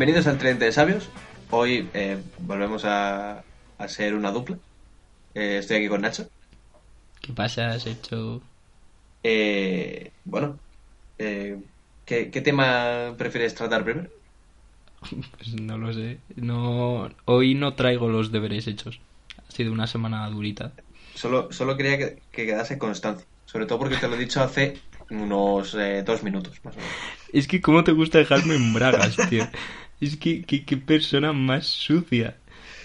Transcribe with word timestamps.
Bienvenidos 0.00 0.28
al 0.28 0.38
Tridente 0.38 0.64
de 0.64 0.72
Sabios. 0.72 1.10
Hoy 1.50 1.86
eh, 1.92 2.16
volvemos 2.38 2.86
a, 2.86 3.44
a 3.76 3.88
ser 3.88 4.14
una 4.14 4.30
dupla. 4.30 4.56
Eh, 5.34 5.58
estoy 5.58 5.76
aquí 5.76 5.88
con 5.88 6.00
Nacho. 6.00 6.26
¿Qué 7.20 7.34
pasa? 7.34 7.68
Has 7.68 7.86
hecho. 7.86 8.40
Eh, 9.22 10.10
bueno, 10.24 10.58
eh, 11.18 11.58
¿qué, 12.06 12.30
qué 12.30 12.40
tema 12.40 13.12
prefieres 13.18 13.54
tratar 13.54 13.84
primero? 13.84 14.08
Pues 15.36 15.60
no 15.60 15.76
lo 15.76 15.92
sé. 15.92 16.16
No... 16.34 17.10
Hoy 17.26 17.54
no 17.54 17.74
traigo 17.74 18.08
los 18.08 18.32
deberes 18.32 18.68
hechos. 18.68 19.00
Ha 19.46 19.52
sido 19.52 19.70
una 19.70 19.86
semana 19.86 20.26
durita. 20.30 20.72
Solo, 21.14 21.52
solo 21.52 21.76
quería 21.76 21.98
que, 21.98 22.22
que 22.32 22.46
quedase 22.46 22.78
constancia. 22.78 23.26
Sobre 23.44 23.66
todo 23.66 23.78
porque 23.80 23.98
te 23.98 24.08
lo 24.08 24.14
he 24.14 24.18
dicho 24.18 24.42
hace 24.42 24.78
unos 25.10 25.74
eh, 25.74 26.02
dos 26.06 26.22
minutos, 26.22 26.58
más 26.64 26.74
o 26.74 26.78
menos. 26.78 26.94
Es 27.34 27.46
que 27.46 27.60
cómo 27.60 27.84
te 27.84 27.92
gusta 27.92 28.16
dejarme 28.16 28.54
en 28.54 28.72
bragas, 28.72 29.14
tío. 29.28 29.46
Es 30.00 30.16
que 30.16 30.42
que- 30.42 30.64
qué 30.64 30.76
persona 30.76 31.32
más 31.32 31.66
sucia. 31.66 32.36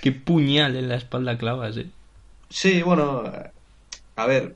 Qué 0.02 0.12
puñal 0.12 0.76
en 0.76 0.90
la 0.90 0.96
espalda 0.96 1.38
clavas, 1.38 1.78
eh. 1.78 1.88
Sí, 2.50 2.82
bueno, 2.84 3.24
a 4.16 4.26
ver, 4.28 4.56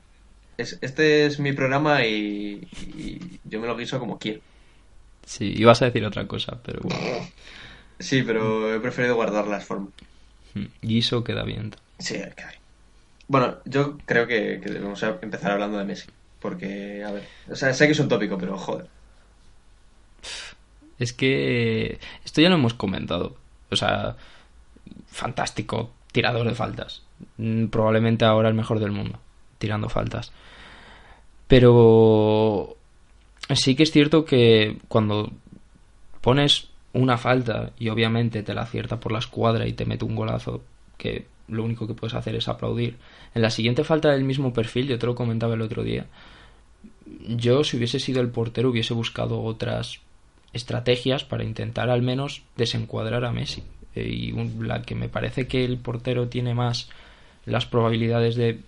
es- 0.56 0.78
este 0.80 1.26
es 1.26 1.40
mi 1.40 1.52
programa 1.52 2.04
y, 2.06 2.60
y 2.96 3.18
yo 3.44 3.60
me 3.60 3.66
lo 3.66 3.76
guiso 3.76 3.98
como 3.98 4.18
quiero. 4.18 4.40
Sí, 5.26 5.54
ibas 5.56 5.82
a 5.82 5.86
decir 5.86 6.04
otra 6.04 6.26
cosa, 6.26 6.58
pero 6.64 6.80
bueno. 6.82 7.26
Sí, 7.98 8.22
pero 8.22 8.74
he 8.74 8.80
preferido 8.80 9.14
guardar 9.14 9.46
las 9.46 9.64
formas. 9.64 9.92
Mm, 10.54 10.66
Guiso 10.82 11.22
queda 11.22 11.44
bien. 11.44 11.72
Sí, 11.98 12.14
queda 12.14 12.48
bien. 12.48 12.60
Bueno, 13.28 13.58
yo 13.64 13.96
creo 14.06 14.26
que, 14.26 14.60
que 14.62 14.70
debemos 14.70 15.02
empezar 15.02 15.52
hablando 15.52 15.78
de 15.78 15.84
Messi. 15.84 16.08
Porque, 16.40 17.04
a 17.04 17.12
ver, 17.12 17.22
o 17.50 17.54
sea, 17.54 17.72
sé 17.74 17.86
que 17.86 17.92
es 17.92 18.00
un 18.00 18.08
tópico, 18.08 18.38
pero 18.38 18.56
joder. 18.56 18.88
Es 21.00 21.12
que 21.12 21.98
esto 22.24 22.40
ya 22.40 22.48
lo 22.50 22.54
hemos 22.54 22.74
comentado. 22.74 23.34
O 23.70 23.76
sea, 23.76 24.16
fantástico, 25.08 25.90
tirador 26.12 26.46
de 26.46 26.54
faltas. 26.54 27.02
Mm, 27.38 27.66
Probablemente 27.66 28.24
ahora 28.24 28.48
el 28.48 28.54
mejor 28.54 28.78
del 28.78 28.92
mundo, 28.92 29.18
tirando 29.58 29.88
faltas. 29.88 30.32
Pero 31.48 32.76
sí 33.54 33.74
que 33.74 33.82
es 33.82 33.90
cierto 33.90 34.24
que 34.24 34.78
cuando 34.88 35.32
pones 36.20 36.68
una 36.92 37.18
falta 37.18 37.72
y 37.78 37.88
obviamente 37.88 38.42
te 38.42 38.54
la 38.54 38.62
acierta 38.62 39.00
por 39.00 39.12
la 39.12 39.18
escuadra 39.20 39.66
y 39.66 39.72
te 39.72 39.86
mete 39.86 40.04
un 40.04 40.16
golazo, 40.16 40.62
que 40.98 41.26
lo 41.48 41.64
único 41.64 41.86
que 41.86 41.94
puedes 41.94 42.14
hacer 42.14 42.36
es 42.36 42.46
aplaudir. 42.46 42.98
En 43.34 43.42
la 43.42 43.50
siguiente 43.50 43.84
falta 43.84 44.10
del 44.10 44.24
mismo 44.24 44.52
perfil, 44.52 44.86
yo 44.86 44.98
te 44.98 45.06
lo 45.06 45.14
comentaba 45.14 45.54
el 45.54 45.62
otro 45.62 45.82
día, 45.82 46.06
yo 47.26 47.64
si 47.64 47.76
hubiese 47.76 47.98
sido 47.98 48.20
el 48.20 48.28
portero 48.28 48.70
hubiese 48.70 48.94
buscado 48.94 49.42
otras 49.42 50.00
estrategias 50.52 51.24
para 51.24 51.44
intentar 51.44 51.90
al 51.90 52.02
menos 52.02 52.42
desencuadrar 52.56 53.24
a 53.24 53.32
Messi. 53.32 53.62
Eh, 53.94 54.08
y 54.08 54.32
un- 54.32 54.66
la 54.68 54.82
que 54.82 54.94
me 54.94 55.08
parece 55.08 55.46
que 55.46 55.64
el 55.64 55.78
portero 55.78 56.28
tiene 56.28 56.54
más 56.54 56.88
las 57.46 57.66
probabilidades 57.66 58.36
de 58.36 58.60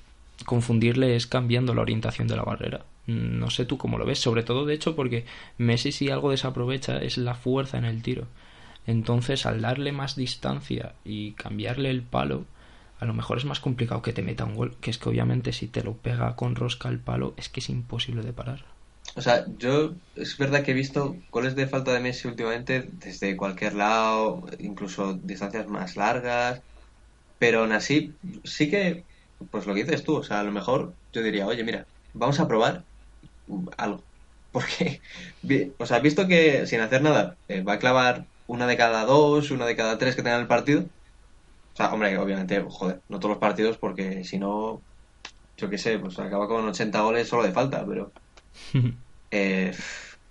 confundirle 0.45 1.15
es 1.17 1.27
cambiando 1.27 1.75
la 1.75 1.83
orientación 1.83 2.27
de 2.29 2.37
la 2.37 2.43
barrera. 2.43 2.85
No 3.07 3.51
sé 3.51 3.65
tú 3.65 3.79
cómo 3.79 3.99
lo 3.99 4.07
ves, 4.07 4.19
sobre 4.21 4.43
todo 4.43 4.65
de 4.65 4.75
hecho 4.75 4.95
porque 4.97 5.25
Messi 5.59 5.93
si 5.93 6.11
algo 6.11 6.31
desaprovecha 6.31 6.99
es 6.99 7.19
la 7.19 7.35
fuerza 7.35 7.79
en 7.79 7.85
el 7.85 8.03
tiro. 8.03 8.27
Entonces 8.87 9.47
al 9.47 9.61
darle 9.61 9.93
más 9.93 10.17
distancia 10.17 10.95
y 11.05 11.33
cambiarle 11.33 11.91
el 11.91 12.03
palo, 12.03 12.45
a 12.99 13.05
lo 13.05 13.15
mejor 13.15 13.39
es 13.39 13.45
más 13.45 13.61
complicado 13.61 14.03
que 14.03 14.13
te 14.13 14.23
meta 14.23 14.45
un 14.45 14.55
gol, 14.55 14.77
que 14.81 14.91
es 14.91 14.99
que 14.99 15.09
obviamente 15.09 15.53
si 15.53 15.67
te 15.69 15.83
lo 15.85 15.95
pega 15.95 16.35
con 16.37 16.55
rosca 16.55 16.89
al 16.89 16.99
palo 16.99 17.35
es 17.37 17.49
que 17.49 17.61
es 17.61 17.69
imposible 17.69 18.23
de 18.23 18.33
parar. 18.33 18.65
O 19.15 19.21
sea, 19.21 19.45
yo 19.59 19.97
es 20.15 20.39
verdad 20.39 20.65
que 20.65 20.71
he 20.71 20.75
visto 20.75 21.23
goles 21.31 21.55
de 21.55 21.67
falta 21.69 21.93
de 21.93 22.01
Messi 22.01 22.29
últimamente 22.29 22.89
desde 22.93 23.37
cualquier 23.37 23.75
lado, 23.75 24.47
incluso 24.59 25.15
distancias 25.15 25.67
más 25.67 25.97
largas, 25.97 26.63
pero 27.39 27.61
aún 27.61 27.73
así, 27.73 28.19
sí 28.45 28.71
que, 28.71 29.07
pues 29.51 29.67
lo 29.67 29.75
que 29.75 29.85
dices 29.85 30.05
tú, 30.05 30.17
o 30.19 30.23
sea, 30.25 30.41
a 30.41 30.45
lo 30.45 30.53
mejor 30.53 30.99
yo 31.13 31.23
diría, 31.23 31.47
oye, 31.47 31.65
mira, 31.65 31.89
vamos 32.15 32.41
a 32.41 32.49
probar 32.49 32.87
algo. 33.79 34.07
Porque, 34.53 35.03
o 35.79 35.87
sea, 35.87 36.01
visto 36.01 36.29
que 36.29 36.67
sin 36.67 36.81
hacer 36.81 37.03
nada 37.03 37.39
eh, 37.49 37.63
va 37.63 37.75
a 37.75 37.79
clavar 37.79 38.29
una 38.47 38.67
de 38.67 38.77
cada 38.77 39.05
dos, 39.07 39.51
una 39.51 39.67
de 39.67 39.77
cada 39.77 39.99
tres 39.99 40.15
que 40.17 40.23
tenga 40.23 40.39
el 40.39 40.47
partido. 40.49 40.83
O 40.85 40.91
sea, 41.77 41.93
hombre, 41.95 42.19
obviamente, 42.19 42.65
joder, 42.69 43.03
no 43.09 43.19
todos 43.21 43.31
los 43.33 43.41
partidos 43.41 43.79
porque 43.79 44.25
si 44.25 44.39
no, 44.39 44.85
yo 45.57 45.71
qué 45.71 45.79
sé, 45.79 45.99
pues 46.01 46.19
acaba 46.21 46.49
con 46.49 46.67
80 46.69 47.03
goles 47.03 47.29
solo 47.29 47.45
de 47.45 47.53
falta, 47.53 47.87
pero... 47.87 48.13
Eh, 49.35 49.73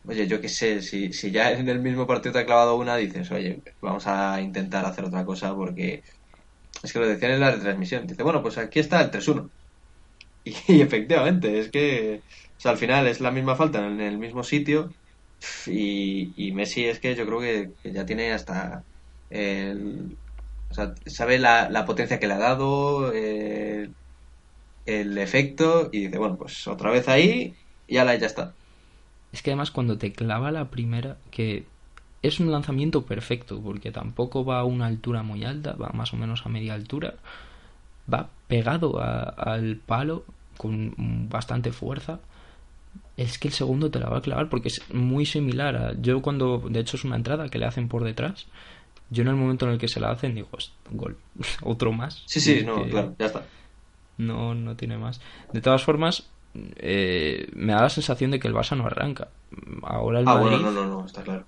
oye, 0.06 0.28
yo 0.28 0.40
qué 0.40 0.48
sé, 0.48 0.80
si, 0.84 1.12
si 1.12 1.32
ya 1.32 1.52
en 1.54 1.68
el 1.70 1.80
mismo 1.80 2.06
partido 2.06 2.34
te 2.34 2.40
ha 2.40 2.46
clavado 2.46 2.78
una, 2.78 2.98
dices, 2.98 3.32
oye, 3.32 3.64
vamos 3.82 4.06
a 4.06 4.40
intentar 4.42 4.86
hacer 4.86 5.06
otra 5.06 5.26
cosa 5.26 5.56
porque 5.56 6.04
es 6.84 6.94
que 6.94 7.00
lo 7.00 7.08
decían 7.08 7.32
en 7.32 7.40
la 7.42 7.52
retransmisión. 7.52 8.08
Dice, 8.08 8.24
bueno, 8.24 8.42
pues 8.42 8.58
aquí 8.58 8.80
está 8.80 9.02
el 9.02 9.12
3-1. 9.12 9.50
Y, 10.44 10.82
efectivamente, 10.82 11.60
es 11.60 11.72
que, 11.72 12.24
al 12.66 12.78
final 12.78 13.08
es 13.08 13.22
la 13.22 13.32
misma 13.32 13.56
falta 13.56 13.86
en 13.88 14.02
el 14.02 14.18
mismo 14.20 14.44
sitio 14.44 14.92
y, 15.68 16.52
Messi 16.54 16.86
es 16.86 17.00
que 17.00 17.16
yo 17.16 17.26
creo 17.26 17.40
que, 17.42 17.92
ya 17.92 18.06
tiene 18.06 18.32
hasta 18.34 18.86
el, 19.30 20.18
o 20.70 20.74
sea, 20.74 20.94
sabe 21.06 21.40
la, 21.40 21.70
la 21.70 21.86
potencia 21.86 22.20
que 22.20 22.28
le 22.28 22.34
ha 22.36 22.38
dado, 22.40 23.14
eh, 23.14 23.90
el 24.86 25.18
efecto 25.18 25.90
y 25.92 26.06
dice, 26.06 26.18
bueno, 26.18 26.38
pues 26.38 26.68
otra 26.68 26.92
vez 26.92 27.08
ahí 27.08 27.56
y 27.92 27.98
ala, 27.98 28.16
ya 28.16 28.26
está. 28.28 28.54
Es 29.34 29.42
que 29.42 29.52
además 29.52 29.72
cuando 29.72 29.98
te 29.98 30.12
clava 30.14 30.52
la 30.52 30.70
primera, 30.70 31.18
que 31.30 31.66
es 32.22 32.40
un 32.40 32.52
lanzamiento 32.52 33.06
perfecto, 33.06 33.62
porque 33.62 33.92
tampoco 33.92 34.44
va 34.46 34.60
a 34.60 34.64
una 34.64 34.86
altura 34.88 35.24
muy 35.24 35.44
alta, 35.46 35.74
va 35.74 35.90
más 35.94 36.14
o 36.14 36.18
menos 36.18 36.46
a 36.46 36.50
media 36.50 36.74
altura, 36.74 37.16
va 38.12 38.30
pegado 38.48 39.00
a- 39.02 39.22
al 39.24 39.76
palo 39.78 40.26
con 40.58 40.94
bastante 41.30 41.72
fuerza. 41.72 42.20
Es 43.18 43.38
que 43.40 43.48
el 43.48 43.54
segundo 43.54 43.90
te 43.92 44.00
la 44.00 44.10
va 44.10 44.18
a 44.18 44.22
clavar 44.22 44.50
porque 44.50 44.68
es 44.70 44.82
muy 44.94 45.26
similar 45.26 45.76
a... 45.76 45.94
Yo 46.02 46.22
cuando, 46.22 46.60
de 46.70 46.80
hecho 46.80 46.98
es 46.98 47.04
una 47.04 47.16
entrada 47.16 47.50
que 47.50 47.58
le 47.60 47.66
hacen 47.66 47.88
por 47.88 48.04
detrás, 48.04 48.48
yo 49.10 49.22
en 49.24 49.30
el 49.30 49.36
momento 49.36 49.66
en 49.66 49.74
el 49.74 49.78
que 49.80 49.88
se 49.88 50.00
la 50.00 50.12
hacen 50.12 50.36
digo, 50.36 50.48
"Host, 50.52 50.74
gol, 50.92 51.18
otro 51.64 51.92
más. 51.92 52.24
Sí, 52.26 52.40
sí, 52.40 52.64
no, 52.66 52.84
claro, 52.88 53.16
ya 53.20 53.26
está. 53.28 53.44
no, 54.18 54.56
no 54.56 54.76
tiene 54.76 54.98
más. 54.98 55.20
De 55.54 55.62
todas 55.62 55.84
formas, 55.84 56.30
eh, 56.78 57.48
me 57.54 57.74
da 57.74 57.82
la 57.84 57.90
sensación 57.90 58.32
de 58.32 58.40
que 58.40 58.48
el 58.48 58.54
Barça 58.56 58.78
no 58.78 58.86
arranca. 58.86 59.30
Ahora 59.84 60.20
el 60.20 60.26
Ah, 60.26 60.36
Madrid, 60.36 60.40
bueno, 60.40 60.60
no, 60.60 60.72
no, 60.72 60.86
no, 60.88 61.06
está 61.06 61.22
claro. 61.24 61.48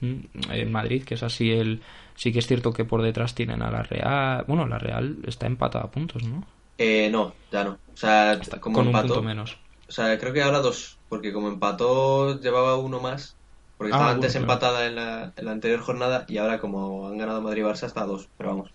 mm, 0.00 0.50
el 0.52 0.70
Madrid, 0.70 1.04
que 1.04 1.14
es 1.14 1.22
así 1.22 1.50
el, 1.50 1.82
sí 2.14 2.32
que 2.32 2.38
es 2.40 2.46
cierto 2.46 2.72
que 2.72 2.84
por 2.84 3.02
detrás 3.02 3.34
tienen 3.34 3.62
a 3.62 3.70
la 3.70 3.82
Real. 3.82 4.44
Bueno, 4.46 4.66
la 4.66 4.78
Real 4.78 5.18
está 5.26 5.46
empatada 5.46 5.84
a 5.86 5.90
puntos, 5.90 6.22
¿no? 6.24 6.46
Eh, 6.78 7.10
no, 7.10 7.38
ya 7.50 7.64
no. 7.64 7.72
O 7.72 7.96
sea, 7.96 8.42
Está 8.42 8.60
como 8.60 8.80
con 8.80 8.88
un 8.88 8.96
empató, 8.96 8.98
punto 8.98 9.22
menos. 9.22 9.58
o 9.88 9.92
sea, 9.92 10.18
creo 10.18 10.32
que 10.32 10.42
ahora 10.42 10.60
dos, 10.60 11.00
porque 11.08 11.32
como 11.32 11.48
empató 11.48 12.40
llevaba 12.40 12.78
uno 12.78 13.00
más, 13.00 13.38
porque 13.76 13.90
Ah, 13.90 13.98
estaba 13.98 14.12
bueno, 14.12 14.12
antes 14.12 14.34
claro. 14.34 14.36
empatada 14.36 14.86
en 14.86 14.96
la, 14.96 15.32
en 15.36 15.44
la 15.44 15.52
anterior 15.52 15.80
jornada 15.80 16.24
y 16.28 16.38
ahora 16.38 16.60
como 16.60 17.08
han 17.08 17.18
ganado 17.18 17.42
Madrid 17.42 17.62
y 17.62 17.66
Barça 17.66 17.86
está 17.86 18.02
a 18.02 18.06
dos, 18.06 18.30
pero 18.36 18.50
vamos. 18.50 18.74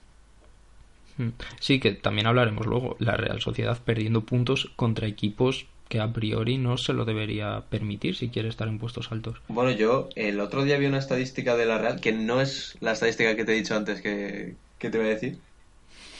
Mm. 1.17 1.29
Sí, 1.59 1.79
que 1.79 1.91
también 1.91 2.27
hablaremos 2.27 2.65
luego. 2.65 2.95
La 2.99 3.17
Real 3.17 3.41
Sociedad 3.41 3.79
perdiendo 3.83 4.21
puntos 4.21 4.71
contra 4.75 5.07
equipos 5.07 5.67
que 5.89 5.99
a 5.99 6.11
priori 6.11 6.57
no 6.57 6.77
se 6.77 6.93
lo 6.93 7.05
debería 7.05 7.63
permitir 7.69 8.15
si 8.15 8.29
quiere 8.29 8.49
estar 8.49 8.67
en 8.67 8.79
puestos 8.79 9.11
altos. 9.11 9.41
Bueno, 9.47 9.71
yo 9.71 10.09
el 10.15 10.39
otro 10.39 10.63
día 10.63 10.77
vi 10.77 10.87
una 10.87 10.97
estadística 10.97 11.55
de 11.55 11.65
la 11.65 11.77
Real, 11.77 12.01
que 12.01 12.11
no 12.11 12.41
es 12.41 12.75
la 12.79 12.93
estadística 12.93 13.35
que 13.35 13.45
te 13.45 13.53
he 13.53 13.55
dicho 13.55 13.75
antes 13.75 14.01
que, 14.01 14.55
que 14.79 14.89
te 14.89 14.97
voy 14.97 15.07
a 15.07 15.11
decir, 15.11 15.37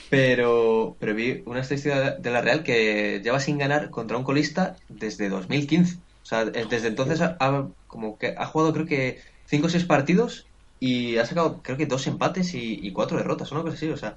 pero, 0.08 0.96
pero 1.00 1.14
vi 1.14 1.42
una 1.46 1.60
estadística 1.60 2.12
de 2.12 2.30
la 2.30 2.40
Real 2.40 2.62
que 2.62 3.20
lleva 3.22 3.40
sin 3.40 3.58
ganar 3.58 3.90
contra 3.90 4.16
un 4.16 4.24
colista 4.24 4.76
desde 4.88 5.28
2015. 5.28 5.96
O 6.22 6.26
sea, 6.26 6.44
desde 6.44 6.88
entonces 6.88 7.20
ha, 7.20 7.68
como 7.86 8.18
que 8.18 8.34
ha 8.36 8.46
jugado 8.46 8.72
creo 8.72 8.86
que 8.86 9.20
5 9.46 9.66
o 9.66 9.70
6 9.70 9.84
partidos 9.84 10.46
y 10.80 11.16
ha 11.16 11.26
sacado 11.26 11.60
creo 11.62 11.76
que 11.76 11.86
dos 11.86 12.06
empates 12.06 12.54
y, 12.54 12.80
y 12.82 12.92
cuatro 12.92 13.16
derrotas, 13.16 13.50
una 13.52 13.62
cosa 13.62 13.74
así. 13.74 13.88
O 13.88 13.96
sea, 13.96 14.16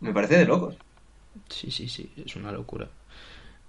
me 0.00 0.12
parece 0.12 0.38
de 0.38 0.44
locos. 0.46 0.76
Sí, 1.48 1.70
sí, 1.70 1.88
sí, 1.88 2.10
es 2.24 2.36
una 2.36 2.52
locura. 2.52 2.88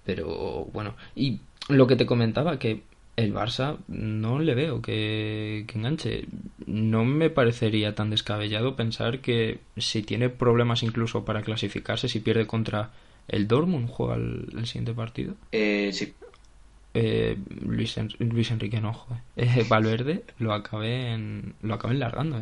Pero 0.04 0.66
bueno, 0.72 0.94
y 1.14 1.40
lo 1.68 1.86
que 1.86 1.96
te 1.96 2.06
comentaba, 2.06 2.58
que 2.58 2.82
el 3.18 3.34
Barça 3.34 3.78
no 3.88 4.38
le 4.38 4.54
veo 4.54 4.80
que, 4.80 5.66
enganche. 5.74 6.26
No 6.66 7.04
me 7.04 7.30
parecería 7.30 7.94
tan 7.96 8.10
descabellado 8.10 8.76
pensar 8.76 9.18
que 9.18 9.58
si 9.76 10.02
tiene 10.02 10.28
problemas 10.28 10.84
incluso 10.84 11.24
para 11.24 11.42
clasificarse, 11.42 12.08
si 12.08 12.20
pierde 12.20 12.46
contra 12.46 12.90
el 13.26 13.48
Dortmund, 13.48 13.88
juega 13.88 14.14
el, 14.14 14.66
siguiente 14.66 14.94
partido. 14.94 15.34
Eh, 15.50 15.90
sí. 15.92 16.14
Eh, 16.94 17.36
Luis, 17.60 17.96
Luis, 18.20 18.50
Enrique 18.52 18.80
no, 18.80 19.04
eh, 19.36 19.64
Valverde 19.68 20.22
lo 20.38 20.54
acaben, 20.54 21.54
lo 21.60 21.74
acaben 21.74 21.98
largando. 21.98 22.40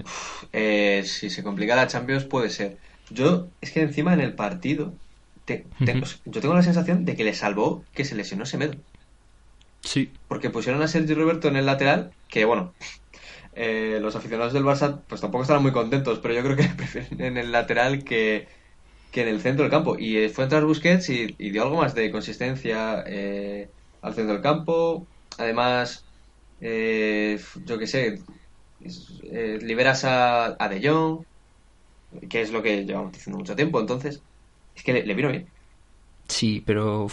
Eh. 0.53 1.03
si 1.05 1.31
se 1.31 1.43
complica 1.43 1.75
la 1.75 1.87
Champions 1.87 2.25
puede 2.25 2.51
ser. 2.51 2.77
Yo, 3.11 3.49
es 3.61 3.71
que 3.73 3.83
encima 3.83 4.15
en 4.15 4.21
el 4.21 4.35
partido 4.35 4.93
yo 6.25 6.41
tengo 6.41 6.55
la 6.55 6.63
sensación 6.63 7.05
de 7.05 7.15
que 7.15 7.25
le 7.25 7.35
salvó 7.35 7.85
que 7.95 8.05
se 8.05 8.17
lesionó 8.17 8.47
Semedo. 8.47 8.75
Sí. 9.81 10.11
Porque 10.29 10.51
pusieron 10.51 10.83
a 10.83 10.89
Sergio 10.89 11.15
Roberto 11.15 11.49
en 11.49 11.57
el 11.57 11.67
lateral, 11.67 12.13
que 12.29 12.45
bueno, 12.45 12.75
eh, 13.55 13.99
los 14.03 14.17
aficionados 14.17 14.53
del 14.53 14.65
Barça 14.65 15.01
pues 15.07 15.21
tampoco 15.21 15.43
estaban 15.43 15.63
muy 15.63 15.73
contentos, 15.73 16.19
pero 16.19 16.35
yo 16.35 16.43
creo 16.43 16.57
que 16.57 16.65
prefieren 16.77 17.21
en 17.21 17.37
el 17.37 17.53
lateral 17.53 18.03
que, 18.03 18.49
en 19.13 19.29
el 19.29 19.41
centro 19.41 19.63
del 19.63 19.71
campo. 19.71 19.97
Y 19.99 20.17
eh, 20.17 20.29
fue 20.29 20.45
a 20.45 20.47
entrar 20.47 20.65
Busquets 20.65 21.09
y, 21.11 21.27
dio 21.39 21.63
algo 21.63 21.77
más 21.77 21.95
de 21.95 22.11
consistencia 22.11 23.05
eh, 23.07 23.69
al 24.03 24.15
centro 24.15 24.35
del 24.35 24.43
campo. 24.43 25.07
Además, 25.39 26.05
yo 26.61 27.79
qué 27.79 27.87
sé, 27.87 28.21
liberas 29.61 30.05
a, 30.05 30.57
a 30.59 30.69
De 30.69 30.87
Jong, 30.87 31.25
que 32.29 32.43
es 32.43 32.53
lo 32.53 32.63
que 32.63 32.85
llevamos 32.85 33.13
diciendo 33.13 33.39
mucho 33.39 33.57
tiempo. 33.57 33.81
Entonces, 33.81 34.21
es 34.75 34.83
que 34.83 34.93
le, 34.93 35.15
vino 35.15 35.29
bien. 35.29 35.47
Sí, 36.29 36.63
pero 36.65 37.09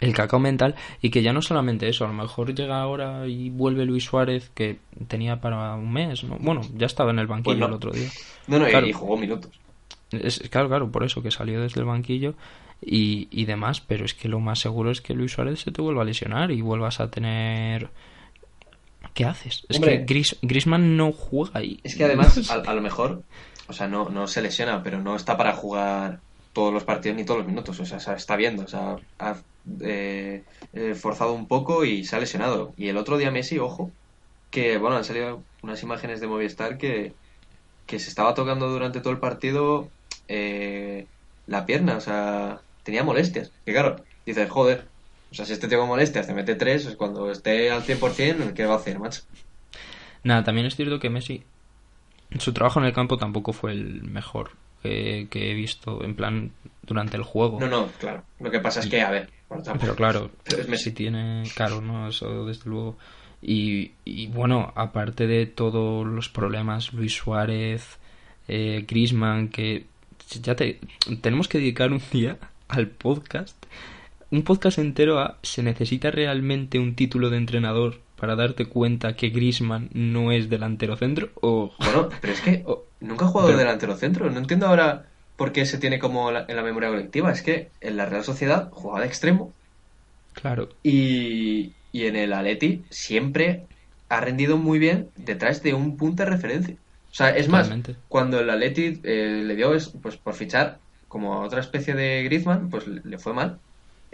el 0.00 0.12
cacao 0.12 0.38
mental 0.38 0.74
y 1.00 1.10
que 1.10 1.22
ya 1.22 1.32
no 1.32 1.42
solamente 1.42 1.88
eso, 1.88 2.04
a 2.04 2.08
lo 2.08 2.14
mejor 2.14 2.54
llega 2.54 2.80
ahora 2.80 3.26
y 3.26 3.50
vuelve 3.50 3.84
Luis 3.84 4.04
Suárez 4.04 4.50
que 4.54 4.78
tenía 5.08 5.40
para 5.40 5.74
un 5.74 5.92
mes, 5.92 6.22
¿no? 6.24 6.36
bueno, 6.38 6.60
ya 6.74 6.86
estaba 6.86 7.10
en 7.10 7.18
el 7.18 7.26
banquillo 7.26 7.58
pues 7.58 7.68
el 7.68 7.74
otro 7.74 7.90
día. 7.92 8.08
No, 8.46 8.58
no, 8.58 8.86
y 8.86 8.92
jugó 8.92 9.16
minutos. 9.16 9.50
Es, 10.10 10.38
claro, 10.50 10.68
claro, 10.68 10.90
por 10.90 11.04
eso 11.04 11.22
que 11.22 11.30
salió 11.30 11.60
desde 11.60 11.80
el 11.80 11.86
banquillo 11.86 12.34
y, 12.80 13.28
y 13.30 13.44
demás, 13.46 13.80
pero 13.80 14.04
es 14.04 14.14
que 14.14 14.28
lo 14.28 14.40
más 14.40 14.60
seguro 14.60 14.90
es 14.90 15.00
que 15.00 15.14
Luis 15.14 15.32
Suárez 15.32 15.60
se 15.60 15.72
te 15.72 15.82
vuelva 15.82 16.02
a 16.02 16.04
lesionar 16.04 16.50
y 16.50 16.60
vuelvas 16.60 17.00
a 17.00 17.10
tener... 17.10 17.90
¿Qué 19.14 19.24
haces? 19.24 19.64
Es 19.70 19.80
que 19.80 20.04
Gris, 20.06 20.36
Grisman 20.42 20.96
no 20.96 21.10
juega 21.10 21.60
ahí. 21.60 21.80
Es 21.82 21.96
que 21.96 22.04
además, 22.04 22.50
a, 22.66 22.74
lo 22.74 22.82
mejor, 22.82 23.22
o 23.68 23.72
sea, 23.72 23.88
no, 23.88 24.08
no 24.08 24.26
se 24.26 24.42
lesiona, 24.42 24.82
pero 24.82 25.00
no 25.00 25.16
está 25.16 25.36
para 25.36 25.52
jugar 25.52 26.20
todos 26.52 26.72
los 26.72 26.84
partidos 26.84 27.16
ni 27.16 27.24
todos 27.24 27.38
los 27.38 27.46
minutos. 27.46 27.78
O 27.80 27.86
sea, 27.86 28.00
se 28.00 28.14
está 28.14 28.36
viendo. 28.36 28.64
O 28.64 28.68
sea, 28.68 28.96
ha 29.18 29.36
eh, 29.80 30.42
eh, 30.72 30.94
forzado 30.94 31.32
un 31.32 31.46
poco 31.46 31.84
y 31.84 32.04
se 32.04 32.16
ha 32.16 32.20
lesionado. 32.20 32.72
Y 32.76 32.88
el 32.88 32.96
otro 32.96 33.18
día 33.18 33.30
Messi, 33.30 33.58
ojo, 33.58 33.90
que 34.50 34.78
bueno, 34.78 34.96
han 34.96 35.04
salido 35.04 35.42
unas 35.62 35.82
imágenes 35.82 36.20
de 36.20 36.28
Movistar 36.28 36.78
que, 36.78 37.12
que 37.86 37.98
se 37.98 38.08
estaba 38.08 38.34
tocando 38.34 38.68
durante 38.68 39.00
todo 39.00 39.12
el 39.12 39.18
partido 39.18 39.88
eh, 40.28 41.06
la 41.46 41.66
pierna. 41.66 41.96
O 41.96 42.00
sea, 42.00 42.60
tenía 42.84 43.04
molestias. 43.04 43.52
Que 43.64 43.72
claro, 43.72 43.96
dices, 44.24 44.48
joder, 44.48 44.86
o 45.30 45.34
sea, 45.34 45.44
si 45.44 45.52
este 45.52 45.68
tengo 45.68 45.86
molestias 45.86 46.26
te 46.26 46.34
mete 46.34 46.54
tres, 46.54 46.86
es 46.86 46.96
cuando 46.96 47.30
esté 47.30 47.70
al 47.70 47.82
100%, 47.82 48.54
¿qué 48.54 48.64
va 48.64 48.74
a 48.74 48.78
hacer, 48.78 48.98
macho? 48.98 49.22
Nada, 50.22 50.44
también 50.44 50.66
es 50.66 50.76
cierto 50.76 50.98
que 50.98 51.10
Messi, 51.10 51.44
su 52.38 52.52
trabajo 52.52 52.80
en 52.80 52.86
el 52.86 52.92
campo 52.92 53.16
tampoco 53.16 53.52
fue 53.52 53.72
el 53.72 54.02
mejor 54.02 54.50
que, 55.30 55.50
he 55.50 55.54
visto 55.54 56.02
en 56.04 56.14
plan 56.14 56.52
durante 56.82 57.16
el 57.16 57.22
juego. 57.22 57.60
No, 57.60 57.68
no, 57.68 57.88
claro. 57.98 58.22
Lo 58.40 58.50
que 58.50 58.60
pasa 58.60 58.80
es 58.80 58.86
que, 58.86 59.00
a 59.00 59.10
ver. 59.10 59.30
pero 59.80 59.94
claro, 59.94 60.30
si 60.76 60.92
tiene. 60.92 61.44
Claro, 61.54 61.80
¿no? 61.80 62.08
Eso 62.08 62.46
desde 62.46 62.68
luego. 62.68 62.96
Y, 63.42 63.92
bueno, 64.28 64.72
aparte 64.74 65.26
de 65.26 65.46
todos 65.46 66.06
los 66.06 66.28
problemas, 66.28 66.92
Luis 66.92 67.14
Suárez, 67.14 67.98
eh, 68.48 68.84
Grisman, 68.88 69.48
que 69.48 69.86
ya 70.42 70.56
te, 70.56 70.80
tenemos 71.20 71.46
que 71.46 71.58
dedicar 71.58 71.92
un 71.92 72.02
día 72.10 72.38
al 72.68 72.88
podcast, 72.88 73.56
un 74.30 74.42
podcast 74.42 74.78
entero 74.78 75.20
a 75.20 75.38
¿se 75.42 75.62
necesita 75.62 76.10
realmente 76.10 76.80
un 76.80 76.96
título 76.96 77.30
de 77.30 77.36
entrenador 77.36 78.00
para 78.18 78.36
darte 78.36 78.66
cuenta 78.66 79.14
que 79.14 79.28
Grisman 79.28 79.90
no 79.92 80.32
es 80.32 80.48
delantero 80.48 80.96
centro? 80.96 81.30
O, 81.40 81.72
bueno, 81.78 82.08
pero 82.20 82.32
es 82.32 82.40
que 82.40 82.64
nunca 83.00 83.26
ha 83.26 83.28
jugado 83.28 83.50
de 83.50 83.56
delantero 83.56 83.96
centro. 83.96 84.30
No 84.30 84.38
entiendo 84.38 84.66
ahora 84.66 85.06
por 85.36 85.52
qué 85.52 85.66
se 85.66 85.78
tiene 85.78 85.98
como 85.98 86.30
en 86.30 86.56
la 86.56 86.62
memoria 86.62 86.88
colectiva. 86.88 87.30
Es 87.30 87.42
que 87.42 87.70
en 87.80 87.96
la 87.96 88.06
Real 88.06 88.24
Sociedad 88.24 88.70
jugaba 88.70 89.00
de 89.00 89.06
extremo. 89.06 89.52
Claro. 90.32 90.68
Y, 90.82 91.72
y 91.92 92.06
en 92.06 92.16
el 92.16 92.32
Atleti 92.32 92.84
siempre 92.90 93.66
ha 94.08 94.20
rendido 94.20 94.56
muy 94.56 94.78
bien 94.78 95.10
detrás 95.16 95.62
de 95.62 95.74
un 95.74 95.96
punto 95.96 96.24
de 96.24 96.30
referencia. 96.30 96.76
O 97.10 97.14
sea, 97.14 97.30
es 97.30 97.48
más, 97.48 97.70
cuando 98.08 98.40
el 98.40 98.50
Atleti 98.50 99.00
eh, 99.02 99.42
le 99.44 99.56
dio 99.56 99.72
pues 100.02 100.16
por 100.16 100.34
fichar 100.34 100.78
como 101.08 101.40
otra 101.40 101.60
especie 101.60 101.94
de 101.94 102.22
Griezmann, 102.24 102.68
pues 102.68 102.86
le 102.86 103.18
fue 103.18 103.32
mal. 103.32 103.58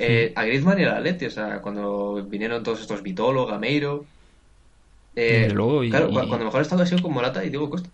Eh, 0.05 0.33
a 0.35 0.45
Griezmann 0.45 0.81
y 0.81 0.85
al 0.85 0.97
Atleti, 0.97 1.27
o 1.27 1.31
sea, 1.31 1.61
cuando 1.61 2.23
vinieron 2.25 2.63
todos 2.63 2.81
estos 2.81 3.03
Vitolo, 3.03 3.47
Gameiro. 3.47 4.05
Eh, 5.15 5.49
claro, 5.91 6.11
cuando 6.11 6.45
mejor 6.45 6.63
estado 6.63 6.83
ha 6.83 6.87
sido 6.87 7.03
con 7.03 7.13
Morata 7.13 7.45
y 7.45 7.51
Diego 7.51 7.71
Costa. 7.71 7.89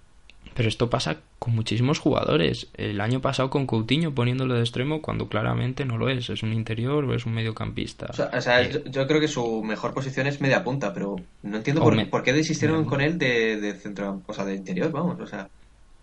Pero 0.54 0.68
esto 0.68 0.90
pasa 0.90 1.18
con 1.38 1.54
muchísimos 1.54 2.00
jugadores. 2.00 2.66
El 2.74 3.00
año 3.00 3.20
pasado 3.20 3.48
con 3.48 3.66
Coutinho 3.66 4.12
poniéndolo 4.12 4.54
de 4.54 4.60
extremo 4.60 5.00
cuando 5.00 5.28
claramente 5.28 5.84
no 5.84 5.98
lo 5.98 6.08
es. 6.08 6.30
Es 6.30 6.42
un 6.42 6.52
interior 6.52 7.04
o 7.04 7.14
es 7.14 7.26
un 7.26 7.34
mediocampista. 7.34 8.08
O 8.10 8.40
sea, 8.40 8.62
eh, 8.62 8.82
yo, 8.86 9.06
creo 9.06 9.20
que 9.20 9.28
su 9.28 9.62
mejor 9.62 9.94
posición 9.94 10.26
es 10.26 10.40
media 10.40 10.64
punta, 10.64 10.92
pero 10.92 11.14
no 11.44 11.56
entiendo 11.56 11.80
por, 11.82 12.22
qué 12.24 12.32
desistieron 12.32 12.86
con 12.86 13.00
él 13.00 13.18
de, 13.18 13.72
centro, 13.80 14.20
o 14.26 14.34
sea, 14.34 14.44
de 14.44 14.56
interior, 14.56 14.90
vamos. 14.90 15.20
O 15.20 15.26
sea, 15.28 15.48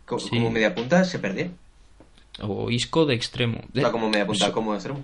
como, 0.06 0.52
media 0.52 0.74
punta 0.74 1.04
se 1.04 1.20
perdía. 1.20 1.50
O 2.40 2.72
Isco 2.72 3.06
de 3.06 3.16
extremo. 3.16 3.60
O 3.74 3.78
sea, 3.78 3.92
como 3.92 4.10
media 4.10 4.26
punta, 4.26 4.54
como 4.54 4.72
de 4.72 4.78
extremo. 4.78 5.02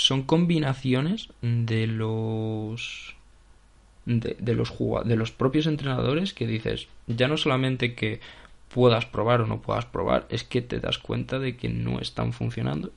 Son 0.00 0.22
combinaciones 0.22 1.28
de 1.42 1.86
los 1.86 3.16
de, 4.06 4.36
de, 4.38 4.54
los 4.54 4.72
de 5.04 5.16
los 5.16 5.30
propios 5.30 5.66
entrenadores 5.66 6.32
que 6.32 6.46
dices 6.46 6.88
ya 7.06 7.28
no 7.28 7.36
solamente 7.36 7.94
que 7.94 8.20
puedas 8.72 9.04
probar 9.04 9.42
o 9.42 9.46
no 9.46 9.60
puedas 9.60 9.84
probar, 9.84 10.26
es 10.30 10.44
que 10.44 10.62
te 10.62 10.80
das 10.80 10.98
cuenta 10.98 11.38
de 11.38 11.56
que 11.56 11.68
no 11.68 12.00
están 12.00 12.32
funcionando. 12.32 12.92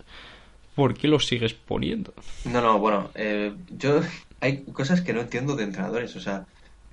¿Por 0.76 0.94
qué 0.96 1.08
los 1.08 1.28
sigues 1.28 1.54
poniendo? 1.54 2.14
No, 2.46 2.62
no, 2.62 2.80
bueno, 2.80 3.10
eh, 3.16 3.54
yo 3.78 4.02
hay 4.40 4.64
cosas 4.64 5.02
que 5.02 5.14
no 5.14 5.22
entiendo 5.22 5.56
de 5.56 5.64
entrenadores. 5.66 6.16
O 6.16 6.20
sea, 6.20 6.46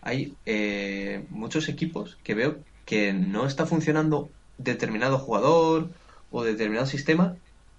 hay 0.02 0.34
eh, 0.44 1.24
muchos 1.30 1.68
equipos 1.68 2.18
que 2.22 2.34
veo 2.34 2.58
que 2.84 3.12
no 3.12 3.46
está 3.46 3.66
funcionando 3.66 4.28
determinado 4.58 5.18
jugador 5.18 5.90
o 6.30 6.42
determinado 6.42 6.86
sistema 6.86 7.36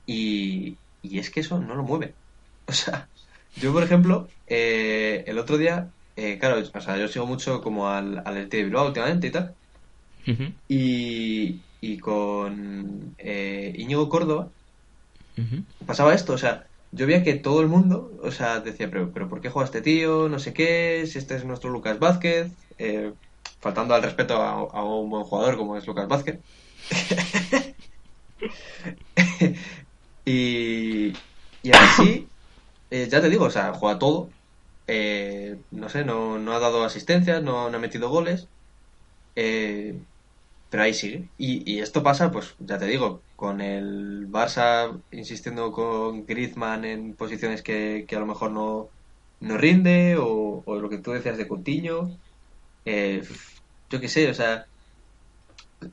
y, 0.07 0.77
y 1.03 1.19
es 1.19 1.29
que 1.29 1.41
eso 1.41 1.59
no 1.59 1.75
lo 1.75 1.83
mueve. 1.83 2.13
O 2.71 2.73
sea, 2.73 3.09
yo, 3.57 3.73
por 3.73 3.83
ejemplo, 3.83 4.29
eh, 4.47 5.25
el 5.27 5.37
otro 5.37 5.57
día, 5.57 5.89
claro, 6.39 6.63
o 6.73 6.81
sea, 6.81 6.97
yo 6.97 7.09
sigo 7.09 7.25
mucho 7.25 7.61
como 7.61 7.89
al, 7.89 8.21
al 8.25 8.47
de 8.47 8.63
Bilbao 8.63 8.87
últimamente 8.87 9.27
y 9.27 9.31
tal 9.31 9.55
y, 10.67 11.97
con 11.99 13.15
eh, 13.17 13.73
Íñigo 13.77 14.09
Córdoba 14.09 14.49
pasaba 15.85 16.13
esto, 16.13 16.33
o 16.33 16.37
sea, 16.37 16.67
yo 16.91 17.07
veía 17.07 17.23
que 17.23 17.33
todo 17.33 17.61
el 17.61 17.67
mundo, 17.67 18.11
o 18.21 18.31
sea, 18.31 18.59
decía, 18.59 18.91
pero, 18.91 19.11
pero 19.11 19.27
¿por 19.27 19.41
qué 19.41 19.49
juega 19.49 19.65
este 19.65 19.81
tío? 19.81 20.29
No 20.29 20.37
sé 20.37 20.53
qué, 20.53 21.07
si 21.07 21.17
este 21.17 21.35
es 21.35 21.45
nuestro 21.45 21.71
Lucas 21.71 21.97
Vázquez, 21.97 22.51
eh, 22.77 23.11
faltando 23.59 23.95
al 23.95 24.03
respeto 24.03 24.35
a, 24.35 24.83
un 24.83 25.09
buen 25.09 25.23
jugador 25.23 25.57
como 25.57 25.77
es 25.77 25.87
Lucas 25.87 26.07
Vázquez. 26.07 26.39
y, 30.25 31.13
y 31.63 31.71
así, 31.73 32.27
eh, 32.91 33.07
ya 33.09 33.21
te 33.21 33.29
digo, 33.29 33.45
o 33.45 33.49
sea, 33.49 33.73
juega 33.73 33.99
todo. 33.99 34.29
Eh, 34.87 35.57
no 35.71 35.89
sé, 35.89 36.03
no, 36.05 36.39
no 36.39 36.53
ha 36.53 36.59
dado 36.59 36.83
asistencias, 36.83 37.41
no, 37.43 37.67
ha 37.67 37.79
metido 37.79 38.09
goles. 38.09 38.47
Eh, 39.35 39.95
pero 40.69 40.83
ahí 40.83 40.93
sigue. 40.93 41.29
Y, 41.37 41.79
esto 41.79 42.03
pasa, 42.03 42.31
pues 42.31 42.55
ya 42.59 42.77
te 42.77 42.85
digo, 42.85 43.21
con 43.35 43.61
el 43.61 44.27
Barça 44.29 45.01
insistiendo 45.11 45.71
con 45.71 46.25
Griezmann 46.25 46.85
en 46.85 47.15
posiciones 47.15 47.61
que, 47.63 48.05
a 48.11 48.19
lo 48.19 48.25
mejor 48.25 48.51
no, 48.51 48.89
no 49.39 49.57
rinde, 49.57 50.17
o, 50.17 50.63
o 50.65 50.75
lo 50.79 50.89
que 50.89 50.97
tú 50.99 51.11
decías 51.11 51.37
de 51.37 51.47
Coutinho. 51.47 52.17
Eh, 52.85 53.23
yo 53.89 53.99
qué 54.01 54.07
sé, 54.09 54.29
o 54.29 54.33
sea, 54.33 54.65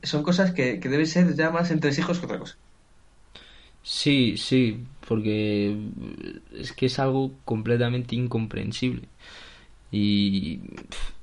son 0.03 0.23
cosas 0.23 0.51
que, 0.53 0.79
que 0.79 0.89
deben 0.89 1.07
ser 1.07 1.35
ya 1.35 1.49
más 1.51 1.71
entresijos 1.71 2.19
que 2.19 2.25
otra 2.25 2.39
cosa. 2.39 2.57
Sí, 3.81 4.37
sí, 4.37 4.85
porque 5.07 5.75
es 6.53 6.73
que 6.73 6.85
es 6.87 6.99
algo 6.99 7.39
completamente 7.45 8.15
incomprensible. 8.15 9.09
Y 9.91 10.61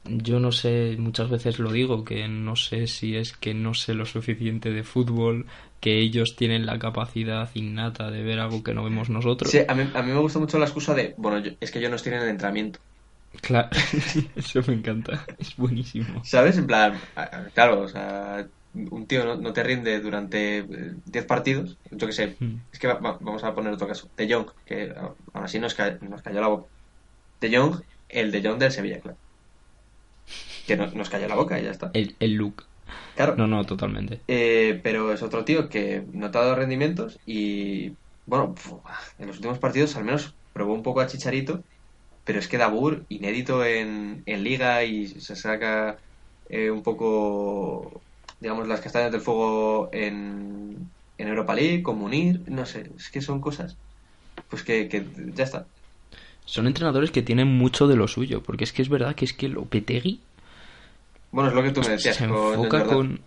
yo 0.04 0.40
no 0.40 0.52
sé, 0.52 0.96
muchas 0.98 1.30
veces 1.30 1.58
lo 1.60 1.72
digo, 1.72 2.04
que 2.04 2.28
no 2.28 2.56
sé 2.56 2.86
si 2.88 3.16
es 3.16 3.32
que 3.36 3.54
no 3.54 3.74
sé 3.74 3.94
lo 3.94 4.06
suficiente 4.06 4.70
de 4.72 4.84
fútbol, 4.84 5.46
que 5.80 6.00
ellos 6.00 6.36
tienen 6.36 6.66
la 6.66 6.78
capacidad 6.78 7.50
innata 7.54 8.10
de 8.10 8.22
ver 8.22 8.40
algo 8.40 8.62
que 8.64 8.74
no 8.74 8.84
vemos 8.84 9.10
nosotros. 9.10 9.52
Sí, 9.52 9.60
a 9.66 9.74
mí, 9.74 9.90
a 9.94 10.02
mí 10.02 10.12
me 10.12 10.20
gusta 10.20 10.38
mucho 10.38 10.58
la 10.58 10.66
excusa 10.66 10.92
de, 10.94 11.14
bueno, 11.18 11.38
yo- 11.38 11.52
es 11.60 11.70
que 11.70 11.80
yo 11.80 11.88
no 11.88 11.96
estoy 11.96 12.12
en 12.14 12.20
el 12.20 12.28
entrenamiento. 12.28 12.80
Claro, 13.42 13.68
eso 14.36 14.60
me 14.66 14.74
encanta, 14.74 15.24
es 15.38 15.56
buenísimo. 15.56 16.22
¿Sabes? 16.22 16.58
En 16.58 16.66
plan, 16.66 17.00
claro, 17.54 17.82
o 17.82 17.88
sea, 17.88 18.48
un 18.90 19.06
tío 19.06 19.24
no, 19.24 19.36
no 19.36 19.52
te 19.52 19.62
rinde 19.62 20.00
durante 20.00 20.58
eh, 20.58 20.66
10 21.04 21.26
partidos, 21.26 21.78
yo 21.90 22.06
qué 22.06 22.12
sé, 22.12 22.36
Mm. 22.40 22.56
es 22.72 22.78
que 22.78 22.86
va- 22.88 22.94
va- 23.00 23.18
vamos 23.20 23.44
a 23.44 23.54
poner 23.54 23.72
otro 23.72 23.88
caso, 23.88 24.10
De 24.16 24.32
Jong, 24.32 24.50
que 24.64 24.92
aún 24.96 25.16
así 25.34 25.58
nos, 25.58 25.74
ca- 25.74 25.98
nos 26.02 26.22
cayó 26.22 26.40
la 26.40 26.48
boca. 26.48 26.68
De 27.40 27.56
Jong, 27.56 27.82
el 28.08 28.30
De 28.32 28.42
Jong 28.42 28.58
del 28.58 28.72
Sevilla, 28.72 29.00
claro. 29.00 29.18
Que 30.66 30.76
no- 30.76 30.90
nos 30.90 31.10
cayó 31.10 31.28
la 31.28 31.36
boca 31.36 31.58
y 31.60 31.64
ya 31.64 31.70
está. 31.70 31.90
El, 31.94 32.16
el 32.18 32.32
look. 32.34 32.64
Claro. 33.14 33.36
No, 33.36 33.46
no, 33.46 33.64
totalmente. 33.64 34.22
Eh, 34.28 34.80
pero 34.82 35.12
es 35.12 35.22
otro 35.22 35.44
tío 35.44 35.68
que 35.68 36.04
no 36.12 36.30
te 36.30 36.38
ha 36.38 36.42
dado 36.42 36.56
rendimientos 36.56 37.18
y, 37.24 37.96
bueno, 38.26 38.54
en 39.18 39.26
los 39.26 39.36
últimos 39.36 39.58
partidos 39.58 39.96
al 39.96 40.04
menos 40.04 40.36
probó 40.52 40.74
un 40.74 40.82
poco 40.82 41.00
a 41.00 41.06
Chicharito, 41.06 41.64
pero 42.24 42.38
es 42.38 42.48
que 42.48 42.58
Dabur, 42.58 43.06
inédito 43.08 43.64
en, 43.64 44.22
en 44.26 44.42
Liga 44.44 44.84
y 44.84 45.06
se 45.06 45.36
saca 45.36 46.00
eh, 46.48 46.70
un 46.70 46.82
poco, 46.82 48.04
digamos, 48.46 48.68
las 48.68 48.80
castañas 48.80 49.10
del 49.10 49.20
fuego 49.20 49.90
en, 49.92 50.88
en 51.18 51.28
Europa 51.28 51.52
League, 51.54 51.82
con 51.82 51.98
Munir, 51.98 52.42
no 52.46 52.64
sé, 52.64 52.88
es 52.96 53.10
que 53.10 53.20
son 53.20 53.40
cosas, 53.40 53.76
pues 54.48 54.62
que, 54.62 54.88
que 54.88 55.04
ya 55.34 55.42
está. 55.44 55.66
Son 56.44 56.68
entrenadores 56.68 57.10
que 57.10 57.22
tienen 57.22 57.48
mucho 57.48 57.88
de 57.88 57.96
lo 57.96 58.06
suyo, 58.06 58.40
porque 58.40 58.62
es 58.62 58.72
que 58.72 58.82
es 58.82 58.88
verdad 58.88 59.16
que 59.16 59.24
es 59.24 59.32
que 59.32 59.48
Lopetegui 59.48 60.20
Bueno, 61.32 61.48
es 61.50 61.56
lo 61.56 61.62
que 61.64 61.70
tú 61.72 61.80
me 61.80 61.88
decías 61.90 62.16
se 62.16 62.24
enfoca 62.24 62.84
con... 62.84 63.18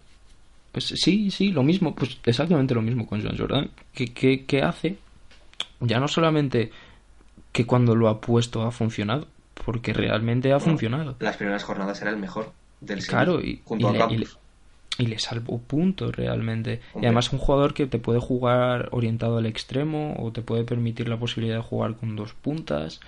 Pues 0.71 0.85
sí, 0.85 1.31
sí, 1.31 1.51
lo 1.51 1.63
mismo, 1.63 1.95
pues 1.95 2.17
exactamente 2.25 2.73
lo 2.75 2.81
mismo 2.81 3.05
con 3.07 3.21
Joan 3.21 3.37
Jordan, 3.37 3.71
que, 3.93 4.13
que, 4.13 4.45
que 4.45 4.61
hace 4.61 4.97
ya 5.81 5.99
no 5.99 6.07
solamente 6.07 6.71
que 7.51 7.65
cuando 7.65 7.95
lo 7.95 8.07
ha 8.07 8.21
puesto 8.21 8.61
ha 8.63 8.71
funcionado, 8.71 9.27
porque 9.65 9.93
realmente 9.93 10.53
ha 10.53 10.59
funcionado. 10.59 11.15
Las 11.19 11.37
primeras 11.37 11.63
jornadas 11.63 12.01
era 12.01 12.11
el 12.11 12.17
mejor 12.17 12.51
del 12.81 13.05
Claro, 13.05 13.41
y, 13.41 13.61
junto 13.65 13.87
y 13.87 13.89
a 13.89 13.93
le, 13.93 13.99
Campos. 13.99 14.15
y 14.15 14.17
le- 14.19 14.27
y 14.97 15.05
le 15.05 15.19
salvó 15.19 15.59
puntos 15.59 16.15
realmente. 16.15 16.81
Y 16.93 16.95
Hombre. 16.95 17.07
además 17.07 17.31
un 17.31 17.39
jugador 17.39 17.73
que 17.73 17.85
te 17.87 17.99
puede 17.99 18.19
jugar 18.19 18.89
orientado 18.91 19.37
al 19.37 19.45
extremo 19.45 20.15
o 20.19 20.31
te 20.31 20.41
puede 20.41 20.63
permitir 20.63 21.07
la 21.07 21.17
posibilidad 21.17 21.57
de 21.57 21.63
jugar 21.63 21.95
con 21.95 22.15
dos 22.15 22.33
puntas. 22.33 22.99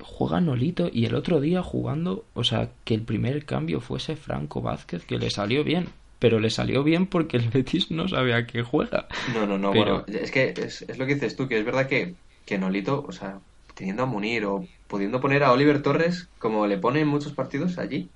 Juega 0.00 0.40
Nolito 0.40 0.90
y 0.92 1.06
el 1.06 1.14
otro 1.14 1.40
día 1.40 1.62
jugando, 1.62 2.24
o 2.34 2.44
sea, 2.44 2.70
que 2.84 2.94
el 2.94 3.02
primer 3.02 3.44
cambio 3.46 3.80
fuese 3.80 4.14
Franco 4.16 4.60
Vázquez, 4.60 5.04
que 5.04 5.18
le 5.18 5.30
salió 5.30 5.64
bien. 5.64 5.88
Pero 6.18 6.40
le 6.40 6.50
salió 6.50 6.82
bien 6.82 7.06
porque 7.06 7.36
el 7.36 7.48
Betis 7.50 7.90
no 7.90 8.08
sabe 8.08 8.34
a 8.34 8.46
qué 8.46 8.62
juega. 8.62 9.06
No, 9.34 9.46
no, 9.46 9.58
no, 9.58 9.72
Pero- 9.72 10.04
bueno, 10.04 10.18
es 10.20 10.30
que 10.30 10.54
es, 10.56 10.82
es 10.82 10.98
lo 10.98 11.06
que 11.06 11.14
dices 11.14 11.36
tú, 11.36 11.46
que 11.46 11.58
es 11.58 11.64
verdad 11.64 11.86
que, 11.86 12.14
que 12.46 12.58
Nolito, 12.58 13.04
o 13.06 13.12
sea, 13.12 13.38
teniendo 13.74 14.02
a 14.02 14.06
Munir 14.06 14.44
o 14.46 14.66
pudiendo 14.86 15.20
poner 15.20 15.42
a 15.44 15.52
Oliver 15.52 15.82
Torres 15.82 16.28
como 16.38 16.66
le 16.66 16.78
pone 16.78 17.00
en 17.00 17.08
muchos 17.08 17.32
partidos 17.32 17.76
allí, 17.78 18.08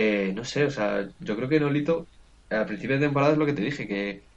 eh, 0.00 0.32
no 0.34 0.44
sé, 0.44 0.64
o 0.64 0.70
sea, 0.70 1.08
yo 1.18 1.36
creo 1.36 1.48
que 1.48 1.60
Nolito 1.60 2.10
al 2.50 2.66
principio 2.66 2.96
de 2.98 3.06
temporada 3.06 3.32
es 3.32 3.38
lo 3.38 3.46
que 3.46 3.52
te 3.52 3.62
dije, 3.62 3.86
que, 3.88 4.28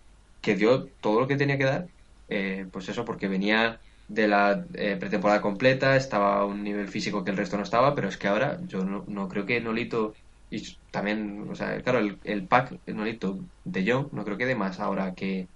que 0.42 0.56
dio 0.56 0.92
todo 1.00 1.20
lo 1.22 1.28
que 1.28 1.38
tenía 1.38 1.58
que 1.58 1.66
dar, 1.66 1.92
eh, 2.28 2.68
pues 2.72 2.90
eso, 2.90 3.06
porque 3.06 3.28
venía 3.28 3.82
de 4.08 4.28
la 4.28 4.66
eh, 4.74 4.98
pretemporada 5.00 5.42
completa, 5.42 5.96
estaba 5.96 6.40
a 6.42 6.46
un 6.46 6.64
nivel 6.64 6.90
físico 6.90 7.24
que 7.24 7.32
el 7.32 7.38
resto 7.38 7.58
no 7.58 7.64
estaba, 7.64 7.96
pero 7.96 8.10
es 8.10 8.18
que 8.18 8.28
ahora 8.28 8.60
yo 8.64 8.84
no, 8.86 9.06
no 9.08 9.28
creo 9.30 9.46
que 9.46 9.62
Nolito, 9.62 10.14
y 10.50 10.62
también, 10.92 11.50
o 11.50 11.56
sea, 11.56 11.82
claro, 11.82 12.00
el, 12.00 12.20
el 12.24 12.48
pack 12.48 12.82
Nolito 12.88 13.48
de 13.64 13.92
Jong, 13.92 14.10
no 14.14 14.26
creo 14.26 14.38
que 14.38 14.46
dé 14.48 14.56
más 14.56 14.80
ahora 14.80 15.14
que, 15.16 15.50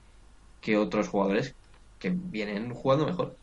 que 0.61 0.77
otros 0.77 1.09
jugadores 1.09 1.57
que 1.99 2.11
vienen 2.15 2.73
jugando 2.73 3.05
mejor. 3.07 3.39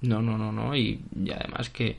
No, 0.00 0.22
no, 0.22 0.38
no, 0.38 0.52
no. 0.52 0.76
Y, 0.76 1.08
y 1.14 1.30
además 1.32 1.70
que 1.70 1.98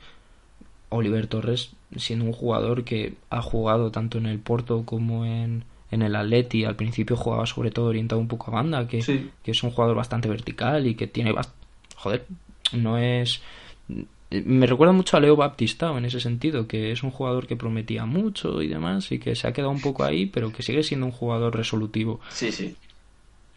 Oliver 0.90 1.28
Torres, 1.28 1.76
siendo 1.96 2.24
un 2.24 2.32
jugador 2.32 2.84
que 2.84 3.14
ha 3.30 3.42
jugado 3.42 3.90
tanto 3.90 4.18
en 4.18 4.26
el 4.26 4.38
Porto 4.38 4.84
como 4.84 5.24
en, 5.24 5.64
en 5.90 6.02
el 6.02 6.14
Atleti, 6.16 6.64
al 6.64 6.76
principio 6.76 7.16
jugaba 7.16 7.46
sobre 7.46 7.70
todo 7.70 7.86
orientado 7.86 8.20
un 8.20 8.28
poco 8.28 8.50
a 8.50 8.54
banda, 8.54 8.86
que, 8.86 9.02
Sí. 9.02 9.30
que 9.42 9.50
es 9.50 9.62
un 9.62 9.70
jugador 9.70 9.96
bastante 9.96 10.28
vertical 10.28 10.86
y 10.86 10.94
que 10.94 11.06
tiene... 11.06 11.32
bast- 11.32 11.50
Joder, 11.96 12.24
no 12.72 12.96
es... 12.98 13.42
Me 14.30 14.66
recuerda 14.66 14.92
mucho 14.92 15.16
a 15.16 15.20
Leo 15.20 15.34
Baptistao 15.34 15.98
en 15.98 16.04
ese 16.04 16.20
sentido, 16.20 16.68
que 16.68 16.92
es 16.92 17.02
un 17.02 17.10
jugador 17.10 17.48
que 17.48 17.56
prometía 17.56 18.06
mucho 18.06 18.62
y 18.62 18.68
demás 18.68 19.10
y 19.10 19.18
que 19.18 19.34
se 19.34 19.48
ha 19.48 19.52
quedado 19.52 19.72
un 19.72 19.80
poco 19.80 20.04
ahí, 20.04 20.26
pero 20.26 20.52
que 20.52 20.62
sigue 20.62 20.84
siendo 20.84 21.06
un 21.06 21.12
jugador 21.12 21.56
resolutivo 21.56 22.20
Sí, 22.30 22.52
sí. 22.52 22.76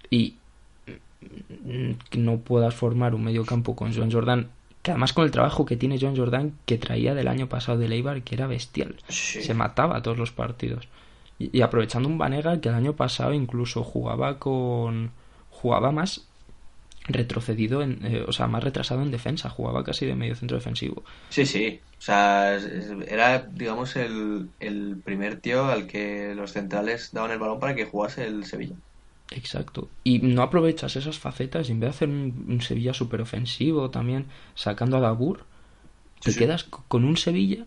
y 0.10 0.34
mm, 1.64 1.92
que 2.10 2.18
no 2.18 2.38
puedas 2.40 2.74
formar 2.74 3.14
un 3.16 3.24
medio 3.24 3.46
campo 3.46 3.76
con 3.76 3.94
Joan 3.94 4.12
Jordan, 4.12 4.48
que 4.84 4.92
además 4.92 5.14
con 5.14 5.26
el 5.26 5.32
trabajo 5.32 5.66
que 5.66 5.78
tiene 5.78 5.98
Joan 6.00 6.16
Jordan, 6.16 6.54
que 6.66 6.78
traía 6.78 7.16
del 7.16 7.28
año 7.30 7.50
pasado 7.50 7.80
de 7.80 7.88
Eibar, 7.88 8.22
que 8.22 8.36
era 8.36 8.46
bestial, 8.48 8.98
Sí. 9.08 9.42
se 9.42 9.54
mataba 9.56 9.98
a 9.98 10.02
todos 10.04 10.18
los 10.20 10.32
partidos. 10.32 10.88
Y, 11.40 11.58
y 11.58 11.62
aprovechando 11.62 12.08
un 12.08 12.18
Banega 12.20 12.62
que 12.62 12.70
el 12.70 12.76
año 12.76 12.94
pasado 12.94 13.34
incluso 13.34 13.84
jugaba 13.84 14.38
con. 14.38 15.12
jugaba 15.50 15.92
más 15.92 16.28
retrocedido, 17.06 17.82
en, 17.82 18.00
eh, 18.06 18.24
o 18.28 18.32
sea, 18.32 18.48
más 18.48 18.64
retrasado 18.64 19.02
en 19.02 19.12
defensa, 19.12 19.50
jugaba 19.50 19.84
casi 19.84 20.06
de 20.06 20.16
medio 20.16 20.36
centro 20.36 20.58
defensivo. 20.58 21.04
Sí, 21.30 21.46
sí. 21.46 21.80
O 21.98 22.02
sea, 22.02 22.56
era, 23.08 23.40
digamos, 23.40 23.96
el, 23.96 24.50
el 24.60 24.98
primer 25.04 25.40
tío 25.40 25.66
al 25.66 25.88
que 25.88 26.34
los 26.36 26.52
centrales 26.54 27.10
daban 27.14 27.32
el 27.32 27.40
balón 27.40 27.60
para 27.60 27.76
que 27.76 27.86
jugase 27.86 28.26
el 28.26 28.46
Sevilla. 28.46 28.76
Exacto. 29.32 29.90
Y 30.04 30.20
no 30.20 30.42
aprovechas 30.44 30.96
esas 30.96 31.18
facetas 31.20 31.70
y 31.70 31.72
en 31.72 31.80
vez 31.80 31.88
de 31.88 31.96
hacer 31.96 32.10
un, 32.10 32.46
un 32.50 32.62
Sevilla 32.62 32.94
súper 32.94 33.22
ofensivo 33.22 33.90
también, 33.90 34.28
sacando 34.56 34.98
a 34.98 35.00
Dabur, 35.02 35.46
te 36.24 36.34
Sí, 36.34 36.36
quedas 36.36 36.66
con 36.66 37.06
un 37.06 37.18
Sevilla 37.18 37.66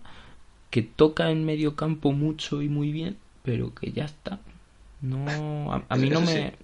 que 0.71 0.83
toca 0.83 1.31
en 1.31 1.45
medio 1.47 1.77
campo 1.77 2.13
mucho 2.13 2.63
y 2.63 2.69
muy 2.69 2.93
bien, 2.93 3.19
pero 3.45 3.75
que 3.75 3.93
ya 3.93 4.05
está. 4.07 4.41
No, 5.01 5.73
a, 5.73 5.87
a 5.89 5.97
mí 5.97 6.11
no 6.11 6.23
me. 6.23 6.55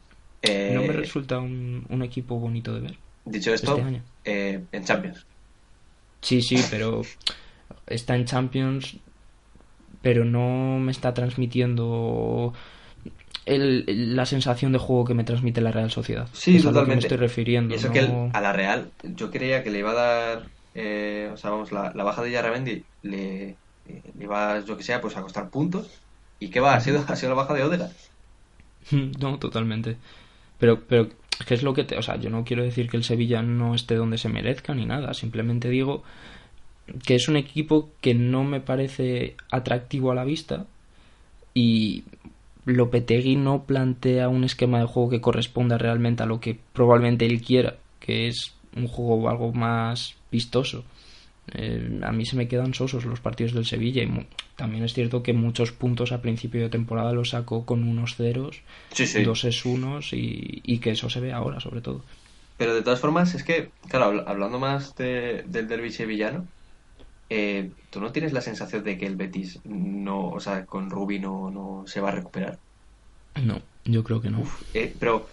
Eh, 0.43 0.73
no 0.75 0.83
me 0.85 0.93
resulta 0.95 1.41
un, 1.41 1.87
un 1.91 2.03
equipo 2.03 2.39
bonito 2.41 2.75
de 2.75 2.81
ver. 2.81 2.99
Dicho 3.25 3.53
esto, 3.53 3.73
este 3.73 3.83
año. 3.83 4.03
eh, 4.25 4.65
en 4.73 4.85
Champions. 4.85 5.27
Sí, 6.21 6.41
sí, 6.43 6.63
pero 6.65 7.03
está 7.87 8.17
en 8.17 8.27
Champions, 8.27 8.99
pero 10.01 10.25
no 10.25 10.79
me 10.79 10.91
está 10.93 11.15
transmitiendo 11.15 12.53
el- 13.47 14.15
la 14.17 14.27
sensación 14.27 14.73
de 14.73 14.79
juego 14.79 15.05
que 15.05 15.15
me 15.15 15.25
transmite 15.25 15.61
la 15.61 15.73
Real 15.73 15.91
Sociedad. 15.91 16.29
Sí, 16.33 16.57
es 16.57 16.63
a 16.67 16.67
lo 16.67 16.73
que 16.73 16.75
me 16.75 16.81
totalmente. 16.81 17.07
estoy 17.07 17.17
refiriendo. 17.19 17.75
Y 17.75 17.79
eso 17.79 17.89
no- 17.89 17.93
que 17.95 17.99
el- 18.01 18.31
a 18.33 18.41
la 18.41 18.53
Real, 18.53 18.91
yo 19.03 19.31
creía 19.31 19.63
que 19.63 19.71
le 19.71 19.79
iba 19.81 19.91
a 19.91 19.95
dar, 19.95 20.43
eh, 20.75 21.31
o 21.33 21.37
sea, 21.37 21.51
vamos, 21.51 21.73
la, 21.73 21.93
la 21.95 22.05
baja 22.05 22.23
de 22.23 22.31
Yarramendi 22.31 22.85
le, 23.03 23.57
le 23.87 24.25
iba, 24.25 24.61
yo 24.61 24.77
que 24.77 24.83
sea, 24.85 25.01
pues 25.01 25.17
a 25.17 25.23
costar 25.23 25.51
puntos. 25.51 25.89
¿Y 26.41 26.49
qué 26.49 26.61
va? 26.61 26.75
Ha 26.75 26.81
sido, 26.81 27.05
ha 27.07 27.17
sido 27.17 27.31
la 27.31 27.37
baja 27.43 27.55
de 27.55 27.63
Odegaard. 27.65 27.93
No, 29.21 29.39
totalmente. 29.39 29.97
Pero, 30.59 30.81
pero 30.89 31.09
que 31.47 31.55
es 31.55 31.63
lo 31.63 31.75
que 31.75 31.85
te... 31.85 31.97
O 31.99 32.03
sea, 32.03 32.17
yo 32.17 32.31
no 32.31 32.45
quiero 32.45 32.63
decir 32.63 32.89
que 32.89 32.97
el 32.97 33.05
Sevilla 33.05 33.43
no 33.43 33.75
esté 33.75 33.95
donde 33.97 34.19
se 34.19 34.29
merezca 34.29 34.75
ni 34.75 34.87
nada. 34.87 35.15
Simplemente 35.15 35.69
digo 35.69 36.03
que 37.07 37.15
es 37.15 37.29
un 37.29 37.37
equipo 37.37 37.91
que 38.01 38.15
no 38.15 38.45
me 38.45 38.61
parece 38.61 39.37
atractivo 39.51 40.11
a 40.11 40.15
la 40.17 40.25
vista 40.25 40.67
y 41.55 42.05
Lopetegui 42.65 43.37
no 43.37 43.65
plantea 43.65 44.29
un 44.29 44.45
esquema 44.45 44.79
de 44.79 44.87
juego 44.87 45.11
que 45.11 45.21
corresponda 45.21 45.79
realmente 45.79 46.23
a 46.23 46.27
lo 46.27 46.41
que 46.41 46.59
probablemente 46.73 47.27
él 47.27 47.43
quiera, 47.43 47.77
que 48.01 48.29
es 48.29 48.55
un 48.77 48.87
juego 48.89 49.29
algo 49.29 49.53
más 49.53 50.15
vistoso. 50.31 50.85
Eh, 51.55 52.01
a 52.05 52.13
mí 52.13 52.25
se 52.25 52.37
me 52.37 52.47
quedan 52.47 52.73
sosos 52.73 53.05
los 53.05 53.21
partidos 53.21 53.53
del 53.53 53.67
Sevilla 53.67 54.03
y 54.05 54.27
también 54.57 54.85
es 54.85 54.95
cierto 54.95 55.23
que 55.25 55.33
muchos 55.33 55.73
puntos 55.73 56.13
a 56.13 56.23
principio 56.23 56.61
de 56.63 56.69
temporada 56.69 57.13
los 57.13 57.31
sacó 57.31 57.67
con 57.67 57.83
unos 57.83 58.15
ceros, 58.15 58.63
Sí, 58.93 59.07
sí. 59.07 59.25
dos 59.25 59.45
es 59.45 59.65
unos 59.65 60.13
y, 60.13 60.63
y 60.65 60.79
que 60.79 60.91
eso 60.93 61.11
se 61.11 61.21
ve 61.21 61.33
ahora 61.33 61.59
sobre 61.59 61.81
todo. 61.81 62.03
Pero 62.59 62.75
de 62.75 62.83
todas 62.83 63.01
formas, 63.01 63.35
es 63.35 63.43
que, 63.43 63.71
claro, 63.89 64.13
habl- 64.13 64.25
hablando 64.27 64.59
más 64.61 64.95
de- 64.95 65.43
del 65.49 65.67
derbi 65.67 65.91
sevillano, 65.91 66.47
eh, 67.35 67.71
¿tú 67.89 67.99
no 67.99 68.13
tienes 68.13 68.35
la 68.35 68.43
sensación 68.43 68.85
de 68.85 68.99
que 68.99 69.07
el 69.07 69.17
Betis 69.17 69.61
no, 69.65 70.29
o 70.29 70.39
sea, 70.39 70.67
con 70.67 70.91
Rubi 70.91 71.19
no, 71.19 71.51
no 71.51 71.85
se 71.87 72.03
va 72.03 72.11
a 72.11 72.13
recuperar? 72.13 72.59
No, 73.43 73.63
yo 73.87 74.05
creo 74.05 74.21
que 74.21 74.29
no. 74.29 74.43
Eh, 74.75 74.95
pero 75.01 75.27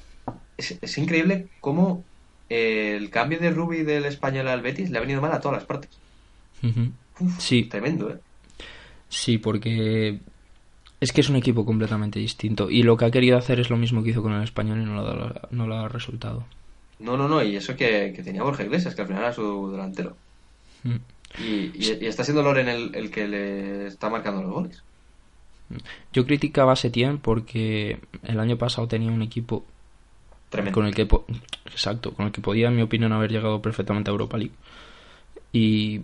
es, 0.58 0.78
es 0.82 0.98
increíble 0.98 1.48
cómo 1.60 2.06
eh, 2.50 2.96
el 2.96 3.10
cambio 3.10 3.38
de 3.40 3.52
Rubi 3.52 3.84
del 3.84 4.06
español 4.06 4.48
al 4.48 4.62
Betis 4.62 4.92
le 4.92 4.98
ha 4.98 5.02
venido 5.02 5.20
mal 5.20 5.34
a 5.34 5.42
todas 5.42 5.58
las 5.58 5.66
partes. 5.66 5.90
Uf, 6.64 7.38
Sí. 7.38 7.64
Tremendo, 7.64 8.12
¿eh? 8.12 8.20
Sí, 9.10 9.38
porque 9.38 10.22
es 11.02 11.12
que 11.12 11.20
es 11.20 11.30
un 11.30 11.36
equipo 11.36 11.66
completamente 11.66 12.20
distinto. 12.20 12.70
Y 12.70 12.84
lo 12.84 12.96
que 12.96 13.06
ha 13.06 13.12
querido 13.12 13.38
hacer 13.38 13.60
es 13.60 13.70
lo 13.70 13.76
mismo 13.76 14.04
que 14.04 14.12
hizo 14.12 14.22
con 14.22 14.32
el 14.32 14.44
español 14.44 14.80
y 14.80 14.86
no 14.86 14.94
le 14.94 15.02
ha 15.02 15.04
dado, 15.04 15.42
no 15.52 15.68
le 15.68 15.76
ha 15.76 15.90
resultado. 15.90 16.46
No, 17.00 17.18
no, 17.18 17.28
no, 17.28 17.44
y 17.44 17.58
eso 17.58 17.76
que, 17.76 18.14
que 18.16 18.24
tenía 18.24 18.44
Borja 18.44 18.64
Iglesias, 18.64 18.96
que 18.96 19.02
al 19.02 19.08
final 19.08 19.24
era 19.24 19.34
su 19.34 19.70
delantero. 19.70 20.16
Mm. 20.84 20.96
Y, 21.38 21.72
y- 21.76 21.98
y 22.02 22.06
está 22.08 22.24
siendo 22.24 22.42
Loren 22.44 22.68
el, 22.70 22.96
el 22.96 23.12
que 23.12 23.28
le 23.28 23.88
está 23.88 24.10
marcando 24.10 24.42
los 24.42 24.52
goles. 24.52 24.84
Yo 26.12 26.26
criticaba 26.26 26.74
a 26.74 26.76
Setién 26.76 27.20
porque 27.20 28.00
el 28.24 28.40
año 28.40 28.58
pasado 28.58 28.88
tenía 28.88 29.12
un 29.12 29.22
equipo 29.22 29.64
Tremendo. 30.50 30.74
con 30.74 30.88
el 30.88 30.96
que 30.96 31.08
exacto 31.68 32.12
con 32.14 32.26
el 32.26 32.32
que 32.32 32.42
podía 32.42 32.70
en 32.70 32.76
mi 32.76 32.82
opinión 32.82 33.14
haber 33.14 33.32
llegado 33.32 33.62
perfectamente 33.62 34.10
a 34.10 34.14
Europa 34.14 34.40
League 34.40 34.54
y, 35.54 36.02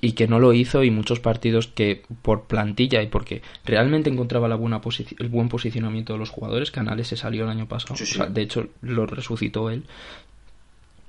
y 0.00 0.12
que 0.12 0.28
no 0.28 0.38
lo 0.38 0.52
hizo 0.52 0.84
y 0.84 0.92
muchos 0.92 1.18
partidos 1.18 1.66
que 1.66 2.02
por 2.22 2.44
plantilla 2.44 3.02
y 3.02 3.08
porque 3.08 3.42
realmente 3.64 4.08
encontraba 4.08 4.46
la 4.46 4.54
buena 4.54 4.80
el 5.18 5.28
buen 5.28 5.48
posicionamiento 5.48 6.12
de 6.12 6.20
los 6.20 6.30
jugadores 6.30 6.70
Canales 6.70 7.08
se 7.08 7.16
salió 7.16 7.42
el 7.42 7.50
año 7.50 7.66
pasado 7.66 7.96
Sí, 7.96 8.06
sí. 8.06 8.12
O 8.14 8.16
sea, 8.18 8.26
de 8.26 8.42
hecho 8.42 8.68
lo 8.82 9.06
resucitó 9.06 9.68
él 9.70 9.82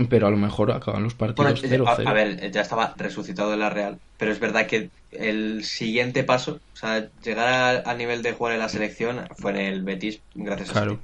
pero 0.09 0.27
a 0.27 0.31
lo 0.31 0.37
mejor 0.37 0.71
acaban 0.71 1.03
los 1.03 1.15
partidos 1.15 1.63
eh, 1.69 1.81
0-0 1.83 1.85
a, 1.85 2.09
a 2.09 2.13
ver, 2.13 2.51
ya 2.51 2.61
estaba 2.61 2.93
resucitado 2.97 3.51
de 3.51 3.57
la 3.57 3.69
Real, 3.69 4.01
pero 4.17 4.31
es 4.31 4.39
verdad 4.39 4.67
que 4.67 4.91
el 5.11 5.63
siguiente 5.63 6.23
paso, 6.23 6.53
o 6.55 6.75
sea, 6.75 7.11
llegar 7.21 7.47
a- 7.47 7.89
al 7.91 7.97
nivel 7.97 8.21
de 8.23 8.33
jugar 8.33 8.53
en 8.53 8.59
la 8.59 8.69
selección 8.69 9.27
fue 9.35 9.51
en 9.51 9.57
el 9.57 9.83
Betis, 9.83 10.23
gracias 10.33 10.71
a 10.71 10.73
claro 10.73 10.75
Setién. 10.75 11.03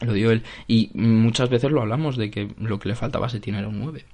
lo 0.00 0.12
dio 0.14 0.30
él 0.30 0.44
y 0.66 0.90
muchas 0.94 1.50
veces 1.50 1.70
lo 1.70 1.80
hablamos 1.82 2.16
de 2.16 2.30
que 2.30 2.54
lo 2.58 2.78
que 2.78 2.88
le 2.88 2.94
faltaba 2.96 3.26
a 3.26 3.30
Setién 3.30 3.56
era 3.56 3.68
un 3.68 3.80
9 3.80 4.06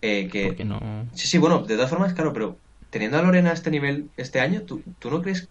Eh, 0.00 0.28
que, 0.30 0.48
porque 0.48 0.64
no 0.64 0.80
Sí, 1.12 1.26
sí, 1.28 1.38
bueno, 1.38 1.64
de 1.64 1.74
todas 1.74 1.90
formas, 1.90 2.14
claro, 2.14 2.32
pero 2.32 2.62
teniendo 2.90 3.18
a 3.18 3.22
Lorena 3.22 3.50
a 3.50 3.54
este 3.54 3.70
nivel 3.70 4.12
este 4.16 4.40
año, 4.40 4.64
¿tú, 4.64 4.84
tú 4.98 5.10
no 5.10 5.22
crees 5.22 5.50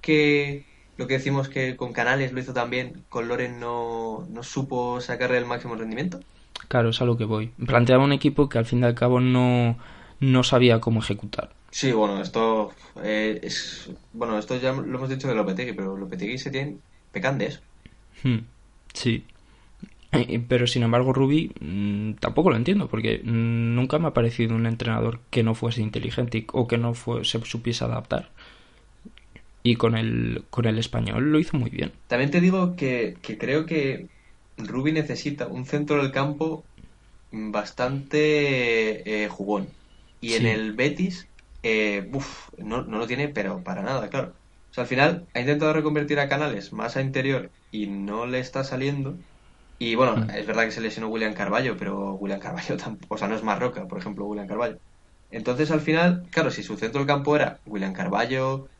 que 0.00 0.66
lo 0.96 1.06
que 1.06 1.14
decimos 1.14 1.48
que 1.48 1.76
con 1.76 1.92
Canales 1.92 2.32
lo 2.32 2.40
hizo 2.40 2.52
también, 2.54 3.06
con 3.08 3.28
Loren 3.28 3.58
no, 3.60 4.26
no 4.28 4.42
supo 4.42 5.00
sacarle 5.00 5.38
el 5.38 5.46
máximo 5.46 5.76
rendimiento? 5.76 6.24
Claro, 6.68 6.90
es 6.90 7.00
a 7.00 7.04
lo 7.06 7.16
que 7.16 7.24
voy. 7.24 7.48
Planteaba 7.66 8.04
un 8.04 8.12
equipo 8.12 8.48
que 8.48 8.58
al 8.58 8.66
fin 8.66 8.80
y 8.80 8.84
al 8.84 8.94
cabo 8.94 9.20
no, 9.20 9.78
no 10.20 10.42
sabía 10.44 10.80
cómo 10.80 11.00
ejecutar. 11.00 11.50
Sí, 11.70 11.92
bueno, 11.92 12.20
esto 12.22 12.74
eh, 13.02 13.38
es... 13.42 13.90
Bueno, 14.12 14.38
esto 14.38 14.56
ya 14.56 14.72
lo 14.72 14.82
hemos 14.96 15.08
dicho 15.10 15.28
de 15.28 15.34
Lopetegui, 15.34 15.74
pero 15.74 15.96
Lopetegui 15.96 16.34
y 16.34 16.38
Setién 16.38 16.82
pecan 17.10 17.38
de 17.38 17.46
eso. 17.46 17.60
Hmm, 18.22 18.38
Sí. 18.94 19.24
Eh, 20.12 20.40
Pero 20.48 20.66
sin 20.68 20.82
embargo, 20.84 21.12
Rubi 21.12 21.52
mm, 21.60 22.14
tampoco 22.14 22.50
lo 22.50 22.56
entiendo, 22.56 22.88
porque 22.88 23.20
nunca 23.24 23.98
me 23.98 24.08
ha 24.08 24.14
parecido 24.14 24.56
un 24.56 24.66
entrenador 24.66 25.20
que 25.30 25.42
no 25.44 25.54
fuese 25.54 25.82
inteligente 25.82 26.46
o 26.52 26.68
que 26.68 26.78
no 26.78 26.94
se 27.24 27.40
supiese 27.44 27.84
adaptar. 27.84 28.30
Y 29.62 29.76
con 29.76 29.96
el, 29.96 30.44
con 30.50 30.64
el 30.66 30.78
español 30.78 31.30
lo 31.30 31.38
hizo 31.38 31.56
muy 31.58 31.70
bien. 31.70 31.92
También 32.06 32.30
te 32.30 32.40
digo 32.40 32.76
que, 32.76 33.18
que 33.22 33.36
creo 33.38 33.66
que 33.66 34.10
Rubi 34.56 34.92
necesita 34.92 35.46
un 35.48 35.66
centro 35.66 35.96
del 36.02 36.12
campo 36.12 36.68
bastante 37.30 39.24
eh, 39.24 39.28
jugón. 39.28 39.78
Y 40.20 40.34
en 40.34 40.46
el 40.46 40.74
Betis, 40.74 41.30
eh, 41.62 42.08
uf, 42.12 42.48
no, 42.58 42.82
no 42.84 42.98
lo 42.98 43.06
tiene, 43.06 43.28
pero 43.28 43.62
para 43.64 43.82
nada, 43.82 44.08
claro. 44.10 44.36
O 44.70 44.74
sea, 44.74 44.82
al 44.84 44.88
final 44.88 45.28
ha 45.34 45.40
intentado 45.40 45.72
reconvertir 45.72 46.18
a 46.20 46.28
Canales 46.28 46.72
más 46.72 46.96
a 46.96 47.02
interior 47.02 47.54
y 47.70 47.88
no 47.88 48.26
le 48.26 48.40
está 48.40 48.64
saliendo. 48.64 49.20
Y 49.78 49.94
bueno, 49.94 50.16
Mm. 50.16 50.30
es 50.34 50.46
verdad 50.46 50.64
que 50.64 50.70
se 50.72 50.80
lesionó 50.80 51.08
William 51.08 51.34
Carballo, 51.34 51.76
pero 51.76 52.14
William 52.14 52.40
Carballo 52.40 52.76
tampoco, 52.78 53.14
o 53.16 53.18
sea, 53.18 53.28
no 53.28 53.34
es 53.36 53.42
Marroca, 53.42 53.86
por 53.86 53.98
ejemplo, 53.98 54.26
William 54.26 54.46
Carballo. 54.48 54.80
Entonces, 55.30 55.70
al 55.70 55.80
final, 55.80 56.28
claro, 56.30 56.50
si 56.50 56.62
su 56.62 56.76
centro 56.76 57.00
del 57.00 57.06
campo 57.08 57.36
era 57.36 57.60
William 57.64 57.92
Carballo, 57.92 58.70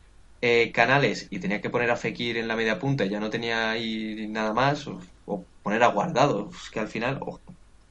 eh, 0.40 0.72
Canales 0.72 1.28
y 1.30 1.40
tenía 1.40 1.60
que 1.60 1.70
poner 1.70 1.90
a 1.90 1.96
Fekir 1.96 2.36
en 2.38 2.48
la 2.48 2.56
media 2.56 2.78
punta 2.78 3.04
y 3.04 3.10
ya 3.10 3.20
no 3.20 3.30
tenía 3.30 3.70
ahí 3.72 4.28
nada 4.28 4.52
más, 4.54 4.86
o 5.26 5.44
poner 5.62 5.82
a 5.82 5.88
Guardado, 5.88 6.50
es 6.50 6.70
que 6.70 6.80
al 6.80 6.88
final, 6.88 7.18
o 7.20 7.40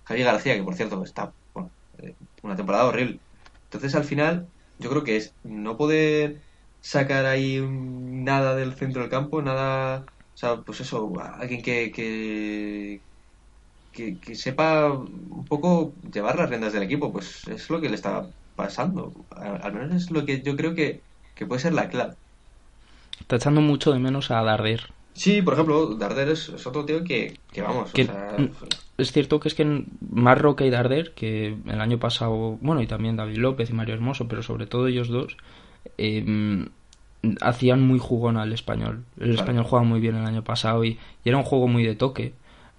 Javi 0.05 0.23
García, 0.23 0.55
que 0.55 0.63
por 0.63 0.75
cierto 0.75 1.03
está 1.03 1.31
bueno, 1.53 1.69
eh, 1.99 2.15
una 2.43 2.55
temporada 2.55 2.85
horrible. 2.85 3.19
Entonces, 3.65 3.95
al 3.95 4.03
final, 4.03 4.47
yo 4.79 4.89
creo 4.89 5.03
que 5.03 5.17
es 5.17 5.33
no 5.43 5.77
poder 5.77 6.41
sacar 6.81 7.25
ahí 7.25 7.61
nada 7.67 8.55
del 8.55 8.73
centro 8.73 9.01
del 9.01 9.09
campo, 9.09 9.41
nada, 9.41 10.05
o 10.35 10.37
sea, 10.37 10.57
pues 10.57 10.81
eso, 10.81 11.11
alguien 11.39 11.61
que, 11.61 11.91
que, 11.91 13.01
que, 13.91 14.35
sepa 14.35 14.91
un 14.91 15.45
poco 15.45 15.93
llevar 16.13 16.37
las 16.37 16.49
riendas 16.49 16.73
del 16.73 16.83
equipo, 16.83 17.11
pues 17.11 17.47
es 17.47 17.69
lo 17.69 17.81
que 17.81 17.89
le 17.89 17.95
está 17.95 18.27
pasando. 18.55 19.11
Al, 19.35 19.73
menos 19.73 20.03
es 20.03 20.11
lo 20.11 20.25
que 20.25 20.41
yo 20.41 20.55
creo 20.55 20.75
que, 20.75 21.01
que 21.33 21.45
puede 21.45 21.61
ser 21.61 21.73
la 21.73 21.89
clave. 21.89 22.13
Está 23.19 23.37
echando 23.37 23.61
mucho 23.61 23.91
de 23.91 23.99
menos 23.99 24.29
a 24.31 24.43
Darder. 24.43 24.94
Sí, 25.15 25.41
por 25.41 25.53
ejemplo, 25.53 25.95
Darder 25.95 26.29
es, 26.29 26.49
es 26.49 26.67
otro 26.67 26.85
tío 26.85 27.03
que, 27.03 27.37
que 27.51 27.61
vamos, 27.61 27.91
Que- 27.91 28.03
o 28.03 28.05
sea, 28.05 28.35
Es 28.97 29.11
cierto 29.11 29.39
que 29.39 29.47
es 29.47 29.55
que 29.55 29.83
más 30.11 30.37
Roca 30.39 30.65
y 30.65 30.69
Darder, 30.69 31.13
que 31.13 31.57
el 31.65 31.81
año 31.81 31.99
pasado, 31.99 32.57
bueno, 32.61 32.81
y 32.81 32.87
también 32.87 33.15
David 33.15 33.37
López 33.37 33.69
y 33.69 33.73
Mario 33.73 33.95
Hermoso, 33.95 34.27
pero 34.27 34.43
sobre 34.43 34.67
todo 34.67 34.87
ellos 34.87 35.07
dos, 35.09 35.35
eh, 35.97 36.65
hacían 37.41 37.81
muy 37.81 37.99
jugón 37.99 38.37
al 38.37 38.53
español. 38.53 39.03
El 39.17 39.27
Claro. 39.29 39.33
español 39.35 39.63
jugaba 39.65 39.87
muy 39.87 39.99
bien 39.99 40.15
el 40.15 40.25
año 40.25 40.43
pasado 40.43 40.83
y, 40.85 40.99
y 41.23 41.29
era 41.29 41.37
un 41.37 41.43
juego 41.43 41.67
muy 41.67 41.83
de 41.83 41.95
toque. 41.95 42.33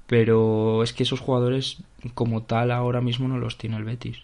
Pero 0.07 0.83
es 0.85 0.93
que 0.93 1.03
esos 1.03 1.19
jugadores, 1.21 1.79
como 2.15 2.43
tal, 2.45 2.71
ahora 2.71 3.01
mismo 3.01 3.27
no 3.27 3.39
los 3.39 3.59
tiene 3.59 3.77
el 3.77 3.85
Betis. 3.85 4.19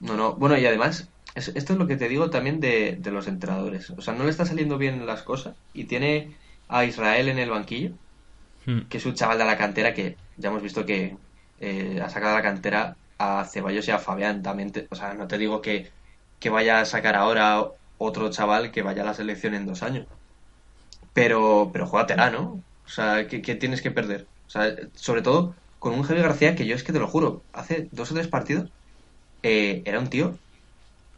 No, 0.00 0.16
no. 0.16 0.34
Bueno, 0.34 0.56
y 0.56 0.64
además, 0.64 1.08
es- 1.34 1.48
esto 1.48 1.74
es 1.74 1.78
lo 1.78 1.86
que 1.86 1.96
te 1.96 2.08
digo 2.08 2.30
también 2.30 2.60
de, 2.60 2.96
de 2.98 3.10
los 3.10 3.28
entrenadores. 3.28 3.90
O 3.90 4.00
sea, 4.00 4.14
no 4.14 4.24
le 4.24 4.30
está 4.30 4.46
saliendo 4.46 4.78
bien 4.78 5.04
las 5.06 5.22
cosas 5.22 5.54
y 5.74 5.84
tiene 5.84 6.30
a 6.68 6.84
Israel 6.84 7.28
en 7.28 7.38
el 7.38 7.50
banquillo, 7.50 7.96
Hmm. 8.66 8.80
que 8.88 8.98
es 8.98 9.06
un 9.06 9.14
chaval 9.14 9.38
de 9.38 9.44
la 9.44 9.58
cantera 9.58 9.94
que 9.94 10.20
ya 10.36 10.48
hemos 10.50 10.62
visto 10.62 10.86
que 10.86 11.20
eh, 11.58 12.00
ha 12.02 12.08
sacado 12.10 12.32
de 12.36 12.38
la 12.42 12.42
cantera 12.48 12.98
a 13.18 13.44
Ceballos 13.46 13.88
y 13.88 13.90
a 13.92 13.98
Fabián 13.98 14.42
también. 14.42 14.72
te- 14.72 14.88
o 14.90 14.96
sea, 14.96 15.14
no 15.14 15.26
te 15.28 15.38
digo 15.38 15.60
que, 15.62 15.94
que 16.38 16.50
vaya 16.50 16.80
a 16.80 16.84
sacar 16.86 17.16
ahora 17.16 17.64
otro 17.98 18.30
chaval 18.30 18.70
que 18.72 18.82
vaya 18.82 19.02
a 19.02 19.06
la 19.06 19.14
selección 19.14 19.54
en 19.54 19.66
dos 19.66 19.82
años. 19.82 20.08
Pero, 21.12 21.70
pero 21.72 21.86
juégatela, 21.86 22.30
¿no? 22.30 22.52
O 22.54 22.64
sea, 22.90 23.26
¿qué, 23.26 23.42
qué 23.42 23.54
tienes 23.54 23.82
que 23.82 23.90
perder? 23.90 24.30
O 24.46 24.50
sea, 24.50 24.74
sobre 24.94 25.22
todo 25.22 25.56
con 25.78 25.94
un 25.94 26.02
Javi 26.02 26.20
García 26.20 26.54
que 26.54 26.66
yo 26.66 26.74
es 26.74 26.84
que 26.84 26.92
te 26.92 26.98
lo 26.98 27.08
juro, 27.08 27.46
hace 27.52 27.88
dos 27.92 28.10
o 28.10 28.14
tres 28.14 28.28
partidos 28.28 28.72
eh, 29.42 29.82
era 29.86 30.00
un 30.00 30.08
tío 30.10 30.40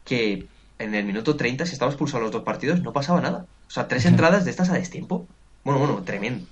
que 0.04 0.50
en 0.78 0.94
el 0.94 1.06
minuto 1.06 1.36
30, 1.36 1.66
si 1.66 1.74
estaba 1.74 1.90
expulsado 1.92 2.22
los 2.24 2.32
dos 2.32 2.44
partidos, 2.44 2.82
no 2.82 2.92
pasaba 2.92 3.20
nada. 3.20 3.44
O 3.44 3.72
sea, 3.72 3.88
tres 3.88 4.04
entradas 4.06 4.44
de 4.44 4.50
estas 4.52 4.70
a 4.70 4.74
destiempo. 4.74 5.28
Bueno, 5.64 5.80
bueno, 5.80 6.04
tremendo. 6.04 6.46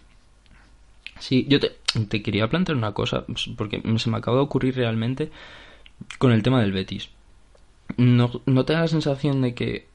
Sí, 1.18 1.46
yo 1.48 1.58
te, 1.60 1.72
te 2.08 2.22
quería 2.22 2.48
plantear 2.48 2.76
una 2.76 2.92
cosa, 2.92 3.24
porque 3.56 3.82
se 3.98 4.10
me 4.10 4.16
acaba 4.18 4.36
de 4.36 4.42
ocurrir 4.44 4.76
realmente 4.76 5.30
con 6.18 6.32
el 6.32 6.42
tema 6.42 6.60
del 6.60 6.72
Betis. 6.72 7.10
¿No, 7.96 8.30
no 8.46 8.64
te 8.64 8.74
da 8.74 8.82
la 8.82 8.88
sensación 8.88 9.42
de 9.42 9.54
que 9.54 9.88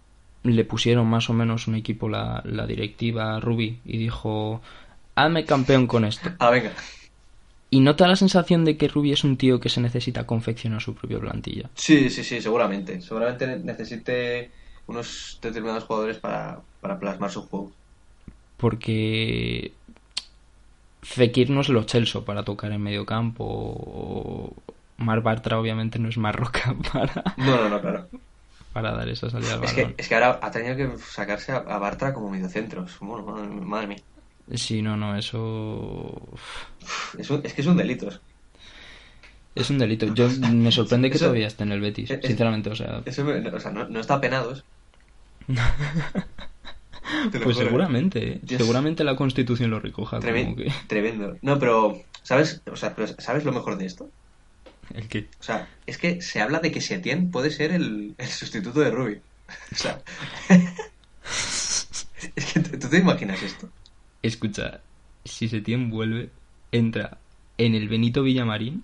le 0.43 0.65
pusieron 0.65 1.07
más 1.07 1.29
o 1.29 1.33
menos 1.33 1.67
un 1.67 1.75
equipo 1.75 2.09
la, 2.09 2.41
la 2.45 2.67
directiva 2.67 3.35
a 3.35 3.39
Rubi 3.39 3.79
y 3.85 3.97
dijo, 3.97 4.61
hazme 5.15 5.45
campeón 5.45 5.87
con 5.87 6.05
esto? 6.05 6.31
Ah, 6.39 6.49
venga. 6.51 6.73
¿Y 7.69 7.81
no 7.81 7.97
te 7.97 8.05
da 8.05 8.11
la 8.11 8.15
sensación 8.15 8.63
de 8.63 8.77
que 8.77 8.87
Rubi 8.87 9.11
es 9.11 9.25
un 9.25 9.35
tío 9.35 9.59
que 9.59 9.67
se 9.67 9.81
necesita 9.81 10.25
confeccionar 10.25 10.81
su 10.81 10.95
propia 10.95 11.19
plantilla? 11.19 11.69
Sí, 11.75 12.09
sí, 12.09 12.23
sí, 12.23 12.41
seguramente. 12.41 13.01
Seguramente 13.01 13.57
necesite 13.59 14.53
unos 14.85 15.39
determinados 15.41 15.85
jugadores 15.85 16.19
para, 16.19 16.65
para 16.79 16.99
plasmar 16.99 17.31
su 17.31 17.47
juego. 17.47 17.77
Porque 18.63 19.73
Fekir 21.01 21.49
no 21.49 21.59
es 21.59 21.67
lo 21.67 21.83
Chelsea 21.83 22.21
para 22.21 22.43
tocar 22.43 22.71
en 22.71 22.81
medio 22.81 23.05
campo 23.05 23.43
o 23.45 24.53
Mar 24.97 25.19
Bartra 25.21 25.59
obviamente 25.59 25.99
no 25.99 26.07
es 26.07 26.17
Marroca 26.17 26.73
para, 26.93 27.23
No, 27.35 27.57
no, 27.57 27.67
no, 27.69 27.81
claro. 27.81 28.07
para 28.71 28.93
dar 28.93 29.09
esa 29.09 29.29
salida 29.29 29.55
al 29.55 29.65
Es 29.65 29.73
que, 29.73 29.93
es 29.97 30.07
que 30.07 30.15
ahora 30.15 30.39
ha 30.41 30.49
tenido 30.49 30.77
que 30.77 30.97
sacarse 30.97 31.51
a, 31.51 31.57
a 31.57 31.77
Bartra 31.77 32.13
como 32.13 32.29
mediocentro. 32.29 32.85
Es- 32.85 32.97
Bueno, 32.99 33.25
madre- 33.25 33.49
madre 33.49 33.87
mía. 33.87 33.97
Sí, 34.55 34.81
no, 34.81 34.95
no, 34.95 35.17
eso 35.17 36.21
Es, 37.17 37.29
un- 37.29 37.41
es 37.43 37.53
que 37.53 37.59
es 37.61 37.67
un 37.67 37.75
delito. 37.75 38.07
es 39.55 39.69
un 39.69 39.77
delito. 39.77 40.05
Yo 40.13 40.29
me 40.29 40.71
sorprende 40.71 41.09
que 41.09 41.17
Eso- 41.17 41.25
todavía 41.25 41.47
esté 41.47 41.63
en 41.63 41.73
el 41.73 41.81
Betis, 41.81 42.11
es- 42.11 42.25
sinceramente, 42.25 42.69
o 42.69 42.75
sea, 42.75 43.01
Eso 43.03 43.25
me- 43.25 43.45
o 43.45 43.59
sea, 43.59 43.71
no, 43.71 43.89
no 43.89 43.99
está 43.99 44.21
penado. 44.21 44.55
pues 47.31 47.43
juro. 47.43 47.53
seguramente, 47.55 48.33
¿eh? 48.33 48.41
Seguramente 48.47 49.03
la 49.03 49.15
Constitución 49.15 49.69
lo 49.71 49.79
recoja 49.79 50.19
como 50.19 50.31
Tremen- 50.31 50.55
que 50.55 50.71
Tremendo. 50.87 51.37
No, 51.41 51.59
pero 51.59 52.01
¿sabes? 52.23 52.61
O 52.71 52.75
sea, 52.75 52.95
pero 52.95 53.07
¿sabes 53.19 53.43
lo 53.45 53.51
mejor 53.51 53.77
de 53.77 53.85
esto? 53.85 54.09
el 54.93 55.07
que 55.07 55.29
O 55.39 55.43
sea, 55.43 55.67
es 55.85 55.97
que 55.97 56.21
se 56.21 56.41
habla 56.41 56.59
de 56.59 56.71
que 56.71 56.81
Setien 56.81 57.31
puede 57.31 57.49
ser 57.51 57.71
el, 57.71 58.15
el 58.17 58.27
sustituto 58.27 58.79
de 58.81 58.91
Ruby. 58.91 59.21
O 59.71 59.75
sea, 59.75 60.01
es 62.35 62.53
que 62.53 62.59
¿tú 62.59 62.87
te 62.89 62.97
imaginas 62.97 63.41
esto? 63.43 63.69
escucha, 64.21 64.79
si 65.25 65.49
Setién 65.49 65.89
vuelve, 65.89 66.29
entra 66.71 67.17
en 67.57 67.75
el 67.75 67.89
Benito 67.89 68.23
Villamarín 68.23 68.83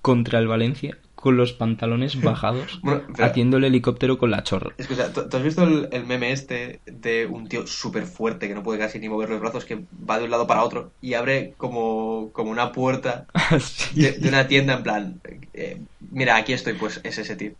contra 0.00 0.38
el 0.38 0.46
Valencia 0.48 0.96
con 1.22 1.36
los 1.38 1.52
pantalones 1.54 2.20
bajados 2.22 2.80
Bueno, 2.82 3.04
pero- 3.16 3.28
haciendo 3.28 3.56
el 3.56 3.64
helicóptero 3.64 4.18
con 4.18 4.30
la 4.30 4.42
chorra. 4.42 4.74
Escucha, 4.76 5.12
¿tú, 5.12 5.28
tú 5.28 5.36
has 5.36 5.42
visto 5.42 5.62
el, 5.64 5.88
el 5.92 6.06
meme 6.06 6.32
este 6.32 6.82
de 6.86 7.26
un 7.26 7.48
tío 7.48 7.66
súper 7.66 8.04
fuerte 8.06 8.48
que 8.48 8.54
no 8.54 8.62
puede 8.62 8.78
casi 8.78 8.98
ni 8.98 9.08
mover 9.08 9.30
los 9.30 9.40
brazos, 9.40 9.64
que 9.64 9.86
va 9.92 10.18
de 10.18 10.24
un 10.24 10.30
lado 10.30 10.46
para 10.46 10.64
otro 10.64 10.94
y 11.00 11.14
abre 11.14 11.54
como, 11.56 12.32
como 12.32 12.50
una 12.50 12.72
puerta 12.72 13.28
Sí, 13.60 14.00
de, 14.00 14.12
de 14.12 14.28
una 14.28 14.48
tienda 14.48 14.74
en 14.74 14.82
plan, 14.82 15.20
eh, 15.52 15.84
mira, 16.00 16.36
aquí 16.36 16.52
estoy, 16.52 16.74
pues 16.74 17.00
es 17.04 17.18
ese 17.18 17.36
tío. 17.36 17.54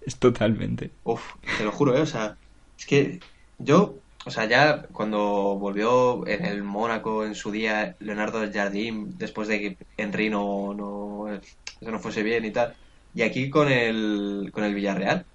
es 0.00 0.18
totalmente. 0.18 0.92
Uf, 1.04 1.22
te 1.56 1.64
lo 1.64 1.72
juro, 1.72 1.96
¿eh? 1.96 2.00
O 2.02 2.06
sea, 2.06 2.38
es 2.78 2.86
que 2.86 3.20
yo, 3.58 4.02
o 4.26 4.30
sea, 4.30 4.44
ya 4.46 4.82
cuando 4.88 5.20
volvió 5.58 6.26
en 6.26 6.44
el 6.44 6.62
Mónaco 6.62 7.24
en 7.24 7.34
su 7.34 7.50
día 7.50 7.96
Leonardo 8.00 8.40
Jardim, 8.52 9.10
después 9.16 9.48
de 9.48 9.60
que 9.60 9.78
Henry 9.96 10.28
no, 10.30 10.74
no, 10.74 11.32
eso 11.32 11.90
no 11.90 11.98
fuese 12.00 12.22
bien 12.22 12.44
y 12.44 12.52
tal, 12.52 12.76
y 13.14 13.22
aquí 13.22 13.50
con 13.50 13.68
el, 13.70 14.50
con 14.52 14.64
el 14.64 14.74
Villarreal, 14.74 15.26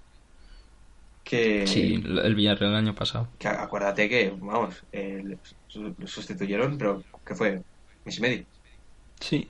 que, 1.22 1.66
Sí, 1.66 1.94
el 2.04 2.34
Villarreal 2.34 2.72
el 2.72 2.76
año 2.76 2.94
pasado. 2.94 3.28
que 3.38 3.48
acuérdate 3.48 4.08
que, 4.08 4.30
vamos, 4.38 4.84
eh, 4.92 5.22
lo 5.74 6.06
sustituyeron, 6.06 6.76
pero 6.78 7.02
¿qué 7.24 7.34
fue? 7.34 7.62
Mes 8.04 8.18
y 8.18 8.20
medio. 8.20 8.46
Sí. 9.20 9.48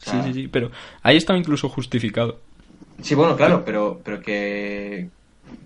O 0.00 0.04
sea, 0.04 0.22
Sí, 0.22 0.32
sí, 0.32 0.34
sí, 0.42 0.48
pero 0.48 0.70
ahí 1.02 1.16
estaba 1.16 1.38
incluso 1.38 1.68
justificado. 1.68 2.40
Sí, 3.02 3.14
bueno, 3.14 3.36
claro, 3.36 3.64
pero, 3.64 4.02
pero 4.04 4.20
que, 4.22 5.10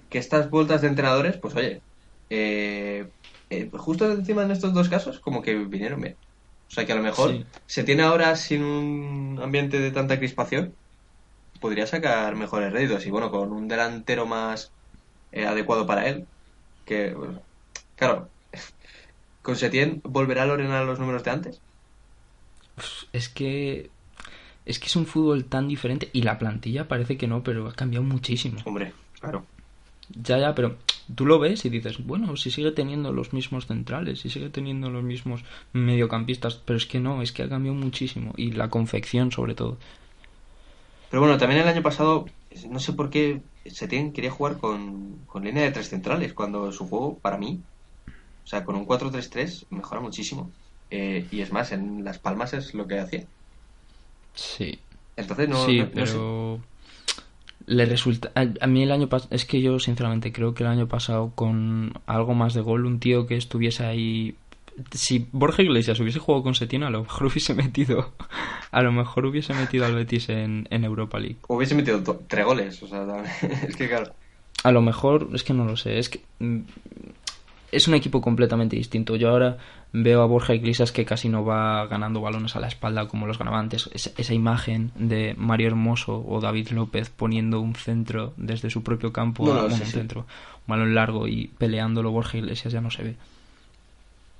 que 0.08 0.18
estas 0.18 0.50
vueltas 0.50 0.82
de 0.82 0.88
entrenadores, 0.88 1.38
pues 1.38 1.54
oye, 1.56 1.84
eh, 2.30 3.10
eh, 3.50 3.70
justo 3.74 4.10
encima 4.10 4.44
en 4.44 4.50
estos 4.50 4.72
dos 4.74 4.88
casos, 4.88 5.20
como 5.20 5.42
que 5.42 5.56
vinieron 5.56 6.00
bien. 6.00 6.18
O 6.70 6.74
sea 6.74 6.86
que 6.86 6.92
a 6.92 6.96
lo 6.96 7.02
mejor 7.02 7.30
Sí. 7.30 7.44
se 7.66 7.84
tiene 7.84 8.02
ahora 8.02 8.36
sin 8.36 8.62
un 8.62 9.40
ambiente 9.42 9.78
de 9.80 9.90
tanta 9.92 10.18
crispación, 10.18 10.76
podría 11.60 11.86
sacar 11.86 12.34
mejores 12.36 12.72
réditos. 12.72 13.06
Y 13.06 13.10
bueno, 13.10 13.30
con 13.30 13.52
un 13.52 13.68
delantero 13.68 14.26
más 14.26 14.70
eh, 15.32 15.46
adecuado 15.46 15.86
para 15.86 16.08
él, 16.08 16.26
que, 16.84 17.14
bueno, 17.14 17.42
claro, 17.96 18.28
con 19.42 19.56
Setién 19.56 20.00
volverá 20.04 20.46
Lorena 20.46 20.80
a 20.80 20.84
los 20.84 20.98
números 20.98 21.24
de 21.24 21.30
antes. 21.30 21.60
Es 23.12 23.28
que 23.28 23.90
es 24.68 24.78
que 24.78 24.86
es 24.86 24.96
un 24.96 25.06
fútbol 25.06 25.46
tan 25.46 25.66
diferente 25.66 26.10
y 26.12 26.22
la 26.22 26.38
plantilla 26.38 26.88
parece 26.88 27.16
que 27.16 27.26
no, 27.26 27.42
pero 27.42 27.68
ha 27.68 27.72
cambiado 27.72 28.04
muchísimo. 28.04 28.60
Hombre, 28.66 28.92
claro. 29.18 29.46
Ya, 30.10 30.38
ya, 30.38 30.54
pero 30.54 30.76
tú 31.14 31.24
lo 31.24 31.38
ves 31.38 31.64
y 31.64 31.70
dices, 31.70 32.04
bueno, 32.04 32.36
si 32.36 32.50
sigue 32.50 32.70
teniendo 32.72 33.12
los 33.12 33.32
mismos 33.32 33.66
centrales, 33.66 34.20
si 34.20 34.28
sigue 34.28 34.50
teniendo 34.50 34.90
los 34.90 35.02
mismos 35.02 35.42
mediocampistas, 35.72 36.56
pero 36.56 36.76
es 36.76 36.84
que 36.84 37.00
no, 37.00 37.22
es 37.22 37.32
que 37.32 37.42
ha 37.42 37.48
cambiado 37.48 37.76
muchísimo 37.76 38.34
y 38.36 38.52
la 38.52 38.68
confección 38.68 39.32
sobre 39.32 39.54
todo. 39.54 39.78
Pero 41.08 41.20
bueno, 41.22 41.38
también 41.38 41.60
el 41.62 41.68
año 41.68 41.82
pasado, 41.82 42.34
no 42.70 42.78
sé 42.80 42.92
por 42.92 43.10
qué 43.10 43.44
Setién 43.64 44.12
quería 44.12 44.30
jugar 44.30 44.58
con, 44.58 45.24
con 45.26 45.44
línea 45.44 45.64
de 45.64 45.72
tres 45.72 45.88
centrales, 45.88 46.34
cuando 46.34 46.72
su 46.72 46.88
juego, 46.88 47.20
para 47.20 47.38
mí, 47.38 47.64
o 48.44 48.48
sea, 48.48 48.64
con 48.64 48.76
un 48.76 48.86
4-3-3 48.86 49.66
mejora 49.70 50.00
muchísimo. 50.02 50.54
Eh, 50.90 51.28
y 51.30 51.42
es 51.42 51.52
más, 51.52 51.72
en 51.72 52.04
Las 52.04 52.18
Palmas 52.20 52.54
es 52.54 52.74
lo 52.74 52.86
que 52.88 53.00
hacía. 53.00 53.28
Sí. 54.34 54.78
Entonces, 55.16 55.48
no, 55.50 55.70
sí, 55.70 55.76
no- 55.76 55.90
no 55.92 56.06
sé. 56.06 56.26
pero 56.26 56.60
le 57.66 57.84
resulta 57.84 58.30
a, 58.34 58.46
a 58.60 58.66
mí 58.66 58.82
el 58.82 58.92
año 58.92 59.08
pasado 59.08 59.34
es 59.34 59.44
que 59.44 59.60
yo 59.60 59.78
sinceramente 59.78 60.32
creo 60.32 60.54
que 60.54 60.62
el 60.62 60.70
año 60.70 60.88
pasado 60.88 61.32
con 61.34 61.92
algo 62.06 62.34
más 62.34 62.54
de 62.54 62.62
gol 62.62 62.86
un 62.86 63.00
tío 63.00 63.26
que 63.26 63.36
estuviese 63.36 63.84
ahí 63.84 64.36
si 64.92 65.26
Borja 65.32 65.62
Iglesias 65.62 65.98
hubiese 66.00 66.18
jugado 66.18 66.42
con 66.42 66.54
Setién 66.54 66.82
a 66.82 66.90
lo 66.90 67.02
mejor 67.02 67.26
hubiese 67.32 67.54
metido 67.54 68.12
a 68.70 68.82
lo 68.82 68.92
mejor 68.92 69.26
hubiese 69.26 69.54
metido 69.54 69.86
al 69.86 69.94
Betis 69.94 70.28
en, 70.28 70.66
en 70.70 70.84
Europa 70.84 71.18
League 71.18 71.36
Hubiese 71.48 71.74
metido 71.74 72.02
tres 72.28 72.44
goles, 72.44 72.82
o 72.82 72.88
sea, 72.88 73.04
es 73.68 73.76
que 73.76 73.88
claro. 73.88 74.12
a 74.64 74.72
lo 74.72 74.82
mejor 74.82 75.28
es 75.34 75.42
que 75.44 75.54
no 75.54 75.64
lo 75.64 75.76
sé 75.76 75.98
es 75.98 76.08
que 76.08 76.20
mm, 76.38 76.60
es 77.70 77.86
un 77.86 77.94
equipo 77.94 78.20
completamente 78.22 78.76
distinto 78.76 79.16
yo 79.16 79.28
ahora 79.28 79.58
veo 79.92 80.22
a 80.22 80.26
Borja 80.26 80.54
Iglesias 80.54 80.90
que 80.92 81.04
casi 81.04 81.28
no 81.28 81.44
va 81.44 81.86
ganando 81.86 82.20
balones 82.20 82.56
a 82.56 82.60
la 82.60 82.68
espalda 82.68 83.08
como 83.08 83.26
los 83.26 83.38
ganaba 83.38 83.58
antes 83.58 83.90
Es- 83.92 84.12
esa 84.16 84.34
imagen 84.34 84.90
de 84.96 85.34
Mario 85.36 85.68
Hermoso 85.68 86.24
o 86.26 86.40
David 86.40 86.68
López 86.70 87.10
poniendo 87.10 87.60
un 87.60 87.74
centro 87.74 88.32
desde 88.36 88.70
su 88.70 88.82
propio 88.82 89.12
campo 89.12 89.44
No, 89.46 89.68
sí, 89.68 89.80
un 89.80 89.86
sí. 89.86 89.92
centro 89.92 90.20
un 90.20 90.26
balón 90.66 90.94
largo 90.94 91.26
y 91.28 91.48
peleándolo 91.58 92.10
Borja 92.10 92.38
Iglesias 92.38 92.72
ya 92.72 92.80
no 92.80 92.90
se 92.90 93.02
ve 93.02 93.16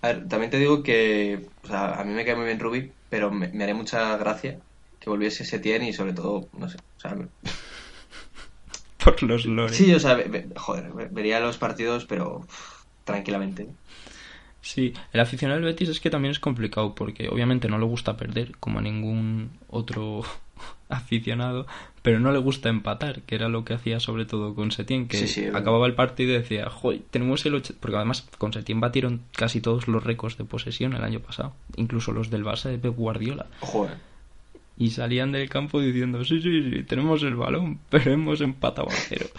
A 0.01 0.09
ver, 0.09 0.29
también 0.29 0.51
te 0.51 0.59
digo 0.59 0.83
que, 0.83 1.51
o 1.63 1.67
sea, 1.67 2.01
a 2.01 2.05
mí 2.05 2.13
me 2.15 2.25
cae 2.25 2.37
muy 2.37 2.45
bien 2.47 2.61
Rubik, 2.61 2.93
pero 3.09 3.31
me, 3.31 3.49
me 3.49 3.65
haría 3.65 3.75
mucha 3.75 4.17
gracia 4.17 4.61
que 5.01 5.11
volviese 5.11 5.45
Setién 5.45 5.83
y 5.83 5.93
sobre 5.93 6.13
todo, 6.13 6.49
no 6.53 6.69
sé, 6.69 6.79
o 6.79 7.01
sea, 7.01 7.15
me- 7.15 7.29
por 9.05 9.23
los 9.23 9.45
lores 9.47 9.77
sí, 9.77 9.93
o 9.93 10.01
sea, 10.01 10.15
ve- 10.15 10.29
ve- 10.29 10.49
joder, 10.57 10.93
ve- 10.93 11.09
vería 11.11 11.41
los 11.41 11.59
partidos, 11.59 12.05
pero 12.05 12.47
tranquilamente. 13.05 13.69
Sí, 14.61 14.93
el 15.13 15.21
aficionado 15.21 15.61
del 15.61 15.71
Betis 15.73 15.89
es 15.89 16.01
que 16.01 16.11
también 16.11 16.33
es 16.33 16.41
complicado 16.41 16.95
porque 16.95 17.29
obviamente 17.29 17.69
no 17.69 17.79
le 17.79 17.87
gusta 17.87 18.17
perder 18.17 18.57
como 18.59 18.81
a 18.81 18.83
ningún 18.83 19.51
otro 19.69 20.23
aficionado, 20.88 21.66
pero 22.03 22.21
no 22.21 22.33
le 22.33 22.38
gusta 22.38 22.68
empatar, 22.68 23.23
que 23.23 23.35
era 23.35 23.49
lo 23.49 23.64
que 23.64 23.75
hacía 23.75 24.01
sobre 24.01 24.25
todo 24.25 24.55
con 24.55 24.71
Setién, 24.71 25.09
que 25.09 25.18
Sí, 25.18 25.29
sí, 25.29 25.47
acababa 25.47 25.87
el 25.87 25.94
partido 25.94 26.31
y 26.31 26.38
decía, 26.38 26.71
joder, 26.71 27.03
tenemos 27.11 27.44
el 27.47 27.55
80... 27.57 27.81
Porque 27.81 27.97
además 27.97 28.27
con 28.38 28.53
Setién 28.53 28.81
batieron 28.81 29.23
casi 29.37 29.61
todos 29.61 29.88
los 29.88 30.03
récords 30.03 30.38
de 30.38 30.44
posesión 30.44 30.94
el 30.94 31.05
año 31.05 31.21
pasado, 31.21 31.55
incluso 31.77 32.12
los 32.12 32.31
del 32.31 32.44
Barça 32.44 32.71
de 32.71 32.79
Pep 32.79 32.94
Guardiola, 32.97 33.47
Joder. 33.61 33.97
y 34.77 34.90
salían 34.90 35.33
del 35.33 35.49
campo 35.49 35.81
diciendo, 35.81 36.25
sí, 36.25 36.40
sí, 36.40 36.71
sí, 36.71 36.83
tenemos 36.85 37.23
el 37.23 37.37
balón, 37.37 37.79
pero 37.90 38.12
hemos 38.12 38.40
empatado 38.40 38.88
a 38.88 38.94
cero. 38.94 39.27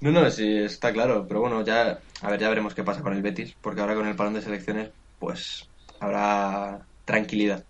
No, 0.00 0.10
no, 0.10 0.30
sí, 0.30 0.58
está 0.58 0.92
claro, 0.92 1.26
pero 1.28 1.40
bueno, 1.40 1.64
ya, 1.64 2.00
a 2.22 2.30
ver, 2.30 2.40
ya 2.40 2.48
veremos 2.48 2.74
qué 2.74 2.82
pasa 2.82 3.02
con 3.02 3.14
el 3.14 3.22
Betis, 3.22 3.54
porque 3.60 3.80
ahora 3.80 3.94
con 3.94 4.06
el 4.06 4.16
parón 4.16 4.34
de 4.34 4.42
selecciones, 4.42 4.90
pues, 5.18 5.68
habrá 6.00 6.80
tranquilidad. 7.04 7.64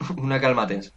Una 0.18 0.40
calma 0.40 0.66
tensa. 0.66 0.90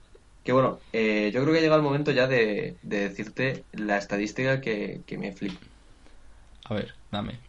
Que 0.43 0.51
bueno, 0.51 0.85
eh, 0.91 1.31
yo 1.33 1.41
creo 1.41 1.53
que 1.53 1.59
ha 1.59 1.61
llegado 1.61 1.79
el 1.79 1.85
momento 1.85 2.11
ya 2.11 2.27
de, 2.27 2.77
de 2.81 2.99
decirte 3.09 3.65
la 3.71 3.97
estadística 3.97 4.59
que, 4.61 5.03
que 5.05 5.17
me 5.17 5.31
flipa. 5.33 5.61
A 6.65 6.73
ver, 6.73 6.93
dame. 7.09 7.39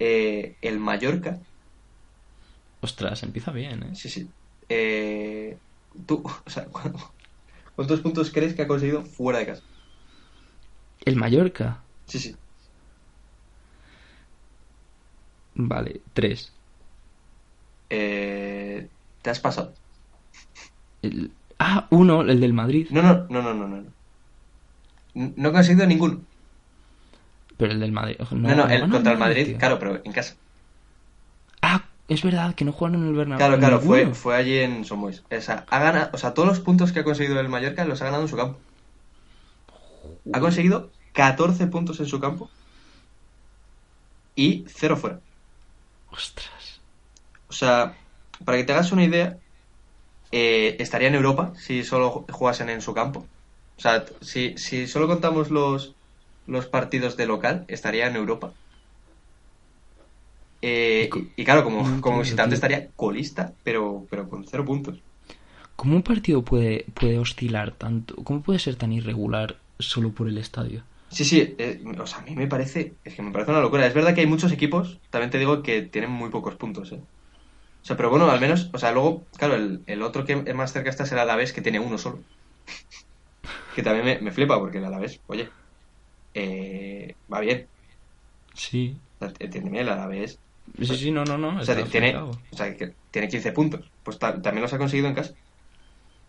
Eh, 0.00 0.56
el 0.60 0.78
Mallorca, 0.80 1.40
Ostras, 2.80 3.22
empieza 3.22 3.52
bien, 3.52 3.82
¿eh? 3.84 3.92
sí, 3.92 4.08
sí. 4.08 4.34
eh, 4.68 5.60
tú, 6.06 6.22
o 6.46 6.50
sea, 6.50 6.66
¿cuántos 7.74 8.00
puntos 8.02 8.30
crees 8.32 8.54
que 8.54 8.62
ha 8.62 8.68
conseguido 8.68 9.04
fuera 9.06 9.38
de 9.38 9.46
casa? 9.46 9.62
El 11.04 11.16
Mallorca. 11.16 11.88
Sí, 12.06 12.18
sí. 12.18 12.34
Vale, 15.54 16.04
tres. 16.14 16.58
Eh, 17.90 18.90
¿te 19.22 19.30
has 19.30 19.40
pasado? 19.40 19.74
El- 21.02 21.30
Ah, 21.60 21.86
uno, 21.90 22.22
el 22.22 22.40
del 22.40 22.52
Madrid. 22.52 22.86
No, 22.90 23.02
no, 23.02 23.26
no, 23.28 23.42
no, 23.42 23.52
no, 23.54 23.66
no. 23.68 23.84
No 25.14 25.48
he 25.48 25.52
conseguido 25.52 25.86
ninguno. 25.86 26.20
Pero 27.56 27.72
el 27.72 27.80
del 27.80 27.90
Madrid. 27.90 28.16
No, 28.30 28.54
no, 28.54 28.68
el, 28.68 28.88
contra 28.88 29.12
el 29.12 29.18
Madrid, 29.18 29.46
tío. 29.46 29.58
claro, 29.58 29.78
pero 29.80 30.00
en 30.04 30.12
casa. 30.12 30.36
Ah, 31.60 31.82
es 32.06 32.22
verdad, 32.22 32.54
que 32.54 32.64
no 32.64 32.70
jugaron 32.72 33.02
en 33.02 33.08
el 33.08 33.14
Bernabéu. 33.14 33.38
Claro, 33.44 33.58
claro, 33.58 33.80
fue, 33.80 34.14
fue 34.14 34.36
allí 34.36 34.58
en 34.58 34.84
Somois. 34.84 35.24
O 35.36 35.40
sea, 35.40 35.66
ha 35.68 35.78
ganado, 35.80 36.10
o 36.12 36.18
sea, 36.18 36.32
todos 36.34 36.48
los 36.48 36.60
puntos 36.60 36.92
que 36.92 37.00
ha 37.00 37.04
conseguido 37.04 37.40
el 37.40 37.48
Mallorca 37.48 37.84
los 37.84 38.00
ha 38.02 38.04
ganado 38.04 38.22
en 38.22 38.28
su 38.28 38.36
campo. 38.36 38.58
Ha 40.32 40.38
conseguido 40.38 40.90
14 41.14 41.66
puntos 41.66 41.98
en 41.98 42.06
su 42.06 42.20
campo 42.20 42.48
y 44.36 44.64
0 44.68 44.96
fuera. 44.96 45.20
Ostras. 46.12 46.80
O 47.48 47.52
sea, 47.52 47.94
para 48.44 48.58
que 48.58 48.64
te 48.64 48.72
hagas 48.72 48.92
una 48.92 49.04
idea, 49.04 49.38
eh, 50.30 50.76
estaría 50.80 51.08
en 51.08 51.14
Europa 51.16 51.52
si 51.56 51.84
solo 51.84 52.26
jugasen 52.30 52.68
en 52.70 52.80
su 52.82 52.94
campo. 52.94 53.30
O 53.78 53.80
sea, 53.82 54.04
si, 54.20 54.56
si 54.58 54.86
solo 54.86 55.06
contamos 55.08 55.50
los, 55.50 55.96
los 56.46 56.66
partidos 56.66 57.16
de 57.16 57.26
local, 57.26 57.64
estaría 57.68 58.06
en 58.08 58.16
Europa. 58.16 58.56
Eh, 60.60 61.10
y, 61.14 61.32
y 61.42 61.44
claro, 61.44 61.62
como, 61.64 61.84
No 61.84 62.00
como 62.00 62.18
visitante 62.20 62.54
estaría 62.54 62.92
colista, 62.94 63.56
pero, 63.62 64.06
pero 64.10 64.28
con 64.28 64.44
cero 64.46 64.64
puntos. 64.64 65.04
¿Cómo 65.76 65.96
un 65.96 66.02
partido 66.02 66.42
puede, 66.44 66.84
puede 66.94 67.18
oscilar 67.18 67.72
tanto? 67.72 68.16
¿Cómo 68.24 68.42
puede 68.42 68.58
ser 68.58 68.76
tan 68.76 68.92
irregular 68.92 69.56
solo 69.78 70.12
por 70.12 70.28
el 70.28 70.38
estadio? 70.38 70.82
Sí, 71.10 71.24
sí, 71.24 71.54
eh, 71.58 71.82
o 71.98 72.06
sea, 72.06 72.18
a 72.18 72.22
mí 72.22 72.34
me 72.36 72.46
parece, 72.48 72.98
es 73.02 73.14
que 73.14 73.22
me 73.22 73.32
parece 73.32 73.50
una 73.50 73.60
locura. 73.60 73.86
Es 73.86 73.94
verdad 73.94 74.14
que 74.14 74.20
hay 74.20 74.26
muchos 74.26 74.52
equipos, 74.52 75.00
también 75.10 75.30
te 75.30 75.38
digo 75.38 75.62
que 75.62 75.82
tienen 75.82 76.10
muy 76.10 76.30
pocos 76.30 76.56
puntos, 76.56 76.92
¿eh? 76.92 77.02
O 77.82 77.86
sea, 77.88 77.96
pero 77.96 78.10
bueno, 78.10 78.30
al 78.30 78.40
menos, 78.40 78.70
o 78.74 78.78
sea, 78.78 78.92
luego, 78.92 79.28
claro, 79.38 79.54
el, 79.56 79.82
el 79.86 80.02
otro 80.02 80.24
que 80.24 80.42
es 80.46 80.54
más 80.54 80.72
cerca 80.72 80.90
está 80.90 81.04
es 81.04 81.12
el 81.12 81.18
Alavés, 81.18 81.52
que 81.52 81.62
tiene 81.62 81.80
uno 81.80 81.98
solo. 81.98 82.24
que 83.72 83.82
también 83.82 84.04
me, 84.06 84.20
me 84.20 84.32
flipa, 84.32 84.58
porque 84.58 84.78
el 84.78 84.84
Alavés, 84.84 85.22
oye, 85.26 85.54
eh, 86.34 87.16
va 87.32 87.40
bien. 87.40 87.70
Sí. 88.54 89.00
Sea, 89.20 89.32
entiéndeme, 89.38 89.80
el 89.80 89.88
Alavés, 89.90 90.40
Sí, 90.80 90.96
sí, 90.96 91.10
no, 91.10 91.24
no, 91.24 91.38
no. 91.38 91.58
o 91.58 91.62
sea, 91.62 91.76
tiene, 91.90 92.28
o 92.50 92.56
sea, 92.56 92.76
que 92.76 92.96
tiene 93.10 93.28
15 93.28 93.52
puntos. 93.52 93.92
Pues 94.02 94.18
ta- 94.18 94.40
también 94.42 94.62
los 94.62 94.72
ha 94.72 94.78
conseguido 94.78 95.08
en 95.08 95.14
casa. 95.14 95.34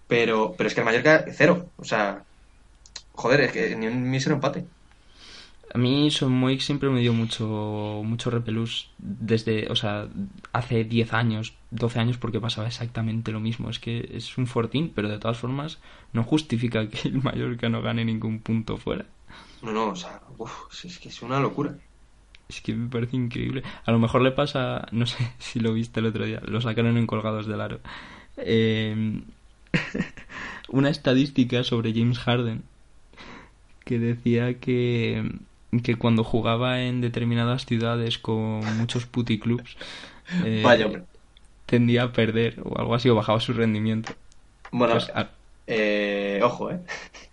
Pero, 0.07 0.55
pero 0.55 0.67
es 0.67 0.73
que 0.73 0.81
el 0.81 0.85
Mallorca, 0.85 1.25
cero. 1.33 1.71
O 1.75 1.83
sea, 1.83 2.25
Joder, 3.13 3.41
es 3.41 3.51
que 3.53 3.75
ni 3.75 3.87
un 3.87 4.09
mísero 4.09 4.35
empate. 4.35 4.69
A 5.73 5.77
mí 5.77 6.09
Son 6.09 6.59
siempre 6.59 6.89
me 6.89 6.99
dio 6.99 7.13
mucho, 7.13 8.01
mucho 8.03 8.31
repelús 8.31 8.89
desde, 8.97 9.67
o 9.69 9.75
sea, 9.75 10.07
hace 10.51 10.83
10 10.83 11.13
años, 11.13 11.53
12 11.71 11.99
años 11.99 12.17
porque 12.17 12.41
pasaba 12.41 12.67
exactamente 12.67 13.31
lo 13.31 13.39
mismo. 13.39 13.69
Es 13.69 13.79
que 13.79 14.09
es 14.13 14.37
un 14.37 14.47
fortín, 14.47 14.91
pero 14.95 15.09
de 15.09 15.19
todas 15.19 15.37
formas 15.37 15.79
no 16.11 16.23
justifica 16.23 16.89
que 16.89 17.09
el 17.09 17.21
Mallorca 17.21 17.69
no 17.69 17.81
gane 17.81 18.03
ningún 18.03 18.39
punto 18.39 18.77
fuera. 18.77 19.05
No, 19.61 19.71
no, 19.71 19.89
o 19.89 19.95
sea, 19.95 20.21
uf, 20.37 20.51
es 20.83 20.97
que 20.97 21.09
es 21.09 21.21
una 21.21 21.39
locura. 21.39 21.75
Es 22.47 22.61
que 22.61 22.73
me 22.73 22.89
parece 22.89 23.15
increíble. 23.15 23.61
A 23.85 23.91
lo 23.91 23.99
mejor 23.99 24.21
le 24.21 24.31
pasa, 24.31 24.87
no 24.91 25.05
sé 25.05 25.17
si 25.37 25.59
lo 25.59 25.73
viste 25.73 25.99
el 25.99 26.07
otro 26.07 26.25
día, 26.25 26.41
lo 26.45 26.61
sacaron 26.61 26.97
en 26.97 27.05
Colgados 27.05 27.45
del 27.45 27.61
Aro. 27.61 27.79
Eh, 28.37 29.21
una 30.69 30.89
estadística 30.89 31.63
sobre 31.63 31.93
James 31.93 32.17
Harden 32.17 32.63
que 33.85 33.99
decía 33.99 34.59
que 34.59 35.39
que 35.83 35.95
cuando 35.95 36.23
jugaba 36.23 36.81
en 36.81 37.01
determinadas 37.01 37.65
ciudades 37.65 38.17
con 38.17 38.61
muchos 38.77 39.05
puticlubs 39.05 39.77
eh, 40.45 41.03
tendía 41.65 42.03
a 42.03 42.11
perder 42.11 42.61
o 42.63 42.79
algo 42.79 42.95
así 42.95 43.09
o 43.09 43.15
bajaba 43.15 43.39
su 43.39 43.53
rendimiento. 43.53 44.13
Bueno, 44.71 44.93
pues 44.93 45.11
eh, 45.67 46.39
ojo, 46.43 46.71
¿eh? 46.71 46.79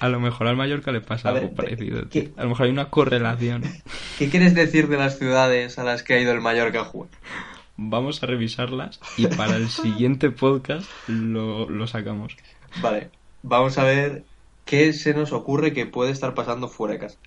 A 0.00 0.08
lo 0.08 0.20
mejor 0.20 0.46
al 0.46 0.56
Mallorca 0.56 0.92
le 0.92 1.00
pasa 1.00 1.30
algo 1.30 1.50
parecido. 1.52 2.04
A 2.36 2.42
lo 2.44 2.50
mejor 2.50 2.66
hay 2.66 2.70
una 2.70 2.88
correlación. 2.88 3.64
¿Qué 4.18 4.30
quieres 4.30 4.54
decir 4.54 4.86
de 4.86 4.96
las 4.96 5.18
ciudades 5.18 5.76
a 5.78 5.82
las 5.82 6.04
que 6.04 6.14
ha 6.14 6.20
ido 6.20 6.30
el 6.30 6.40
Mallorca 6.40 6.82
a 6.82 6.84
jugar? 6.84 7.10
Vamos 7.76 8.22
a 8.22 8.26
revisarlas 8.26 9.00
y 9.16 9.26
para 9.26 9.56
el 9.56 9.68
siguiente 9.68 10.30
podcast 10.30 10.88
lo, 11.08 11.68
lo 11.68 11.86
sacamos. 11.88 12.36
Vale, 12.80 13.10
vamos 13.42 13.78
a 13.78 13.84
ver 13.84 14.22
qué 14.64 14.92
se 14.92 15.14
nos 15.14 15.32
ocurre 15.32 15.72
que 15.72 15.86
puede 15.86 16.12
estar 16.12 16.34
pasando 16.34 16.68
fuera 16.68 16.94
de 16.94 17.00
casa. 17.00 17.18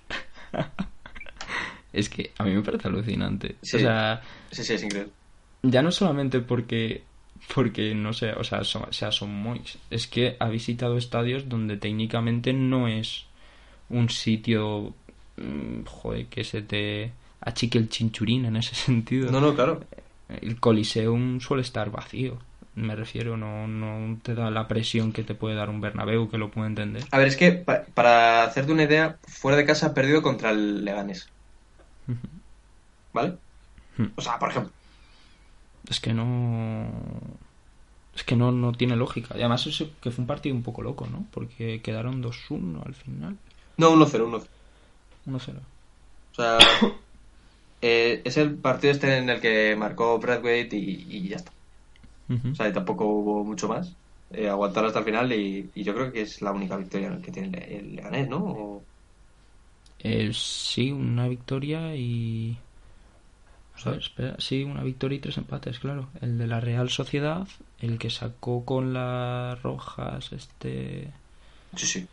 es 1.92 2.08
que 2.08 2.32
a 2.38 2.44
mí 2.44 2.52
me 2.52 2.62
parece 2.62 2.88
alucinante. 2.88 3.56
Sí. 3.62 3.76
O 3.76 3.80
sea, 3.80 4.22
sí, 4.50 4.64
sí, 4.64 4.74
es 4.74 4.82
increíble. 4.82 5.12
Ya 5.62 5.82
no 5.82 5.90
solamente 5.90 6.40
porque 6.40 7.04
porque 7.54 7.94
no 7.94 8.12
sé, 8.12 8.32
o 8.32 8.44
sea, 8.44 8.64
son, 8.64 8.92
sea, 8.92 9.10
son 9.10 9.34
Mois, 9.34 9.78
es 9.90 10.06
que 10.06 10.36
ha 10.38 10.48
visitado 10.48 10.96
estadios 10.96 11.48
donde 11.48 11.76
técnicamente 11.76 12.52
no 12.52 12.88
es 12.88 13.26
un 13.88 14.08
sitio 14.08 14.94
mm, 15.36 15.84
joder, 15.84 16.26
que 16.26 16.44
se 16.44 16.62
te 16.62 17.12
achique 17.40 17.78
el 17.78 17.88
chinchurín 17.88 18.46
en 18.46 18.56
ese 18.56 18.74
sentido. 18.74 19.30
No, 19.30 19.40
no, 19.40 19.54
claro. 19.54 19.84
El 20.28 20.58
Coliseum 20.60 21.40
suele 21.40 21.62
estar 21.62 21.90
vacío. 21.90 22.38
Me 22.74 22.96
refiero, 22.96 23.36
no, 23.36 23.68
no 23.68 24.18
te 24.22 24.34
da 24.34 24.50
la 24.50 24.66
presión 24.66 25.12
que 25.12 25.24
te 25.24 25.34
puede 25.34 25.54
dar 25.54 25.68
un 25.68 25.82
Bernabéu, 25.82 26.30
que 26.30 26.38
lo 26.38 26.50
puede 26.50 26.68
entender. 26.68 27.04
A 27.10 27.18
ver, 27.18 27.28
es 27.28 27.36
que 27.36 27.52
para 27.52 28.44
hacerte 28.44 28.72
una 28.72 28.84
idea, 28.84 29.18
fuera 29.26 29.58
de 29.58 29.66
casa 29.66 29.88
ha 29.88 29.94
perdido 29.94 30.22
contra 30.22 30.50
el 30.50 30.84
Leganés. 30.84 31.28
¿Vale? 33.12 33.36
O 34.16 34.22
sea, 34.22 34.38
por 34.38 34.50
ejemplo. 34.50 34.72
Es 35.88 36.00
que 36.00 36.14
no. 36.14 36.90
Es 38.14 38.24
que 38.24 38.36
no, 38.36 38.52
no 38.52 38.72
tiene 38.72 38.96
lógica. 38.96 39.34
Y 39.36 39.40
además, 39.40 39.68
que 40.00 40.10
fue 40.10 40.22
un 40.22 40.26
partido 40.26 40.54
un 40.54 40.62
poco 40.62 40.82
loco, 40.82 41.06
¿no? 41.06 41.26
Porque 41.30 41.82
quedaron 41.82 42.22
2-1 42.22 42.86
al 42.86 42.94
final. 42.94 43.36
No, 43.76 43.92
1-0, 43.94 44.10
1-0. 44.10 44.46
1-0. 45.26 45.56
O 46.32 46.34
sea, 46.34 46.58
eh, 47.82 48.22
es 48.24 48.36
el 48.38 48.54
partido 48.54 48.92
este 48.92 49.18
en 49.18 49.28
el 49.28 49.40
que 49.40 49.76
marcó 49.76 50.18
Bradwaite 50.18 50.76
y, 50.76 51.06
y 51.08 51.28
ya 51.28 51.36
está. 51.36 51.52
O 52.28 52.54
sea, 52.54 52.72
tampoco 52.72 53.04
hubo 53.06 53.44
mucho 53.44 53.68
más. 53.68 53.94
Eh, 54.32 54.48
aguantar 54.48 54.86
hasta 54.86 55.00
el 55.00 55.04
final 55.04 55.32
y, 55.32 55.70
yo 55.74 55.94
creo 55.94 56.10
que 56.10 56.22
es 56.22 56.40
la 56.40 56.52
única 56.52 56.76
victoria 56.76 57.18
que 57.22 57.30
tiene 57.30 57.58
el 57.76 57.96
Leganés, 57.96 58.28
¿no? 58.28 58.80
Eh, 59.98 60.30
sí, 60.32 60.90
una 60.90 61.28
victoria 61.28 61.94
y... 61.94 62.56
espera. 63.84 64.36
Sí, 64.38 64.64
una 64.64 64.82
victoria 64.82 65.16
y 65.16 65.20
tres 65.20 65.36
empates, 65.36 65.78
claro. 65.78 66.08
El 66.20 66.38
de 66.38 66.46
la 66.46 66.60
Real 66.60 66.88
Sociedad, 66.88 67.46
el 67.80 67.98
que 67.98 68.10
sacó 68.10 68.64
con 68.64 68.94
las 68.94 69.60
rojas, 69.62 70.32
este... 70.32 71.08
Sí, 71.76 71.86
sí. 71.86 72.06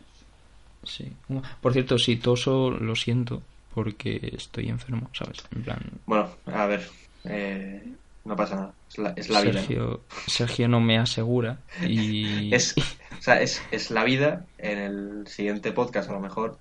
Sí. 0.82 1.12
Por 1.60 1.72
cierto, 1.72 1.98
si 1.98 2.16
toso, 2.16 2.70
lo 2.70 2.96
siento, 2.96 3.42
porque 3.74 4.30
estoy 4.36 4.68
enfermo, 4.68 5.10
¿sabes? 5.12 5.44
En 5.54 5.62
plan... 5.62 5.80
Bueno, 6.06 6.30
a 6.46 6.66
ver, 6.66 6.88
eh, 7.24 7.82
no 8.24 8.36
pasa 8.36 8.56
nada. 8.56 8.74
Es 8.90 9.28
la, 9.28 9.40
vida. 9.42 9.62
Sergio 10.26 10.66
no 10.66 10.80
me 10.80 10.98
asegura 10.98 11.58
y... 11.86 12.52
es, 12.54 12.74
o 12.76 13.22
sea, 13.22 13.40
es, 13.40 13.62
es, 13.70 13.92
la 13.92 14.02
vida. 14.02 14.46
En 14.58 14.78
el 14.78 15.26
siguiente 15.28 15.70
podcast 15.70 16.10
a 16.10 16.12
lo 16.12 16.20
mejor 16.20 16.58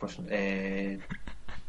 pues 0.00 0.18
eh, 0.28 0.98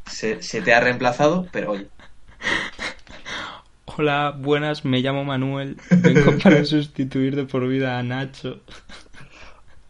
se, 0.07 0.41
se, 0.41 0.63
te 0.63 0.73
ha 0.73 0.79
reemplazado, 0.79 1.47
pero 1.51 1.73
oye. 1.73 1.87
Hola, 3.85 4.35
buenas, 4.35 4.83
me 4.83 5.01
llamo 5.01 5.23
Manuel. 5.23 5.77
Vengo 5.91 6.37
para 6.43 6.65
sustituir 6.65 7.35
de 7.35 7.43
por 7.43 7.67
vida 7.67 7.99
a 7.99 8.03
Nacho. 8.03 8.61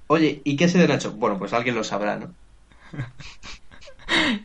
Oye, 0.08 0.42
¿y 0.44 0.58
qué 0.58 0.68
sé 0.68 0.80
de 0.80 0.90
Nacho? 0.90 1.14
Bueno, 1.14 1.40
pues 1.40 1.54
alguien 1.54 1.76
lo 1.76 1.86
sabrá, 1.86 2.18
¿no? 2.18 2.34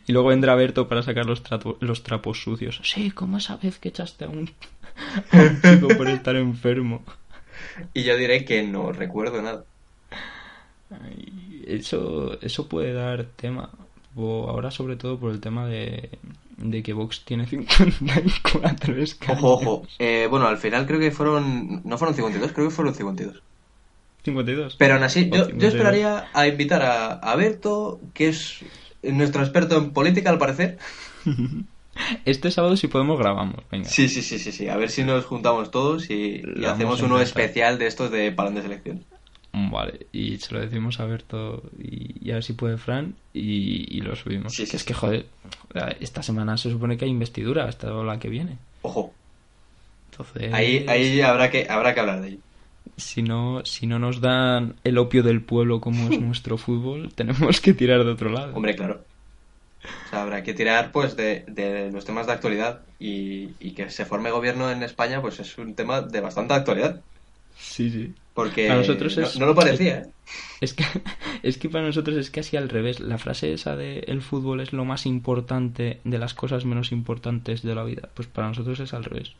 Y 0.07 0.13
luego 0.13 0.29
vendrá 0.29 0.55
Berto 0.55 0.87
para 0.87 1.03
sacar 1.03 1.25
los, 1.25 1.43
los 1.81 2.03
trapos 2.03 2.41
sucios. 2.41 2.79
Sí, 2.83 3.11
como 3.11 3.37
esa 3.37 3.57
vez 3.57 3.77
que 3.79 3.89
echaste 3.89 4.25
a 4.25 4.29
un, 4.29 4.49
chico 5.61 5.87
por 5.97 6.07
estar 6.09 6.35
enfermo. 6.35 7.03
Y 7.93 8.03
yo 8.03 8.17
diré 8.17 8.45
que 8.45 8.63
no 8.63 8.91
recuerdo 8.91 9.41
nada. 9.41 9.63
eso, 11.65 12.39
eso 12.41 12.67
puede 12.67 12.93
dar 12.93 13.25
tema. 13.35 13.69
Ahora 14.15 14.69
sobre 14.71 14.97
todo 14.97 15.17
por 15.17 15.31
el 15.31 15.39
tema 15.39 15.65
de, 15.67 16.09
de 16.57 16.83
que 16.83 16.93
Vox 16.93 17.23
tiene 17.23 17.47
54 17.47 19.01
escaños. 19.01 19.43
Ojo, 19.43 19.53
ojo. 19.53 19.87
Eh, 19.97 20.27
bueno, 20.29 20.47
al 20.47 20.57
final 20.57 20.85
creo 20.85 20.99
que 20.99 21.11
fueron... 21.11 21.81
No 21.85 21.97
fueron 21.97 22.15
52, 22.15 22.51
creo 22.51 22.67
que 22.67 22.75
fueron 22.75 22.93
52. 22.93 23.41
52. 24.23 24.75
Pero 24.77 24.95
aún 24.95 25.03
así, 25.03 25.29
yo, 25.29 25.49
yo 25.49 25.67
esperaría 25.69 26.27
a 26.33 26.47
invitar 26.47 26.81
a, 26.81 27.13
a 27.13 27.35
Berto, 27.35 28.01
que 28.13 28.29
es 28.29 28.59
nuestro 29.01 29.41
experto 29.41 29.77
en 29.77 29.91
política, 29.91 30.29
al 30.29 30.37
parecer. 30.37 30.77
Este 32.25 32.51
sábado, 32.51 32.77
si 32.77 32.87
podemos, 32.87 33.17
grabamos. 33.19 33.63
Venga. 33.71 33.89
Sí, 33.89 34.07
sí, 34.09 34.21
sí, 34.21 34.39
sí, 34.39 34.51
sí. 34.51 34.67
A 34.67 34.77
ver 34.77 34.89
si 34.89 35.03
nos 35.03 35.25
juntamos 35.25 35.71
todos 35.71 36.09
y, 36.09 36.41
y 36.55 36.65
hacemos 36.65 37.01
uno 37.01 37.19
especial 37.19 37.77
de 37.77 37.87
estos 37.87 38.11
de 38.11 38.31
Palón 38.31 38.55
de 38.55 38.61
Selección. 38.61 39.05
Vale, 39.51 40.07
y 40.11 40.37
se 40.37 40.53
lo 40.53 40.61
decimos 40.61 40.99
a 40.99 41.05
Berto 41.05 41.63
y, 41.77 42.29
a 42.29 42.35
ver 42.35 42.43
si 42.43 42.53
puede 42.53 42.77
Fran 42.77 43.15
y, 43.33 43.97
y 43.97 44.01
lo 44.01 44.15
subimos. 44.15 44.53
Sí, 44.53 44.65
sí, 44.65 44.75
es 44.75 44.83
que, 44.83 44.93
joder, 44.93 45.25
esta 45.99 46.21
semana 46.21 46.55
se 46.57 46.69
supone 46.69 46.97
que 46.97 47.05
hay 47.05 47.11
investidura, 47.11 47.65
hasta 47.65 47.89
la 47.89 48.19
que 48.19 48.29
viene. 48.29 48.57
Ojo. 48.83 49.11
Entonces... 50.11 50.53
Ahí, 50.53 50.85
ahí 50.87 51.21
habrá, 51.21 51.49
que, 51.49 51.67
habrá 51.67 51.93
que 51.93 51.99
hablar 51.99 52.21
de 52.21 52.27
ello. 52.29 52.37
Si 52.97 53.23
no, 53.23 53.65
si 53.65 53.87
no 53.87 53.97
nos 53.97 54.21
dan 54.21 54.75
el 54.83 54.97
opio 54.97 55.23
del 55.23 55.41
pueblo 55.41 55.81
como 55.81 56.09
es 56.09 56.21
nuestro 56.21 56.57
fútbol, 56.57 57.11
tenemos 57.13 57.59
que 57.59 57.73
tirar 57.73 58.03
de 58.03 58.11
otro 58.11 58.29
lado. 58.29 58.53
Hombre, 58.55 58.75
claro. 58.75 59.03
O 60.07 60.09
sea, 60.09 60.23
habrá 60.23 60.43
que 60.43 60.53
tirar 60.53 60.91
pues 60.91 61.15
de, 61.15 61.45
de 61.47 61.91
los 61.91 62.05
temas 62.05 62.27
de 62.27 62.33
actualidad 62.33 62.81
y, 62.99 63.51
y, 63.59 63.71
que 63.71 63.89
se 63.89 64.05
forme 64.05 64.31
gobierno 64.31 64.69
en 64.69 64.83
España 64.83 65.21
pues 65.21 65.39
es 65.39 65.57
un 65.57 65.73
tema 65.75 66.01
de 66.01 66.19
bastante 66.19 66.53
actualidad. 66.53 67.01
Sí, 67.57 67.89
sí. 67.89 68.13
Porque 68.33 68.67
para 68.67 68.79
nosotros 68.79 69.17
no, 69.17 69.23
es, 69.23 69.39
no, 69.39 69.45
lo 69.47 69.55
parecía, 69.55 69.99
¿eh? 69.99 70.05
Es 70.61 70.73
que, 70.73 70.85
es 71.43 71.57
que 71.57 71.69
para 71.69 71.85
nosotros 71.85 72.15
es 72.15 72.29
casi 72.29 72.55
al 72.55 72.69
revés. 72.69 72.99
La 72.99 73.17
frase 73.17 73.51
esa 73.51 73.75
de 73.75 73.99
el 74.07 74.21
fútbol 74.21 74.61
es 74.61 74.71
lo 74.71 74.85
más 74.85 75.05
importante 75.05 75.99
de 76.03 76.17
las 76.19 76.33
cosas 76.33 76.63
menos 76.63 76.91
importantes 76.91 77.63
de 77.63 77.75
la 77.75 77.83
vida. 77.83 78.09
Pues 78.13 78.27
para 78.27 78.47
nosotros 78.47 78.79
es 78.79 78.93
al 78.93 79.03
revés. 79.03 79.33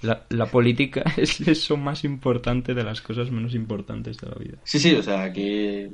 La, 0.00 0.24
la 0.30 0.46
política 0.46 1.04
es 1.16 1.40
eso 1.42 1.76
más 1.76 2.04
importante 2.04 2.74
de 2.74 2.84
las 2.84 3.02
cosas 3.02 3.30
menos 3.30 3.54
importantes 3.54 4.18
de 4.18 4.28
la 4.28 4.36
vida. 4.36 4.58
Sí, 4.64 4.78
sí, 4.78 4.94
o 4.94 5.02
sea, 5.02 5.22
aquí... 5.22 5.88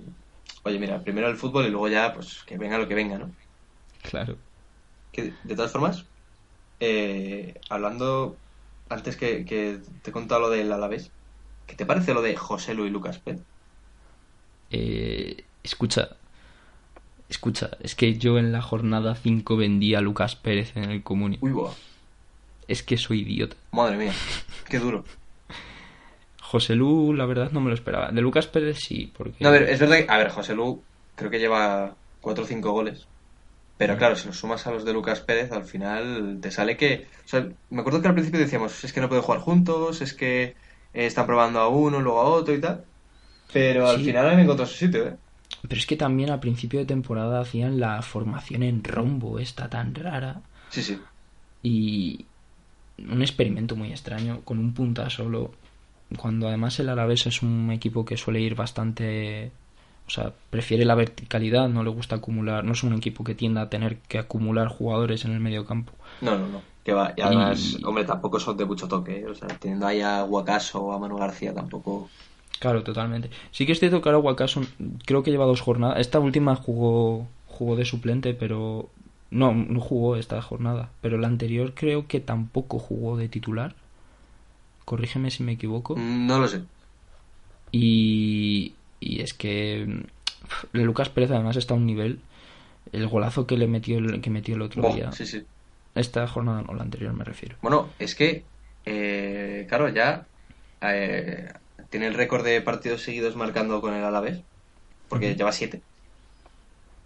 Oye, 0.62 0.78
mira, 0.78 1.00
primero 1.00 1.28
el 1.28 1.36
fútbol 1.36 1.66
y 1.66 1.70
luego 1.70 1.88
ya, 1.88 2.12
pues, 2.12 2.42
que 2.44 2.58
venga 2.58 2.78
lo 2.78 2.86
que 2.88 2.94
venga, 2.94 3.18
¿no? 3.18 3.30
Claro. 4.08 4.36
Que, 5.12 5.32
de 5.44 5.56
todas 5.56 5.72
formas, 5.72 6.04
eh, 6.80 7.54
hablando, 7.68 8.36
antes 8.88 9.16
que, 9.16 9.44
que, 9.44 9.80
te 10.02 10.10
he 10.10 10.12
contado 10.12 10.42
lo 10.42 10.50
del 10.50 10.72
Alavés, 10.72 11.10
¿qué 11.66 11.74
te 11.74 11.86
parece 11.86 12.14
lo 12.14 12.22
de 12.22 12.36
José 12.36 12.74
Luis 12.74 12.92
Lucas 12.92 13.18
Pérez? 13.18 13.42
Eh, 14.70 15.44
escucha, 15.62 16.10
escucha, 17.28 17.70
es 17.80 17.94
que 17.94 18.18
yo 18.18 18.38
en 18.38 18.52
la 18.52 18.62
jornada 18.62 19.14
5 19.14 19.56
vendí 19.56 19.94
a 19.94 20.00
Lucas 20.00 20.36
Pérez 20.36 20.76
en 20.76 20.90
el 20.90 21.02
Comuni. 21.02 21.38
Uy, 21.40 21.52
boa. 21.52 21.72
Es 22.68 22.82
que 22.82 22.96
soy 22.96 23.20
idiota. 23.20 23.56
Madre 23.72 23.96
mía, 23.96 24.12
qué 24.68 24.78
duro. 24.78 25.04
José 26.40 26.76
Lu, 26.76 27.12
la 27.12 27.26
verdad, 27.26 27.50
no 27.50 27.60
me 27.60 27.68
lo 27.68 27.74
esperaba. 27.74 28.10
De 28.12 28.20
Lucas 28.20 28.46
Pérez 28.46 28.78
sí, 28.78 29.12
porque... 29.16 29.36
No, 29.40 29.48
a 29.48 29.52
ver, 29.52 29.64
es 29.64 29.80
verdad 29.80 29.98
que... 29.98 30.06
A 30.08 30.18
ver, 30.18 30.30
José 30.30 30.54
Lu 30.54 30.80
creo 31.16 31.30
que 31.30 31.40
lleva 31.40 31.94
4 32.20 32.44
o 32.44 32.46
5 32.46 32.72
goles. 32.72 33.06
Pero 33.78 33.98
claro, 33.98 34.16
si 34.16 34.26
los 34.26 34.38
sumas 34.38 34.66
a 34.66 34.70
los 34.72 34.84
de 34.84 34.92
Lucas 34.94 35.20
Pérez, 35.20 35.52
al 35.52 35.64
final 35.64 36.38
te 36.40 36.50
sale 36.50 36.76
que... 36.76 37.06
O 37.24 37.28
sea, 37.28 37.46
me 37.70 37.80
acuerdo 37.80 38.00
que 38.00 38.08
al 38.08 38.14
principio 38.14 38.40
decíamos, 38.40 38.82
es 38.84 38.92
que 38.92 39.00
no 39.02 39.08
pueden 39.08 39.22
jugar 39.24 39.40
juntos, 39.40 40.00
es 40.00 40.14
que 40.14 40.42
eh, 40.44 40.54
están 41.06 41.26
probando 41.26 41.60
a 41.60 41.68
uno, 41.68 42.00
luego 42.00 42.20
a 42.20 42.24
otro 42.24 42.54
y 42.54 42.60
tal. 42.60 42.84
Pero 43.52 43.86
al 43.88 43.98
Sí. 43.98 44.04
final 44.04 44.28
han 44.28 44.40
encontrado 44.40 44.70
su 44.70 44.78
sitio, 44.78 45.06
¿eh? 45.08 45.16
pero 45.62 45.78
es 45.78 45.86
que 45.86 45.96
también 45.96 46.30
al 46.30 46.40
principio 46.40 46.78
de 46.80 46.86
temporada 46.86 47.40
hacían 47.40 47.78
la 47.80 48.00
formación 48.02 48.62
en 48.62 48.82
rombo, 48.82 49.38
esta 49.38 49.68
tan 49.68 49.94
rara. 49.94 50.40
Sí, 50.70 50.82
sí. 50.82 50.98
Y 51.62 52.24
un 52.98 53.20
experimento 53.20 53.76
muy 53.76 53.90
extraño, 53.90 54.40
con 54.44 54.58
un 54.58 54.72
punta 54.74 55.10
solo. 55.10 55.52
Cuando 56.16 56.48
además 56.48 56.78
el 56.78 56.88
Alavés 56.88 57.26
es 57.26 57.42
un 57.42 57.70
equipo 57.72 58.04
que 58.04 58.16
suele 58.16 58.40
ir 58.40 58.54
bastante. 58.54 59.50
O 60.06 60.10
sea, 60.10 60.32
prefiere 60.50 60.84
la 60.84 60.94
verticalidad, 60.94 61.68
no 61.68 61.82
le 61.82 61.90
gusta 61.90 62.16
acumular. 62.16 62.64
No 62.64 62.72
es 62.72 62.82
un 62.84 62.94
equipo 62.94 63.24
que 63.24 63.34
tienda 63.34 63.62
a 63.62 63.70
tener 63.70 63.98
que 63.98 64.18
acumular 64.18 64.68
jugadores 64.68 65.24
en 65.24 65.32
el 65.32 65.40
medio 65.40 65.66
campo. 65.66 65.92
No, 66.20 66.38
no, 66.38 66.46
no. 66.46 66.62
Que 66.84 66.92
va. 66.92 67.12
Y 67.16 67.22
además, 67.22 67.78
hombre, 67.84 68.04
tampoco 68.04 68.38
son 68.38 68.56
de 68.56 68.64
mucho 68.64 68.86
toque. 68.86 69.20
¿eh? 69.20 69.26
O 69.26 69.34
sea, 69.34 69.48
teniendo 69.48 69.86
ahí 69.86 70.00
a 70.00 70.22
Guacaso 70.22 70.80
o 70.80 70.92
a 70.92 70.98
Manu 70.98 71.18
García 71.18 71.52
tampoco. 71.52 72.08
Claro, 72.60 72.84
totalmente. 72.84 73.30
Sí 73.50 73.66
que 73.66 73.72
es 73.72 73.80
cierto 73.80 74.00
que 74.00 74.08
ahora 74.08 74.20
Guacaso 74.20 74.62
creo 75.04 75.24
que 75.24 75.32
lleva 75.32 75.44
dos 75.44 75.60
jornadas. 75.60 75.98
Esta 75.98 76.20
última 76.20 76.54
jugó, 76.54 77.26
jugó 77.48 77.74
de 77.74 77.84
suplente, 77.84 78.32
pero 78.32 78.88
no, 79.32 79.52
no 79.52 79.80
jugó 79.80 80.14
esta 80.14 80.40
jornada. 80.40 80.90
Pero 81.00 81.18
la 81.18 81.26
anterior 81.26 81.72
creo 81.74 82.06
que 82.06 82.20
tampoco 82.20 82.78
jugó 82.78 83.16
de 83.16 83.28
titular. 83.28 83.74
Corrígeme 84.84 85.32
si 85.32 85.42
me 85.42 85.52
equivoco. 85.52 85.96
No 85.98 86.38
lo 86.38 86.46
sé. 86.46 86.62
Y, 87.72 88.74
y 89.00 89.20
es 89.22 89.34
que 89.34 90.04
Lucas 90.72 91.08
Pérez 91.10 91.30
además 91.30 91.56
está 91.56 91.74
a 91.74 91.76
un 91.78 91.86
nivel. 91.86 92.20
El 92.92 93.08
golazo 93.08 93.46
que 93.46 93.58
le 93.58 93.68
metió 93.68 93.98
el, 93.98 94.20
que 94.22 94.30
metió 94.30 94.56
el 94.56 94.62
otro 94.62 94.84
día. 94.84 95.16
sí, 95.16 95.26
sí. 95.26 95.48
Esta 95.94 96.26
jornada 96.28 96.62
no, 96.62 96.74
la 96.74 96.82
anterior 96.84 97.12
me 97.14 97.24
refiero. 97.24 97.56
Bueno, 97.60 97.96
es 97.98 98.14
que, 98.14 98.48
eh, 98.84 99.66
claro, 99.68 99.88
ya 99.88 100.30
eh, 100.80 101.52
tiene 101.90 102.06
el 102.06 102.14
récord 102.14 102.44
de 102.44 102.60
partidos 102.62 103.02
seguidos 103.02 103.36
marcando 103.36 103.80
con 103.80 103.94
el 103.94 104.04
Alavés, 104.04 104.44
porque 105.08 105.34
Ujú. 105.34 105.36
lleva 105.36 105.52
siete. 105.52 105.84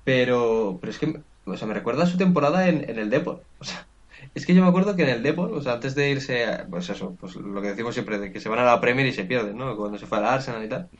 Pero, 0.05 0.79
pero 0.81 0.90
es 0.90 0.98
que, 0.98 1.22
o 1.44 1.57
sea, 1.57 1.68
me 1.68 1.74
recuerda 1.74 2.05
a 2.05 2.07
su 2.07 2.16
temporada 2.18 2.68
en, 2.68 2.88
en 2.88 2.98
el 2.98 3.11
Depor. 3.11 3.46
O 3.59 3.64
sea, 3.64 3.90
es 4.35 4.46
que 4.46 4.55
yo 4.55 4.62
me 4.62 4.68
acuerdo 4.68 4.96
que 4.96 5.03
en 5.03 5.09
el 5.11 5.22
Depor, 5.22 5.53
o 5.53 5.61
sea, 5.62 5.74
antes 5.74 5.94
de 5.94 6.11
irse, 6.11 6.44
a- 6.46 6.66
pues 6.68 6.88
eso, 6.90 7.16
pues 7.16 7.37
lo 7.37 7.61
que 7.62 7.68
decimos 7.68 7.94
siempre, 7.94 8.18
de 8.18 8.33
que 8.33 8.40
se 8.40 8.48
van 8.48 8.59
a 8.61 8.64
la 8.64 8.81
Premier 8.81 9.07
y 9.07 9.12
se 9.12 9.24
pierden, 9.24 9.57
¿no? 9.57 9.76
Cuando 9.76 9.98
se 9.98 10.07
fue 10.07 10.18
al 10.18 10.24
Arsenal 10.26 10.64
y 10.64 10.68
tal. 10.68 10.90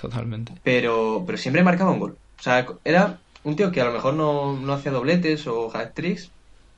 Totalmente. 0.00 0.52
Pero, 0.62 1.24
pero 1.26 1.38
siempre 1.38 1.62
marcaba 1.62 1.90
un 1.90 2.00
gol. 2.00 2.18
O 2.38 2.42
sea, 2.42 2.66
era 2.84 3.18
un 3.44 3.56
tío 3.56 3.72
que 3.72 3.80
a 3.80 3.84
lo 3.84 3.92
mejor 3.92 4.14
no, 4.14 4.58
no 4.58 4.72
hacía 4.72 4.92
dobletes 4.92 5.46
o 5.46 5.74
hat 5.74 5.94
tricks, 5.94 6.30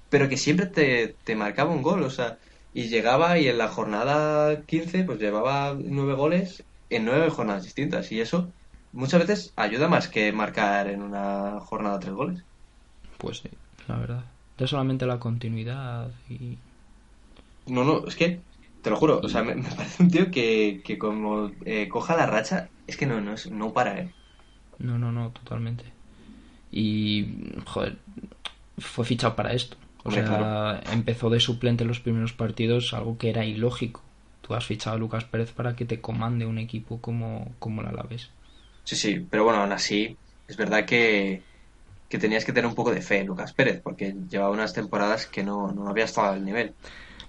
pero 0.09 0.29
que 0.29 0.37
siempre 0.37 0.67
te, 0.67 1.15
te 1.25 1.37
marcaba 1.37 1.71
un 1.71 1.83
gol. 1.83 2.03
O 2.03 2.11
sea, 2.11 2.39
y 2.73 2.89
llegaba 2.89 3.39
y 3.39 3.49
en 3.49 3.59
la 3.59 3.69
jornada 3.69 4.63
15 4.63 5.05
pues 5.05 5.19
llevaba 5.19 5.77
nueve 5.79 6.15
goles 6.15 6.63
en 6.89 7.05
nueve 7.05 7.31
jornadas 7.31 7.65
distintas. 7.65 8.11
Y 8.13 8.21
eso 8.21 8.49
muchas 8.93 9.21
veces 9.21 9.53
ayuda 9.57 9.89
más 9.89 10.09
que 10.09 10.33
marcar 10.33 10.89
en 10.89 11.03
una 11.03 11.61
jornada 11.61 12.01
tres 12.01 12.15
goles. 12.15 12.43
Pues 13.19 13.39
sí, 13.39 13.51
la 13.87 13.97
verdad. 13.97 14.25
Ya 14.59 14.67
solamente 14.67 15.07
la 15.07 15.19
continuidad 15.19 16.11
y... 16.29 16.59
No, 17.67 17.85
no, 17.85 18.07
es 18.07 18.17
que, 18.17 18.41
te 18.83 18.91
lo 18.91 18.97
juro, 18.97 19.21
o 19.23 19.29
sea, 19.29 19.43
me, 19.43 19.55
me 19.57 19.71
parece 19.71 20.03
un 20.03 20.11
tío 20.11 20.31
que, 20.31 20.83
que 20.85 20.99
como 20.99 21.51
eh, 21.65 21.89
coja 21.89 22.17
la 22.17 22.27
racha, 22.27 22.69
es 22.87 22.97
que 22.97 23.07
no, 23.07 23.21
no, 23.21 23.35
es, 23.35 23.51
no 23.51 23.73
para, 23.73 23.99
¿eh? 23.99 24.13
No, 24.79 24.99
no, 24.99 25.13
no, 25.13 25.31
totalmente. 25.31 25.85
Y, 26.73 27.53
joder, 27.67 27.99
fue 28.79 29.05
fichado 29.05 29.37
para 29.37 29.53
esto. 29.53 29.77
O 30.03 30.11
sea, 30.11 30.25
claro. 30.25 30.81
empezó 30.93 31.29
de 31.29 31.41
suplente 31.41 31.85
en 31.85 31.89
los 31.89 32.01
primeros 32.01 32.33
partidos, 32.33 32.95
algo 32.95 33.19
que 33.19 33.29
era 33.29 33.45
ilógico. 33.45 34.03
Tú 34.41 34.55
has 34.55 34.65
fichado 34.65 34.97
a 34.97 34.99
Lucas 34.99 35.25
Pérez 35.25 35.53
para 35.53 35.77
que 35.77 35.85
te 35.85 36.01
comande 36.01 36.47
un 36.47 36.59
equipo 36.59 37.01
como, 37.01 37.53
como 37.59 37.83
el 37.83 37.89
Alavés. 37.89 38.31
Sí, 38.85 38.97
sí, 38.97 39.27
pero 39.29 39.45
bueno, 39.45 39.61
aún 39.61 39.73
así, 39.73 40.17
es 40.49 40.57
verdad 40.57 40.87
que, 40.87 41.43
que 42.09 42.19
tenías 42.19 42.47
que 42.47 42.53
tener 42.53 42.67
un 42.67 42.75
poco 42.75 42.93
de 42.93 43.03
fe 43.03 43.19
en 43.19 43.27
Lucas 43.27 43.53
Pérez, 43.53 43.81
porque 43.83 44.15
llevaba 44.31 44.51
unas 44.51 44.73
temporadas 44.73 45.27
que 45.27 45.43
no, 45.45 45.71
no 45.73 45.89
había 45.89 46.05
estado 46.05 46.33
al 46.33 46.45
nivel. 46.45 46.73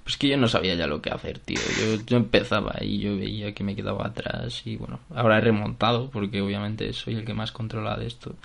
Pues 0.03 0.17
que 0.17 0.27
yo 0.29 0.37
no 0.37 0.47
sabía 0.47 0.73
ya 0.75 0.87
lo 0.87 1.01
que 1.01 1.11
hacer, 1.11 1.39
tío. 1.39 1.59
Yo, 1.79 2.01
yo 2.05 2.17
empezaba 2.17 2.75
y 2.81 2.97
yo 2.99 3.15
veía 3.17 3.53
que 3.53 3.63
me 3.63 3.75
quedaba 3.75 4.07
atrás 4.07 4.61
y 4.65 4.75
bueno, 4.75 4.99
ahora 5.13 5.37
he 5.37 5.41
remontado 5.41 6.09
porque 6.09 6.41
obviamente 6.41 6.91
soy 6.93 7.15
el 7.15 7.25
que 7.25 7.33
más 7.35 7.51
controla 7.51 7.95
de 7.97 8.07
esto. 8.07 8.35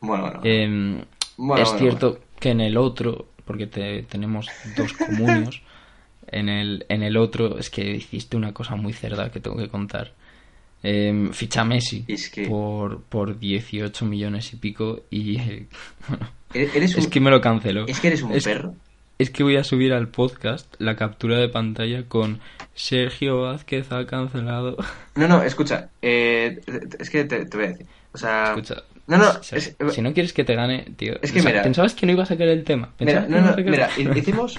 Bueno, 0.00 0.24
bueno. 0.24 0.40
Bueno, 1.38 1.62
es 1.62 1.68
bueno, 1.70 1.78
cierto 1.78 2.10
bueno. 2.10 2.24
que 2.38 2.50
en 2.50 2.60
el 2.60 2.76
otro, 2.76 3.28
porque 3.46 3.66
te- 3.66 4.02
tenemos 4.02 4.46
dos 4.76 4.92
comunios, 4.92 5.62
en 6.28 6.48
el, 6.50 6.84
en 6.90 7.02
el 7.02 7.16
otro 7.16 7.58
es 7.58 7.70
que 7.70 7.90
hiciste 7.96 8.36
una 8.36 8.52
cosa 8.52 8.76
muy 8.76 8.92
cerda 8.92 9.30
que 9.30 9.40
tengo 9.40 9.56
que 9.56 9.68
contar. 9.68 10.12
Em, 10.82 11.30
ficha 11.32 11.60
a 11.62 11.64
Messi 11.64 12.04
Es 12.08 12.30
que- 12.30 12.46
por, 12.48 13.02
por 13.02 13.38
18 13.38 14.04
millones 14.06 14.52
y 14.52 14.56
pico 14.56 15.00
y 15.10 15.38
eh, 15.38 15.66
bueno, 16.08 16.26
Eres 16.52 16.74
eres 16.74 16.94
un, 16.94 17.00
es 17.00 17.08
que 17.08 17.20
me 17.20 17.30
lo 17.30 17.40
canceló. 17.40 17.86
es 17.86 18.00
que 18.00 18.08
eres 18.08 18.22
un 18.22 18.32
Es- 18.32 18.44
perro. 18.44 18.74
Es 19.20 19.28
que 19.30 19.42
voy 19.42 19.56
a 19.56 19.64
subir 19.64 19.92
al 19.92 20.08
podcast 20.08 20.74
la 20.78 20.96
captura 20.96 21.36
de 21.36 21.48
pantalla 21.50 22.04
con 22.08 22.40
Sergio 22.74 23.42
Vázquez 23.42 23.92
ha 23.92 24.06
cancelado. 24.06 24.76
No, 25.14 25.28
no, 25.28 25.42
escucha, 25.42 25.90
eh, 26.00 26.60
es 26.98 27.10
que 27.10 27.24
te, 27.24 27.44
te 27.44 27.56
voy 27.56 27.66
a 27.66 27.70
decir. 27.70 27.86
O 28.12 28.16
sea, 28.18 28.54
Escucha, 28.54 28.82
no, 29.06 29.18
no, 29.18 29.28
o 29.28 29.42
sea, 29.42 29.58
es- 29.58 29.76
si 29.90 30.00
no 30.00 30.14
quieres 30.14 30.32
que 30.32 30.44
te 30.44 30.54
gane, 30.54 30.86
tío. 30.96 31.14
Es 31.20 31.32
que 31.32 31.40
o 31.40 31.42
sea, 31.42 31.50
mira- 31.50 31.62
pensabas 31.62 31.94
que 31.94 32.06
no 32.06 32.12
iba 32.12 32.22
a 32.22 32.26
sacar 32.26 32.48
el 32.48 32.64
tema. 32.64 32.94
Mira, 32.98 33.26
no, 33.28 33.40
no, 33.42 33.54
mira, 33.56 33.90
hicimos, 34.16 34.58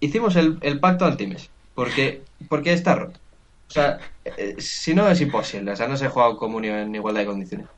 hicimos 0.00 0.34
el, 0.34 0.58
el 0.62 0.80
pacto 0.80 1.04
anti-Messi, 1.04 1.48
porque, 1.74 2.22
porque 2.48 2.72
está 2.72 2.96
roto. 2.96 3.20
O 3.68 3.70
sea, 3.72 3.98
eh, 4.24 4.56
si 4.58 4.94
no 4.94 5.08
es 5.08 5.20
imposible, 5.20 5.70
o 5.70 5.76
sea, 5.76 5.86
no 5.86 5.96
se 5.96 6.06
ha 6.06 6.10
jugado 6.10 6.36
comunio 6.36 6.76
en 6.76 6.92
igualdad 6.94 7.20
de 7.20 7.26
condiciones. 7.26 7.68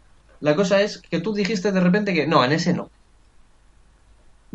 La 0.40 0.54
cosa 0.56 0.80
es 0.80 0.98
que 1.10 1.20
tú 1.20 1.34
dijiste 1.34 1.70
de 1.72 1.80
repente 1.80 2.14
que 2.14 2.26
no, 2.26 2.42
en 2.44 2.52
ese 2.52 2.72
no. 2.72 2.90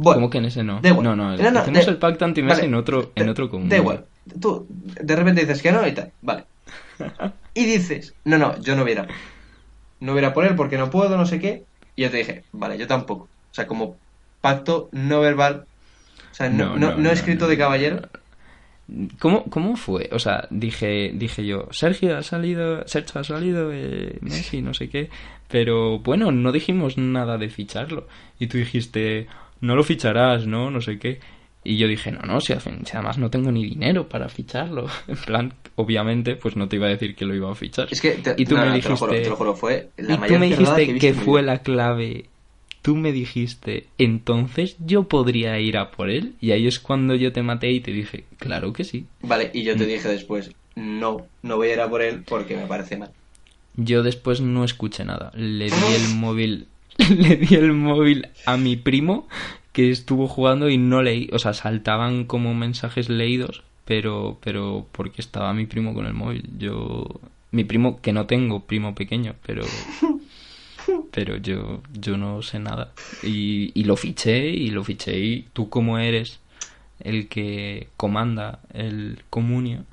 Bueno, 0.02 0.16
¿Cómo 0.22 0.30
que 0.30 0.38
en 0.38 0.46
ese 0.46 0.64
no? 0.64 0.80
da 0.82 0.90
igual. 0.90 1.04
No, 1.04 1.16
no, 1.16 1.36
No, 1.36 1.52
no, 1.52 1.60
hicimos 1.62 1.86
da- 1.86 1.92
el 1.92 1.98
pacto 1.98 2.24
anti-Messi 2.26 2.56
vale, 2.62 2.68
en 2.68 2.76
otro, 2.76 3.12
en 3.16 3.28
otro 3.30 3.50
común. 3.50 3.68
Da 3.70 3.76
igual. 3.78 4.06
Tú 4.40 4.66
de 4.70 5.16
repente 5.16 5.42
dices 5.42 5.62
que 5.62 5.72
no 5.72 5.86
y 5.88 5.92
tal, 5.94 6.12
vale. 6.22 6.46
Y 7.54 7.66
dices, 7.66 8.14
no, 8.26 8.38
no, 8.38 8.58
yo 8.62 8.76
no 8.76 8.84
voy 8.84 8.92
a 8.92 8.94
ir 8.94 9.00
a 9.00 9.04
por 9.04 9.12
él. 9.12 9.18
No 10.00 10.12
voy 10.14 10.20
a 10.20 10.22
ir 10.24 10.30
a 10.30 10.34
por 10.34 10.46
él 10.46 10.56
porque 10.56 10.78
no 10.78 10.90
puedo, 10.90 11.18
no 11.18 11.26
sé 11.26 11.40
qué. 11.40 11.64
Y 11.98 12.04
yo 12.04 12.12
te 12.12 12.18
dije, 12.18 12.44
vale, 12.54 12.78
yo 12.78 12.88
tampoco. 12.88 13.24
O 13.26 13.54
sea, 13.54 13.68
como 13.68 13.98
pacto 14.40 14.88
no 14.94 15.20
verbal, 15.20 15.66
o 16.32 16.34
sea, 16.34 16.48
no, 16.50 16.58
No, 16.70 16.76
no, 16.78 16.80
no, 16.92 16.98
no 16.98 17.04
no, 17.04 17.12
escrito 17.12 17.46
no, 17.46 17.50
de 17.50 17.58
no. 17.58 17.60
caballero. 17.64 18.00
¿Cómo, 19.20 19.44
¿Cómo 19.46 19.76
fue? 19.76 20.10
O 20.14 20.18
sea, 20.20 20.48
dije, 20.50 21.12
dije 21.14 21.46
yo, 21.46 21.68
Sergio 21.72 22.18
ha 22.18 22.24
salido, 22.24 22.88
Sergio 22.88 23.22
ha 23.22 23.24
salido, 23.24 23.72
eh, 23.72 24.18
Messi, 24.22 24.62
no 24.64 24.74
sé 24.74 24.90
qué. 24.90 25.10
Pero 25.48 26.00
bueno, 26.00 26.32
no 26.32 26.52
dijimos 26.52 26.98
nada 26.98 27.38
de 27.38 27.50
ficharlo. 27.50 28.08
Y 28.40 28.48
tú 28.48 28.58
dijiste, 28.58 29.28
no 29.62 29.76
lo 29.76 29.84
ficharás, 29.84 30.48
¿no? 30.48 30.72
No 30.72 30.82
sé 30.82 31.00
qué. 31.00 31.20
Y 31.64 31.78
yo 31.78 31.88
dije, 31.88 32.12
no, 32.12 32.22
no, 32.22 32.40
si, 32.40 32.54
además 32.54 33.18
no 33.18 33.30
tengo 33.30 33.52
ni 33.52 33.64
dinero 33.66 34.08
para 34.08 34.30
ficharlo. 34.30 34.88
En 35.08 35.18
plan, 35.18 35.54
obviamente, 35.76 36.36
pues 36.36 36.56
no 36.56 36.68
te 36.68 36.78
iba 36.78 36.88
a 36.88 36.90
decir 36.90 37.16
que 37.16 37.26
lo 37.26 37.36
iba 37.36 37.52
a 37.52 37.56
fichar. 37.56 37.88
Es 37.92 38.02
que 38.02 38.12
te, 38.12 38.36
y 38.38 38.46
tú 38.46 38.56
no, 38.56 38.62
me 38.62 38.68
no, 38.68 38.74
dijiste, 38.76 38.88
te 38.88 38.90
lo 38.94 38.98
juro, 38.98 39.22
te 39.22 39.30
lo 39.30 39.36
juro, 39.36 39.56
fue 39.56 39.90
la 39.98 40.14
y 40.16 40.28
tú 40.28 40.34
me 40.40 40.46
dijiste 40.48 41.00
que, 41.00 41.14
mi 41.14 41.20
fue 41.20 41.42
la 41.42 41.60
clave. 41.60 42.26
Tú 42.82 42.96
me 42.96 43.12
dijiste, 43.12 43.88
entonces 43.98 44.78
yo 44.80 45.04
podría 45.04 45.60
ir 45.60 45.78
a 45.78 45.92
por 45.92 46.10
él. 46.10 46.36
Y 46.40 46.52
ahí 46.52 46.66
es 46.66 46.80
cuando 46.80 47.14
yo 47.16 47.34
te 47.34 47.44
maté 47.44 47.72
y 47.72 47.82
te 47.82 47.92
dije, 47.92 48.24
claro 48.38 48.72
que 48.72 48.86
sí. 48.86 49.06
Vale, 49.22 49.52
y 49.54 49.64
yo 49.64 49.76
te 49.76 49.84
Mm. 49.84 49.88
dije 49.88 50.08
después, 50.08 50.52
no, 50.76 51.28
no 51.44 51.58
voy 51.58 51.70
a 51.70 51.74
ir 51.74 51.82
a 51.82 51.90
por 51.90 52.02
él 52.02 52.24
porque 52.26 52.56
me 52.56 52.66
parece 52.68 52.98
mal. 52.98 53.12
Yo 53.76 54.02
después 54.02 54.40
no 54.42 54.64
escuché 54.64 55.04
nada. 55.04 55.32
Le 55.36 55.66
di 55.66 55.72
el 55.72 56.08
móvil, 56.16 56.68
le 57.18 57.38
di 57.38 57.56
el 57.56 57.74
móvil 57.74 58.28
a 58.46 58.58
mi 58.58 58.76
primo 58.76 59.28
que 59.72 59.90
estuvo 59.90 60.28
jugando 60.28 60.70
y 60.70 60.78
no 60.78 61.02
leí, 61.02 61.30
o 61.32 61.40
sea, 61.40 61.54
saltaban 61.54 62.26
como 62.26 62.54
mensajes 62.54 63.10
leídos, 63.10 63.64
pero, 63.86 64.38
pero 64.42 64.86
porque 64.92 65.22
estaba 65.22 65.54
mi 65.54 65.66
primo 65.66 65.94
con 65.94 66.06
el 66.06 66.14
móvil. 66.14 66.50
Yo, 66.58 67.08
mi 67.52 67.64
primo 67.64 68.02
que 68.02 68.14
no 68.14 68.26
tengo, 68.26 68.62
primo 68.66 68.96
pequeño, 68.96 69.36
pero, 69.46 69.64
pero 71.12 71.38
yo, 71.38 71.82
yo 71.94 72.18
no 72.18 72.42
sé 72.42 72.60
nada. 72.60 72.92
Y, 73.24 73.72
y 73.74 73.86
lo 73.86 73.96
fiché 73.96 74.50
y 74.50 74.70
lo 74.72 74.84
fiché 74.84 75.20
y 75.20 75.48
tú 75.54 75.70
como 75.70 75.98
eres 76.00 76.40
el 77.00 77.30
que 77.30 77.88
comanda 77.96 78.60
el 78.74 79.24
comunio, 79.30 79.86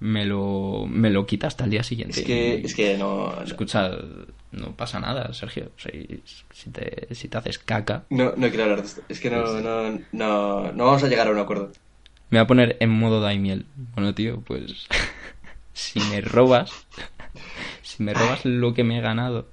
me 0.00 0.24
lo, 0.24 0.86
me 0.88 1.10
lo 1.10 1.26
quitaste 1.26 1.64
al 1.64 1.70
día 1.70 1.82
siguiente. 1.82 2.20
Es 2.20 2.26
que, 2.26 2.60
es 2.60 2.74
que 2.74 2.96
no, 2.96 3.34
no, 3.34 3.42
Escucha, 3.42 3.90
no 4.52 4.72
pasa 4.76 4.98
nada, 5.00 5.32
Sergio. 5.34 5.70
Si, 5.76 6.22
si 6.52 6.70
te, 6.70 7.14
si 7.14 7.28
te 7.28 7.38
haces 7.38 7.58
caca, 7.58 8.04
no, 8.10 8.32
no 8.36 8.48
quiero 8.48 8.64
hablar 8.64 8.80
de 8.82 8.86
esto. 8.86 9.02
Es 9.08 9.20
que 9.20 9.30
no, 9.30 9.42
Pues- 9.42 9.62
no, 9.62 9.90
no, 10.12 10.72
no 10.72 10.84
vamos 10.86 11.02
a 11.04 11.08
llegar 11.08 11.28
a 11.28 11.30
un 11.30 11.38
acuerdo. 11.38 11.70
me 12.30 12.38
voy 12.38 12.44
a 12.44 12.46
poner 12.46 12.76
en 12.80 12.90
modo 12.90 13.20
Daimiel. 13.20 13.66
Bueno, 13.94 14.14
tío, 14.14 14.40
pues 14.40 14.86
si 15.72 16.00
me 16.00 16.20
robas, 16.20 16.70
si 17.82 18.02
me 18.02 18.14
robas 18.14 18.44
lo 18.44 18.74
que 18.74 18.84
me 18.84 18.98
he 18.98 19.00
ganado. 19.00 19.46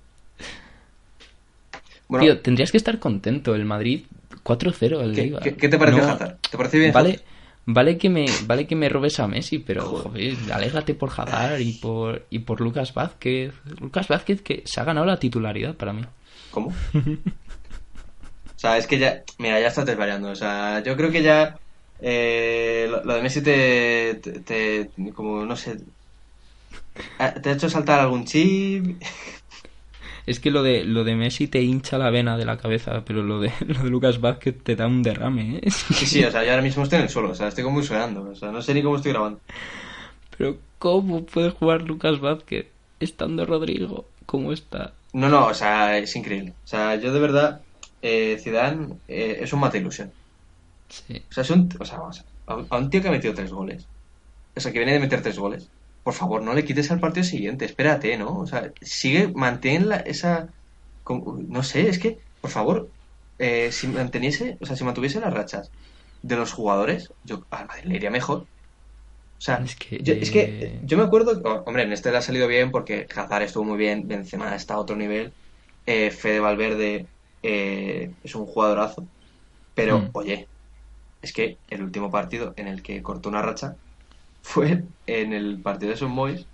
Bueno, 2.08 2.24
Tío, 2.26 2.40
tendrías 2.42 2.72
que 2.72 2.78
estar 2.78 3.00
contento. 3.00 3.56
El 3.56 3.66
Madrid 3.66 4.04
4-0 4.44 5.02
el 5.02 5.16
¿qué, 5.42 5.56
qué- 5.56 5.70
te 5.70 5.78
parece 5.80 5.98
No, 6.02 6.08
Hazard? 6.12 6.38
¿Te 6.52 6.58
parece 6.58 6.78
bien 6.78 6.94
Vale, 6.94 7.10
Hazard? 7.16 7.26
Vale 7.66 7.98
que 7.98 8.10
me, 8.10 8.38
vale 8.42 8.68
que 8.68 8.76
me 8.76 8.90
robes 8.90 9.20
a 9.20 9.28
Messi, 9.28 9.60
pero 9.60 9.84
Joder. 9.90 10.38
alégrate 10.54 10.96
por 10.96 11.10
Hazard 11.10 11.60
y 11.62 11.74
por 11.74 12.26
y 12.30 12.40
por 12.40 12.62
Lucas 12.62 12.94
Vázquez. 12.94 13.54
Lucas 13.80 14.08
Vázquez 14.08 14.42
que 14.42 14.64
se 14.66 14.80
ha 14.82 14.84
ganado 14.86 15.06
la 15.06 15.20
titularidad 15.20 15.76
para 15.76 15.94
mí. 15.94 16.04
¿Cómo? 16.50 16.86
O 18.58 18.58
sea, 18.58 18.78
es 18.78 18.88
que 18.88 18.98
ya, 19.00 19.24
mira, 19.38 19.60
ya 19.60 19.68
estás 19.68 19.86
desvariando. 19.86 20.30
O 20.30 20.36
sea, 20.36 20.82
yo 20.84 20.96
creo 20.96 21.12
que 21.12 21.22
ya 21.24 21.60
eh, 21.98 22.88
lo, 22.90 23.04
lo 23.04 23.14
de 23.16 23.22
Messi 23.22 23.42
te, 23.44 24.16
te, 24.22 24.42
te- 24.42 25.14
como, 25.14 25.46
no 25.46 25.56
sé, 25.56 25.78
te 27.42 27.50
ha 27.50 27.54
hecho 27.54 27.70
saltar 27.70 28.00
algún 28.00 28.26
chip. 28.26 29.02
Es 30.26 30.40
que 30.40 30.50
lo 30.50 30.64
de, 30.64 30.84
lo 30.84 31.04
de 31.04 31.16
Messi 31.16 31.48
te 31.48 31.62
hincha 31.62 31.98
la 31.98 32.10
vena 32.10 32.38
de 32.38 32.46
la 32.46 32.58
cabeza, 32.58 33.04
pero 33.06 33.22
lo 33.22 33.40
de, 33.40 33.52
lo 33.68 33.84
de 33.84 33.90
Lucas 33.90 34.20
Vázquez 34.20 34.56
te 34.64 34.76
da 34.76 34.88
un 34.88 35.04
derrame, 35.04 35.60
¿eh? 35.62 35.72
Sí, 35.72 36.06
sí, 36.06 36.24
o 36.24 36.32
sea, 36.32 36.44
yo 36.44 36.52
ahora 36.52 36.64
mismo 36.64 36.84
estoy 36.84 36.98
en 36.98 37.04
el 37.04 37.10
suelo, 37.10 37.30
o 37.30 37.36
sea, 37.36 37.48
estoy 37.48 37.64
como 37.64 37.82
sudando, 37.82 38.30
o 38.30 38.36
sea, 38.36 38.52
no 38.52 38.62
sé 38.62 38.74
ni 38.74 38.82
cómo 38.82 38.96
estoy 38.96 39.12
grabando. 39.12 39.40
Pero 40.38 40.58
¿cómo 40.80 41.26
puede 41.26 41.52
jugar 41.52 41.84
Lucas 41.84 42.20
Vázquez 42.20 42.68
estando 43.00 43.46
Rodrigo? 43.46 44.06
¿Cómo 44.26 44.52
está? 44.52 44.94
No, 45.14 45.30
no, 45.30 45.48
o 45.48 45.54
sea, 45.54 45.98
es 45.98 46.16
increíble. 46.16 46.54
O 46.66 46.68
sea, 46.68 46.96
yo 46.96 47.14
de 47.14 47.20
verdad, 47.20 47.62
eh, 48.02 48.38
Zidane 48.42 48.96
eh, 49.08 49.40
es 49.42 49.54
un 49.54 49.60
mata 49.60 49.78
ilusión. 49.78 50.12
Sí. 50.90 51.22
O 51.30 51.34
sea, 51.34 51.44
es 51.44 51.50
un, 51.52 51.70
o 51.80 51.86
sea, 51.86 52.00
vamos, 52.00 52.24
a, 52.48 52.54
a 52.54 52.78
un 52.78 52.90
tío 52.90 53.02
que 53.02 53.08
ha 53.08 53.12
metido 53.12 53.34
tres 53.34 53.52
goles. 53.52 53.86
O 54.56 54.60
sea, 54.60 54.72
que 54.72 54.80
viene 54.80 54.94
de 54.94 55.00
meter 55.00 55.22
tres 55.22 55.38
goles. 55.38 55.70
Por 56.06 56.14
favor, 56.16 56.42
no 56.44 56.54
le 56.56 56.66
quites 56.66 56.92
al 56.92 57.02
partido 57.02 57.26
siguiente, 57.26 57.66
espérate, 57.66 58.18
¿no? 58.18 58.40
O 58.40 58.48
sea, 58.48 58.72
sigue, 58.82 59.24
mantén 59.36 59.90
la, 59.90 59.98
esa, 59.98 60.54
no 61.10 61.64
sé, 61.64 61.90
es 61.90 62.00
que, 62.00 62.20
por 62.42 62.52
favor, 62.52 62.94
eh, 63.40 63.72
si 63.74 63.88
manteniese, 63.90 64.58
o 64.62 64.66
sea, 64.68 64.76
si 64.78 64.84
mantuviese 64.86 65.20
las 65.22 65.34
rachas 65.34 65.74
de 66.22 66.36
los 66.38 66.54
jugadores, 66.54 67.10
yo 67.24 67.48
al 67.52 67.68
Madrid 67.68 67.86
le 67.90 67.96
iría 67.98 68.12
mejor. 68.12 68.40
O 68.44 68.50
sea, 69.40 69.64
Es 69.66 69.76
que, 69.76 70.02
yo, 70.04 70.14
es 70.14 70.32
que 70.32 70.74
yo 70.82 70.98
me 70.98 71.04
acuerdo, 71.04 71.42
oh, 71.46 71.64
hombre, 71.68 71.84
en 71.84 71.92
este 71.94 72.12
le 72.12 72.18
ha 72.18 72.22
salido 72.22 72.48
bien 72.48 72.72
porque 72.72 73.08
Hazard 73.16 73.44
estuvo 73.44 73.66
muy 73.66 73.78
bien, 73.78 74.08
Benzema 74.08 74.56
está 74.56 74.76
a 74.76 74.80
otro 74.80 74.96
nivel, 74.96 75.36
eh, 75.86 76.12
Fede 76.12 76.40
Valverde 76.40 77.10
eh, 77.42 78.16
es 78.24 78.36
un 78.36 78.46
jugadorazo, 78.46 79.10
pero 79.74 80.10
Mm. 80.10 80.12
oye, 80.14 80.50
es 81.22 81.34
que 81.34 81.60
el 81.68 81.84
último 81.84 82.12
partido 82.12 82.54
en 82.58 82.68
el 82.68 82.82
que 82.84 83.02
cortó 83.04 83.30
una 83.30 83.42
racha 83.42 83.78
fue 84.46 84.84
en 85.08 85.34
el 85.34 85.58
partido 85.60 85.92
de 85.92 85.98
Son 85.98 86.16
Boys, 86.16 86.46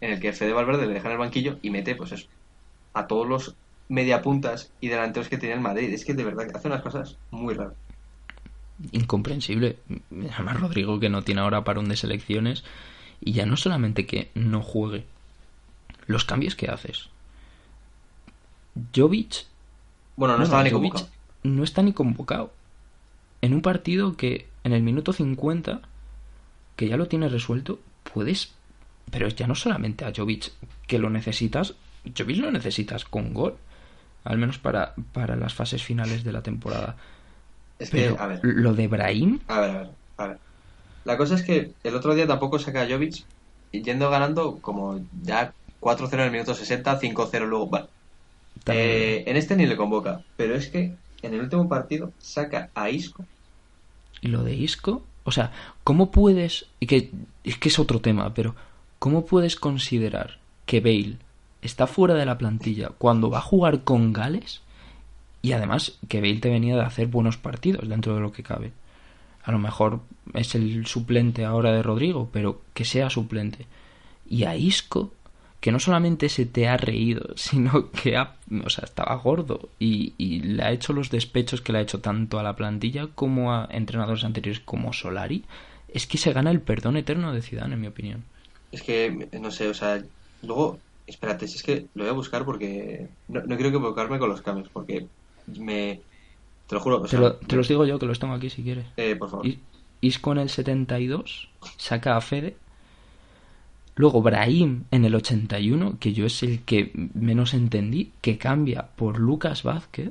en 0.00 0.12
el 0.12 0.20
que 0.20 0.32
Fede 0.32 0.52
Valverde 0.52 0.86
le 0.86 0.94
deja 0.94 1.08
en 1.08 1.12
el 1.12 1.18
banquillo 1.18 1.58
y 1.62 1.70
mete, 1.70 1.96
pues 1.96 2.12
eso, 2.12 2.28
a 2.94 3.08
todos 3.08 3.26
los 3.26 3.56
mediapuntas 3.88 4.70
y 4.80 4.86
delanteros 4.86 5.28
que 5.28 5.36
tenía 5.36 5.56
el 5.56 5.60
Madrid. 5.60 5.92
Es 5.92 6.04
que 6.04 6.14
de 6.14 6.22
verdad 6.22 6.46
que 6.46 6.56
hace 6.56 6.68
unas 6.68 6.80
cosas 6.80 7.16
muy 7.32 7.54
raras. 7.54 7.74
incomprensible. 8.92 9.78
Además, 10.32 10.60
Rodrigo 10.60 11.00
que 11.00 11.10
no 11.10 11.22
tiene 11.22 11.40
ahora 11.40 11.64
parón 11.64 11.88
de 11.88 11.96
selecciones. 11.96 12.62
Y 13.20 13.32
ya 13.32 13.46
no 13.46 13.56
solamente 13.56 14.06
que 14.06 14.30
no 14.34 14.62
juegue, 14.62 15.04
los 16.06 16.24
cambios 16.24 16.54
que 16.54 16.70
haces. 16.70 17.08
Jovic 18.94 19.44
Bueno, 20.14 20.34
no, 20.34 20.38
no, 20.38 20.44
estaba 20.44 20.62
ni 20.62 20.70
convocado. 20.70 21.08
no 21.42 21.64
está 21.64 21.82
ni 21.82 21.92
convocado. 21.92 22.52
En 23.42 23.54
un 23.54 23.60
partido 23.60 24.16
que 24.16 24.46
en 24.62 24.72
el 24.72 24.82
minuto 24.82 25.12
50, 25.12 25.82
que 26.80 26.88
ya 26.88 26.96
lo 26.96 27.08
tienes 27.08 27.30
resuelto, 27.30 27.78
puedes... 28.14 28.54
Pero 29.10 29.28
ya 29.28 29.46
no 29.46 29.54
solamente 29.54 30.06
a 30.06 30.12
Jovic, 30.16 30.50
que 30.86 30.98
lo 30.98 31.10
necesitas, 31.10 31.74
Jovic 32.16 32.38
lo 32.38 32.50
necesitas 32.50 33.04
con 33.04 33.34
gol. 33.34 33.56
Al 34.24 34.38
menos 34.38 34.56
para, 34.58 34.94
para 35.12 35.36
las 35.36 35.52
fases 35.52 35.82
finales 35.82 36.24
de 36.24 36.32
la 36.32 36.42
temporada. 36.42 36.96
Es 37.78 37.90
que, 37.90 38.02
Pero 38.02 38.18
a 38.18 38.26
ver, 38.28 38.40
lo 38.42 38.72
de 38.72 38.88
Brahim, 38.88 39.40
a 39.48 39.60
ver, 39.60 39.70
a 39.70 39.78
ver, 39.80 39.90
a 40.16 40.26
ver. 40.28 40.38
La 41.04 41.18
cosa 41.18 41.34
es 41.34 41.42
que 41.42 41.74
el 41.82 41.94
otro 41.94 42.14
día 42.14 42.26
tampoco 42.26 42.58
saca 42.58 42.80
a 42.82 42.88
Jovic 42.88 43.26
yendo 43.72 44.08
ganando 44.08 44.58
como 44.60 44.98
ya 45.22 45.52
4-0 45.80 46.14
en 46.22 46.28
el 46.28 46.32
minuto 46.32 46.54
60, 46.54 46.98
5-0 46.98 47.46
luego. 47.46 47.70
También- 48.64 48.86
eh, 48.88 49.24
en 49.26 49.36
este 49.36 49.54
ni 49.56 49.66
le 49.66 49.76
convoca, 49.76 50.22
pero 50.36 50.54
es 50.54 50.68
que 50.70 50.96
en 51.22 51.34
el 51.34 51.40
último 51.40 51.68
partido 51.68 52.14
saca 52.18 52.70
a 52.74 52.88
Isco. 52.90 53.26
Y 54.20 54.28
lo 54.28 54.44
de 54.44 54.54
Isco, 54.54 55.09
o 55.24 55.32
sea, 55.32 55.52
¿cómo 55.84 56.10
puedes, 56.10 56.66
y 56.80 56.86
que 56.86 57.10
es 57.44 57.56
que 57.58 57.68
es 57.68 57.78
otro 57.78 58.00
tema, 58.00 58.32
pero 58.34 58.54
¿cómo 58.98 59.24
puedes 59.24 59.56
considerar 59.56 60.38
que 60.66 60.80
Bale 60.80 61.16
está 61.62 61.86
fuera 61.86 62.14
de 62.14 62.26
la 62.26 62.38
plantilla 62.38 62.90
cuando 62.96 63.30
va 63.30 63.38
a 63.38 63.42
jugar 63.42 63.84
con 63.84 64.12
Gales? 64.12 64.62
Y 65.42 65.52
además 65.52 65.98
que 66.08 66.20
Bale 66.20 66.40
te 66.40 66.50
venía 66.50 66.76
de 66.76 66.82
hacer 66.82 67.06
buenos 67.06 67.36
partidos 67.36 67.88
dentro 67.88 68.14
de 68.14 68.20
lo 68.20 68.32
que 68.32 68.42
cabe. 68.42 68.72
A 69.42 69.52
lo 69.52 69.58
mejor 69.58 70.00
es 70.34 70.54
el 70.54 70.86
suplente 70.86 71.44
ahora 71.44 71.72
de 71.72 71.82
Rodrigo, 71.82 72.28
pero 72.32 72.62
que 72.74 72.84
sea 72.84 73.08
suplente. 73.08 73.66
Y 74.28 74.44
a 74.44 74.54
Isco, 74.56 75.12
que 75.60 75.72
no 75.72 75.78
solamente 75.78 76.28
se 76.28 76.46
te 76.46 76.68
ha 76.68 76.76
reído, 76.76 77.30
sino 77.36 77.90
que 77.90 78.16
ha, 78.16 78.36
o 78.64 78.70
sea, 78.70 78.84
estaba 78.84 79.14
gordo 79.16 79.70
y, 79.78 80.14
y 80.18 80.40
le 80.40 80.62
ha 80.64 80.72
hecho 80.72 80.92
los 80.92 81.10
despechos 81.10 81.60
que 81.60 81.72
le 81.72 81.78
ha 81.78 81.82
hecho 81.82 82.00
tanto 82.00 82.38
a 82.38 82.42
la 82.42 82.56
plantilla 82.56 83.08
como 83.14 83.52
a 83.54 83.68
entrenadores 83.70 84.24
anteriores 84.24 84.60
como 84.60 84.92
Solari, 84.92 85.44
es 85.88 86.06
que 86.06 86.18
se 86.18 86.32
gana 86.32 86.50
el 86.50 86.62
perdón 86.62 86.96
eterno 86.96 87.32
de 87.32 87.42
Zidane, 87.42 87.74
en 87.74 87.80
mi 87.80 87.86
opinión. 87.88 88.24
Es 88.70 88.82
que, 88.82 89.10
no 89.40 89.50
sé, 89.50 89.68
o 89.68 89.74
sea, 89.74 90.02
luego, 90.42 90.84
espérate, 91.06 91.48
si 91.48 91.56
es 91.56 91.62
que 91.62 91.88
lo 91.94 92.04
voy 92.04 92.10
a 92.10 92.12
buscar 92.14 92.44
porque 92.44 93.08
no, 93.26 93.40
no 93.42 93.56
quiero 93.56 93.68
equivocarme 93.70 94.18
con 94.18 94.28
los 94.28 94.42
cambios, 94.42 94.70
porque 94.70 95.10
me... 95.46 96.04
Te 96.66 96.74
lo 96.76 96.80
juro, 96.82 97.02
o 97.02 97.08
Te, 97.08 97.16
sea, 97.16 97.22
lo- 97.22 97.38
te 97.38 97.56
los 97.56 97.68
digo 97.68 97.84
yo, 97.86 97.98
que 97.98 98.06
los 98.06 98.18
tengo 98.18 98.34
aquí 98.34 98.50
si 98.50 98.62
quieres. 98.62 98.86
eh, 98.96 99.16
por 99.16 99.30
favor. 99.30 99.50
I- 99.50 99.58
Isco 100.00 100.32
en 100.32 100.38
el 100.38 100.48
72 100.50 101.50
saca 101.76 102.16
a 102.16 102.20
Fede. 102.20 102.56
Luego 103.96 104.22
Brahim 104.22 104.84
en 104.90 105.04
el 105.04 105.14
81, 105.14 105.98
que 106.00 106.12
yo 106.12 106.26
es 106.26 106.42
el 106.42 106.60
que 106.62 106.90
menos 107.14 107.52
entendí, 107.54 108.12
que 108.20 108.38
cambia 108.38 108.86
por 108.96 109.18
Lucas 109.18 109.62
Vázquez 109.62 110.10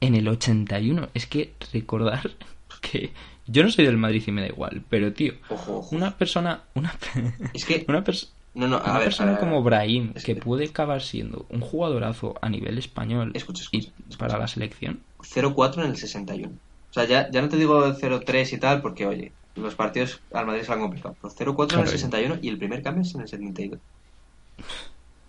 en 0.00 0.14
el 0.14 0.28
81. 0.28 1.08
Es 1.14 1.26
que 1.26 1.52
recordar 1.72 2.30
que 2.80 3.12
yo 3.46 3.62
no 3.62 3.70
soy 3.70 3.84
del 3.86 3.96
Madrid 3.96 4.22
y 4.26 4.32
me 4.32 4.42
da 4.42 4.48
igual, 4.48 4.82
pero 4.88 5.12
tío, 5.12 5.34
Ojo, 5.48 5.78
ojo. 5.78 5.96
una 5.96 6.16
persona, 6.16 6.62
una, 6.74 6.94
Es 7.54 7.64
que, 7.64 7.84
una, 7.88 8.04
pers- 8.04 8.28
no, 8.54 8.68
no, 8.68 8.76
a 8.76 8.84
una 8.84 8.94
ver, 8.94 9.04
persona 9.04 9.30
a 9.30 9.34
ver, 9.34 9.40
como 9.40 9.62
Brahim, 9.62 10.12
Es 10.14 10.24
que 10.24 10.34
que- 10.34 10.40
puede 10.40 10.66
acabar 10.66 11.02
siendo 11.02 11.46
un 11.50 11.60
jugadorazo 11.60 12.34
a 12.42 12.48
nivel 12.48 12.78
español 12.78 13.32
Escucha, 13.34 13.62
y 13.72 13.78
escucha, 13.78 13.88
escucha. 13.98 14.18
para 14.18 14.38
la 14.38 14.48
selección, 14.48 15.00
0-4 15.20 15.82
en 15.84 15.90
el 15.90 15.96
61. 15.96 16.52
O 16.90 16.92
sea, 16.92 17.04
ya, 17.04 17.30
ya 17.30 17.42
no 17.42 17.48
te 17.48 17.56
digo 17.56 17.92
0-3 17.94 18.52
y 18.52 18.58
tal, 18.58 18.80
porque, 18.82 19.06
oye, 19.06 19.32
los 19.56 19.74
partidos 19.74 20.20
al 20.32 20.46
Madrid 20.46 20.62
se 20.62 20.72
han 20.72 20.80
complicado. 20.80 21.16
Pero 21.20 21.54
0-4 21.54 21.74
en 21.74 21.80
el 21.80 21.88
61 21.88 22.38
y 22.42 22.48
el 22.48 22.58
primer 22.58 22.82
cambio 22.82 23.02
es 23.02 23.14
en 23.14 23.20
el 23.22 23.28
72. 23.28 23.80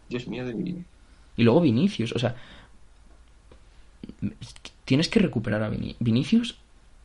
Dios 0.10 0.28
mío 0.28 0.46
de 0.46 0.54
mi 0.54 0.64
vida. 0.64 0.82
Y 1.36 1.44
luego 1.44 1.62
Vinicius, 1.62 2.14
o 2.14 2.20
sea, 2.20 2.36
tienes 4.86 5.10
que 5.10 5.20
recuperar 5.20 5.64
a 5.64 5.70
Vini- 5.70 5.96
Vinicius. 6.00 6.58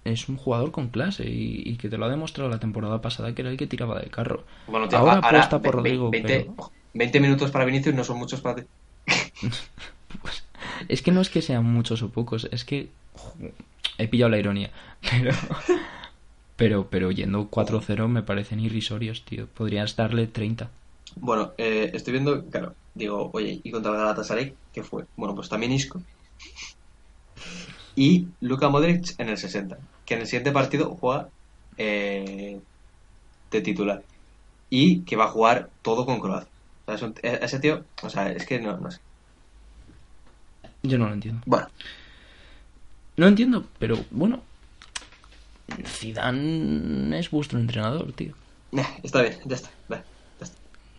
Es 0.04 0.28
un 0.28 0.36
jugador 0.36 0.72
con 0.72 0.88
clase 0.88 1.24
y, 1.28 1.62
y 1.64 1.76
que 1.76 1.88
te 1.88 1.96
lo 1.96 2.06
ha 2.06 2.08
demostrado 2.08 2.50
la 2.50 2.58
temporada 2.58 3.00
pasada 3.00 3.34
que 3.36 3.42
era 3.42 3.50
el 3.52 3.56
que 3.56 3.68
tiraba 3.68 4.00
del 4.00 4.10
carro. 4.10 4.44
Bueno, 4.66 4.88
tío, 4.88 4.98
Ahora 4.98 5.12
ahora, 5.14 5.28
apuesta 5.28 5.62
por 5.62 5.76
ve- 5.76 5.82
ve- 5.82 5.96
Rodrigo, 5.96 6.10
20, 6.10 6.40
pero- 6.40 6.54
ojo, 6.56 6.72
20 6.94 7.20
minutos 7.20 7.50
para 7.52 7.64
Vinicius 7.64 7.94
no 7.94 8.02
son 8.02 8.18
muchos 8.18 8.40
para 8.40 8.56
ti. 8.56 8.62
Es 10.88 11.00
que 11.02 11.10
no 11.12 11.20
es 11.20 11.30
que 11.30 11.42
sean 11.42 11.64
muchos 11.64 12.02
o 12.02 12.08
pocos, 12.10 12.48
es 12.50 12.64
que 12.64 12.88
he 13.98 14.08
pillado 14.08 14.30
la 14.30 14.38
ironía, 14.38 14.70
pero 15.10 15.32
pero 16.56 16.88
pero 16.90 17.10
yendo 17.10 17.48
4-0 17.48 18.08
me 18.08 18.22
parecen 18.22 18.60
irrisorios, 18.60 19.24
tío. 19.24 19.46
Podrías 19.48 19.96
darle 19.96 20.26
30. 20.26 20.70
Bueno, 21.16 21.54
eh, 21.58 21.90
estoy 21.94 22.12
viendo, 22.12 22.48
claro, 22.48 22.76
digo, 22.94 23.30
oye, 23.32 23.60
¿y 23.62 23.70
contra 23.70 23.92
el 23.92 23.98
Galatasaray 23.98 24.58
qué 24.72 24.82
fue? 24.82 25.06
Bueno, 25.16 25.34
pues 25.34 25.48
también 25.48 25.72
Isco. 25.72 26.04
Y 27.94 28.34
Luka 28.40 28.68
Modric 28.68 29.14
en 29.18 29.28
el 29.28 29.38
60, 29.38 29.78
que 30.04 30.14
en 30.14 30.20
el 30.20 30.26
siguiente 30.26 30.52
partido 30.52 30.94
juega 30.96 31.30
eh, 31.76 32.62
de 33.50 33.60
titular. 33.62 34.06
Y 34.70 35.04
que 35.04 35.16
va 35.16 35.26
a 35.26 35.28
jugar 35.28 35.72
todo 35.82 36.06
con 36.06 36.20
Croacia. 36.20 36.52
O 36.86 36.92
sea, 36.92 36.96
es 36.96 37.02
un- 37.02 37.14
e- 37.22 37.40
ese 37.42 37.60
tío, 37.60 37.86
o 38.02 38.10
sea, 38.10 38.30
es 38.32 38.46
que 38.46 38.60
no, 38.60 38.78
no 38.78 38.90
sé. 38.90 39.00
Yo 40.82 40.98
no 40.98 41.08
lo 41.08 41.14
entiendo. 41.14 41.42
Bueno, 41.44 41.68
No 43.16 43.26
entiendo, 43.26 43.64
pero 43.78 43.96
bueno, 44.10 44.42
Zidane 45.86 47.18
es 47.18 47.30
vuestro 47.30 47.58
entrenador, 47.58 48.12
tío. 48.12 48.34
está 49.02 49.22
bien, 49.22 49.36
ya 49.44 49.56
está. 49.56 49.70
va, 49.90 49.96
ya 50.40 50.44
está. 50.44 50.56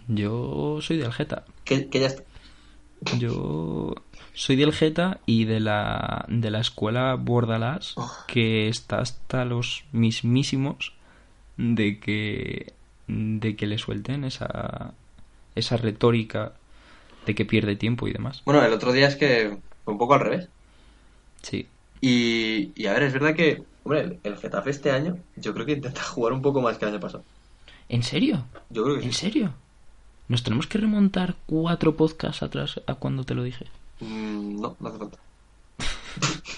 Yo 0.08 0.80
soy 0.82 0.98
del 0.98 1.12
Geta. 1.14 1.44
Que, 1.66 1.88
que 1.88 2.00
ya 2.00 2.08
está. 2.08 2.24
Yo 3.20 3.96
soy 4.34 4.56
del 4.56 4.74
Geta 4.74 5.20
y 5.26 5.46
de 5.46 5.60
la, 5.60 6.26
de 6.30 6.52
la 6.52 6.60
escuela 6.60 7.16
Bordalás, 7.16 7.94
Oh. 7.98 8.10
que 8.28 8.68
está 8.70 9.00
hasta 9.00 9.44
los 9.46 9.84
mismísimos 9.92 10.94
de 11.58 12.00
que, 12.00 12.74
de 13.08 13.56
que 13.56 13.68
le 13.68 13.78
suelten 13.78 14.24
esa, 14.24 14.94
esa 15.56 15.78
retórica 15.78 16.54
de 17.26 17.36
que 17.36 17.46
pierde 17.46 17.76
tiempo 17.76 18.08
y 18.08 18.14
demás. 18.14 18.42
Bueno, 18.46 18.64
el 18.64 18.74
otro 18.74 18.92
día 18.92 19.08
es 19.08 19.16
que 19.16 19.58
fue 19.84 19.94
un 19.94 19.98
poco 20.00 20.14
al 20.14 20.22
revés. 20.22 20.48
Sí. 21.42 21.68
Y, 22.02 22.72
y 22.76 22.88
a 22.88 22.94
ver, 22.94 23.04
es 23.04 23.14
verdad 23.14 23.36
que, 23.36 23.64
hombre, 23.84 24.02
el, 24.02 24.20
el 24.24 24.38
Getafe 24.38 24.70
este 24.70 24.92
año, 24.92 25.18
yo 25.36 25.54
creo 25.54 25.66
que 25.66 25.74
intenta 25.74 26.04
jugar 26.04 26.34
un 26.34 26.42
poco 26.42 26.62
más 26.62 26.78
que 26.78 26.86
el 26.86 26.92
año 26.92 27.00
pasado. 27.00 27.24
¿En 27.90 28.04
serio? 28.04 28.46
Yo 28.70 28.84
creo 28.84 28.98
que 28.98 29.06
¿En 29.06 29.14
sí. 29.14 29.20
serio? 29.20 29.54
¿Nos 30.28 30.44
tenemos 30.44 30.68
que 30.68 30.78
remontar 30.78 31.36
cuatro 31.46 31.96
podcasts 31.96 32.44
atrás 32.44 32.82
a 32.88 32.96
cuando 32.96 33.24
te 33.24 33.36
lo 33.36 33.44
dije? 33.44 33.66
Mm, 34.00 34.62
no, 34.62 34.76
no 34.80 34.90
hace 34.90 34.98
falta. 34.98 35.18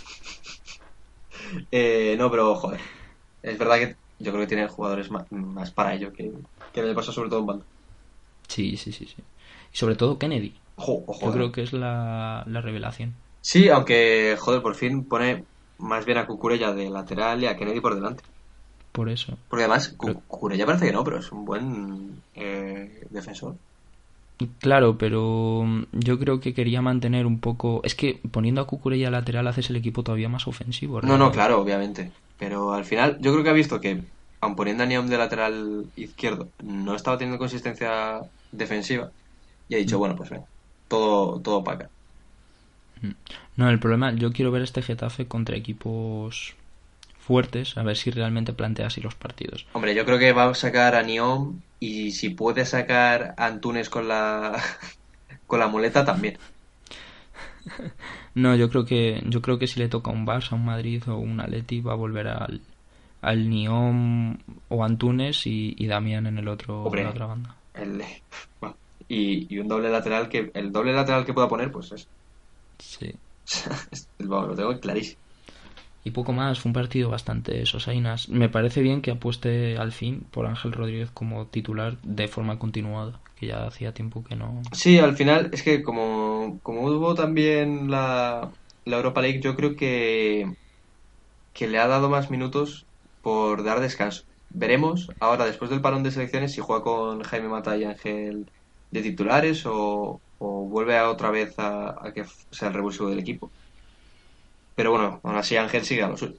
Eh, 1.72 2.16
no, 2.18 2.30
pero 2.32 2.56
joder. 2.56 2.82
Es 3.44 3.58
verdad 3.58 3.78
que 3.78 3.96
yo 4.20 4.32
creo 4.32 4.42
que 4.42 4.48
tiene 4.48 4.68
jugadores 4.68 5.12
más, 5.12 5.32
más 5.32 5.72
para 5.72 5.94
ello 5.94 6.12
que, 6.12 6.32
que 6.74 6.82
le 6.82 6.94
pasa 6.94 7.12
sobre 7.12 7.30
todo 7.30 7.40
en 7.42 7.46
banda. 7.46 7.66
Sí, 8.48 8.78
sí, 8.78 8.92
sí, 8.92 9.06
sí. 9.06 9.16
Y 9.74 9.78
sobre 9.78 9.96
todo 9.96 10.18
Kennedy. 10.18 10.56
Ojo, 10.78 11.04
ojo. 11.06 11.22
Yo 11.22 11.30
eh. 11.30 11.34
creo 11.34 11.52
que 11.52 11.62
es 11.64 11.72
la, 11.72 12.44
la 12.48 12.62
revelación. 12.62 13.14
Sí, 13.42 13.70
aunque, 13.70 14.36
joder, 14.40 14.62
por 14.62 14.76
fin 14.76 15.04
pone 15.06 15.46
más 15.80 16.06
bien 16.06 16.18
a 16.18 16.26
Cucurella 16.26 16.74
de 16.74 16.90
lateral 16.90 17.44
y 17.44 17.48
a 17.48 17.56
Kennedy 17.56 17.80
por 17.80 17.96
delante. 17.96 18.24
Por 18.92 19.10
eso. 19.10 19.38
Porque 19.50 19.64
además, 19.64 19.96
Pero- 20.00 20.22
Cucurella 20.28 20.66
parece 20.66 20.86
que 20.88 20.94
no, 20.94 21.04
pero 21.04 21.20
es 21.20 21.32
un 21.32 21.46
buen 21.46 22.22
eh, 22.36 23.06
defensor. 23.10 23.56
Claro, 24.60 24.98
pero 24.98 25.64
mm, 25.66 25.84
yo 25.94 26.20
creo 26.20 26.40
que 26.40 26.54
quería 26.54 26.82
mantener 26.82 27.26
un 27.26 27.40
poco. 27.40 27.82
Es 27.84 27.96
que 27.96 28.20
poniendo 28.32 28.62
a 28.62 28.68
Cucurella 28.68 29.10
lateral 29.10 29.48
haces 29.48 29.70
el 29.70 29.78
equipo 29.78 30.04
todavía 30.04 30.30
más 30.30 30.48
ofensivo. 30.48 31.02
No, 31.02 31.18
no, 31.18 31.32
claro, 31.32 31.62
obviamente. 31.62 32.12
Pero 32.38 32.74
al 32.74 32.84
final, 32.84 33.18
yo 33.22 33.32
creo 33.32 33.44
que 33.44 33.50
ha 33.50 33.54
visto 33.54 33.80
que, 33.80 34.02
aun 34.42 34.56
poniendo 34.56 34.84
a 34.84 34.86
Neom 34.86 35.08
de 35.08 35.18
lateral 35.18 35.86
izquierdo, 35.96 36.50
no 36.64 36.96
estaba 36.96 37.18
teniendo 37.18 37.40
consistencia 37.40 38.20
defensiva. 38.52 39.10
Y 39.70 39.76
ha 39.76 39.78
dicho, 39.78 39.98
bueno, 40.00 40.16
pues 40.16 40.30
venga, 40.30 40.46
todo, 40.90 41.40
todo 41.40 41.64
para 41.64 41.78
acá. 41.78 41.90
No, 43.56 43.70
el 43.70 43.80
problema, 43.80 44.14
yo 44.14 44.32
quiero 44.32 44.52
ver 44.52 44.62
este 44.62 44.82
Getafe 44.82 45.28
contra 45.28 45.56
equipos 45.56 46.56
fuertes, 47.20 47.78
a 47.78 47.84
ver 47.84 47.98
si 47.98 48.12
realmente 48.12 48.54
plantea 48.54 48.88
así 48.88 49.02
los 49.02 49.16
partidos. 49.16 49.66
Hombre, 49.74 49.96
yo 49.96 50.06
creo 50.06 50.20
que 50.20 50.32
va 50.32 50.46
a 50.50 50.54
sacar 50.54 50.96
a 50.96 51.04
Neom 51.04 51.60
y 51.80 52.12
si 52.12 52.30
puede 52.30 52.66
sacar 52.66 53.34
a 53.38 53.46
Antunes 53.48 53.90
con 53.90 54.08
la, 54.08 54.62
con 55.48 55.60
la 55.60 55.68
muleta 55.68 56.06
también. 56.06 56.38
No, 58.36 58.54
yo 58.54 58.70
creo 58.70 58.86
que 58.86 59.24
yo 59.26 59.42
creo 59.42 59.58
que 59.58 59.66
si 59.66 59.80
le 59.80 59.88
toca 59.88 60.12
un 60.12 60.28
Barça, 60.28 60.52
un 60.52 60.66
Madrid 60.66 61.02
o 61.08 61.16
un 61.16 61.40
Atleti 61.40 61.80
va 61.80 61.94
a 61.94 61.96
volver 61.96 62.28
al 62.28 62.60
al 63.22 63.50
Niom 63.50 64.38
o 64.68 64.84
Antunes 64.84 65.48
y, 65.48 65.74
y 65.78 65.88
Damián 65.88 66.28
en 66.28 66.38
el 66.38 66.48
otro 66.48 66.84
Hombre. 66.84 67.02
en 67.02 67.08
la 67.08 67.12
otra 67.12 67.26
banda. 67.26 67.56
El, 67.74 68.04
bueno, 68.60 68.76
y, 69.10 69.54
y 69.54 69.58
un 69.60 69.68
doble 69.68 69.90
lateral 69.90 70.30
que 70.30 70.52
el 70.54 70.72
doble 70.72 70.94
lateral 70.94 71.26
que 71.26 71.34
pueda 71.34 71.48
poner, 71.48 71.72
pues 71.72 71.92
es, 71.94 72.08
Sí. 72.80 73.14
vamos, 74.20 74.50
lo 74.50 74.56
tengo 74.56 74.80
clarísimo. 74.80 75.20
Y 76.04 76.12
poco 76.12 76.34
más, 76.34 76.60
fue 76.60 76.70
un 76.70 76.74
partido 76.74 77.10
bastante 77.10 77.66
sosainas. 77.66 78.30
Me 78.30 78.48
parece 78.48 78.82
bien 78.82 79.02
que 79.02 79.10
apueste 79.10 79.76
al 79.78 79.92
fin 79.92 80.22
por 80.30 80.46
Ángel 80.46 80.72
Rodríguez 80.72 81.10
como 81.12 81.48
titular 81.48 81.98
de 82.04 82.28
forma 82.28 82.60
continuada, 82.60 83.20
que 83.40 83.48
ya 83.48 83.66
hacía 83.66 83.92
tiempo 83.92 84.24
que 84.24 84.36
no. 84.36 84.62
Sí, 84.72 85.00
al 85.00 85.16
final 85.16 85.50
es 85.52 85.64
que 85.64 85.82
como, 85.82 86.60
como 86.62 86.86
hubo 86.86 87.16
también 87.16 87.90
la, 87.90 88.52
la 88.86 88.98
Europa 88.98 89.22
League, 89.22 89.42
yo 89.42 89.56
creo 89.56 89.76
que, 89.76 90.54
que 91.54 91.68
le 91.68 91.80
ha 91.80 91.88
dado 91.88 92.08
más 92.08 92.30
minutos 92.30 92.86
por 93.24 93.64
dar 93.64 93.80
descanso. 93.80 94.26
Veremos 94.50 95.10
ahora, 95.20 95.46
después 95.46 95.72
del 95.72 95.82
parón 95.82 96.04
de 96.04 96.12
selecciones, 96.12 96.54
si 96.54 96.62
juega 96.62 96.84
con 96.84 97.24
Jaime 97.24 97.50
Mata 97.50 97.76
y 97.78 97.84
Ángel 97.84 98.52
de 98.92 99.02
titulares 99.02 99.66
o, 99.66 100.22
o 100.40 100.68
vuelve 100.70 100.98
a 100.98 101.10
otra 101.10 101.32
vez 101.32 101.58
a, 101.60 101.96
a 102.08 102.14
que 102.14 102.26
sea 102.52 102.70
el 102.70 102.74
revulsivo 102.76 103.10
del 103.10 103.20
equipo. 103.20 103.54
Pero 104.76 104.92
bueno, 104.92 105.20
aún 105.24 105.36
así 105.38 105.58
Ángel 105.58 105.84
sigue 105.86 106.04
a 106.04 106.08
lo 106.10 106.18
suyo. 106.18 106.38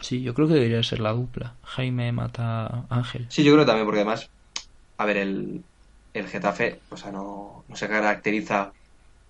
Sí, 0.00 0.22
yo 0.22 0.34
creo 0.34 0.48
que 0.48 0.54
debería 0.54 0.82
ser 0.82 0.98
la 1.00 1.12
dupla. 1.12 1.58
Jaime 1.62 2.10
mata 2.12 2.86
Ángel. 2.90 3.28
Sí, 3.28 3.44
yo 3.44 3.52
creo 3.52 3.66
también, 3.66 3.86
porque 3.86 4.00
además, 4.00 4.30
a 4.98 5.06
ver, 5.06 5.18
el, 5.18 5.66
el 6.12 6.28
Getafe, 6.28 6.84
o 6.90 6.96
sea, 6.96 7.12
no, 7.12 7.64
no 7.68 7.76
se 7.76 7.88
caracteriza 7.88 8.74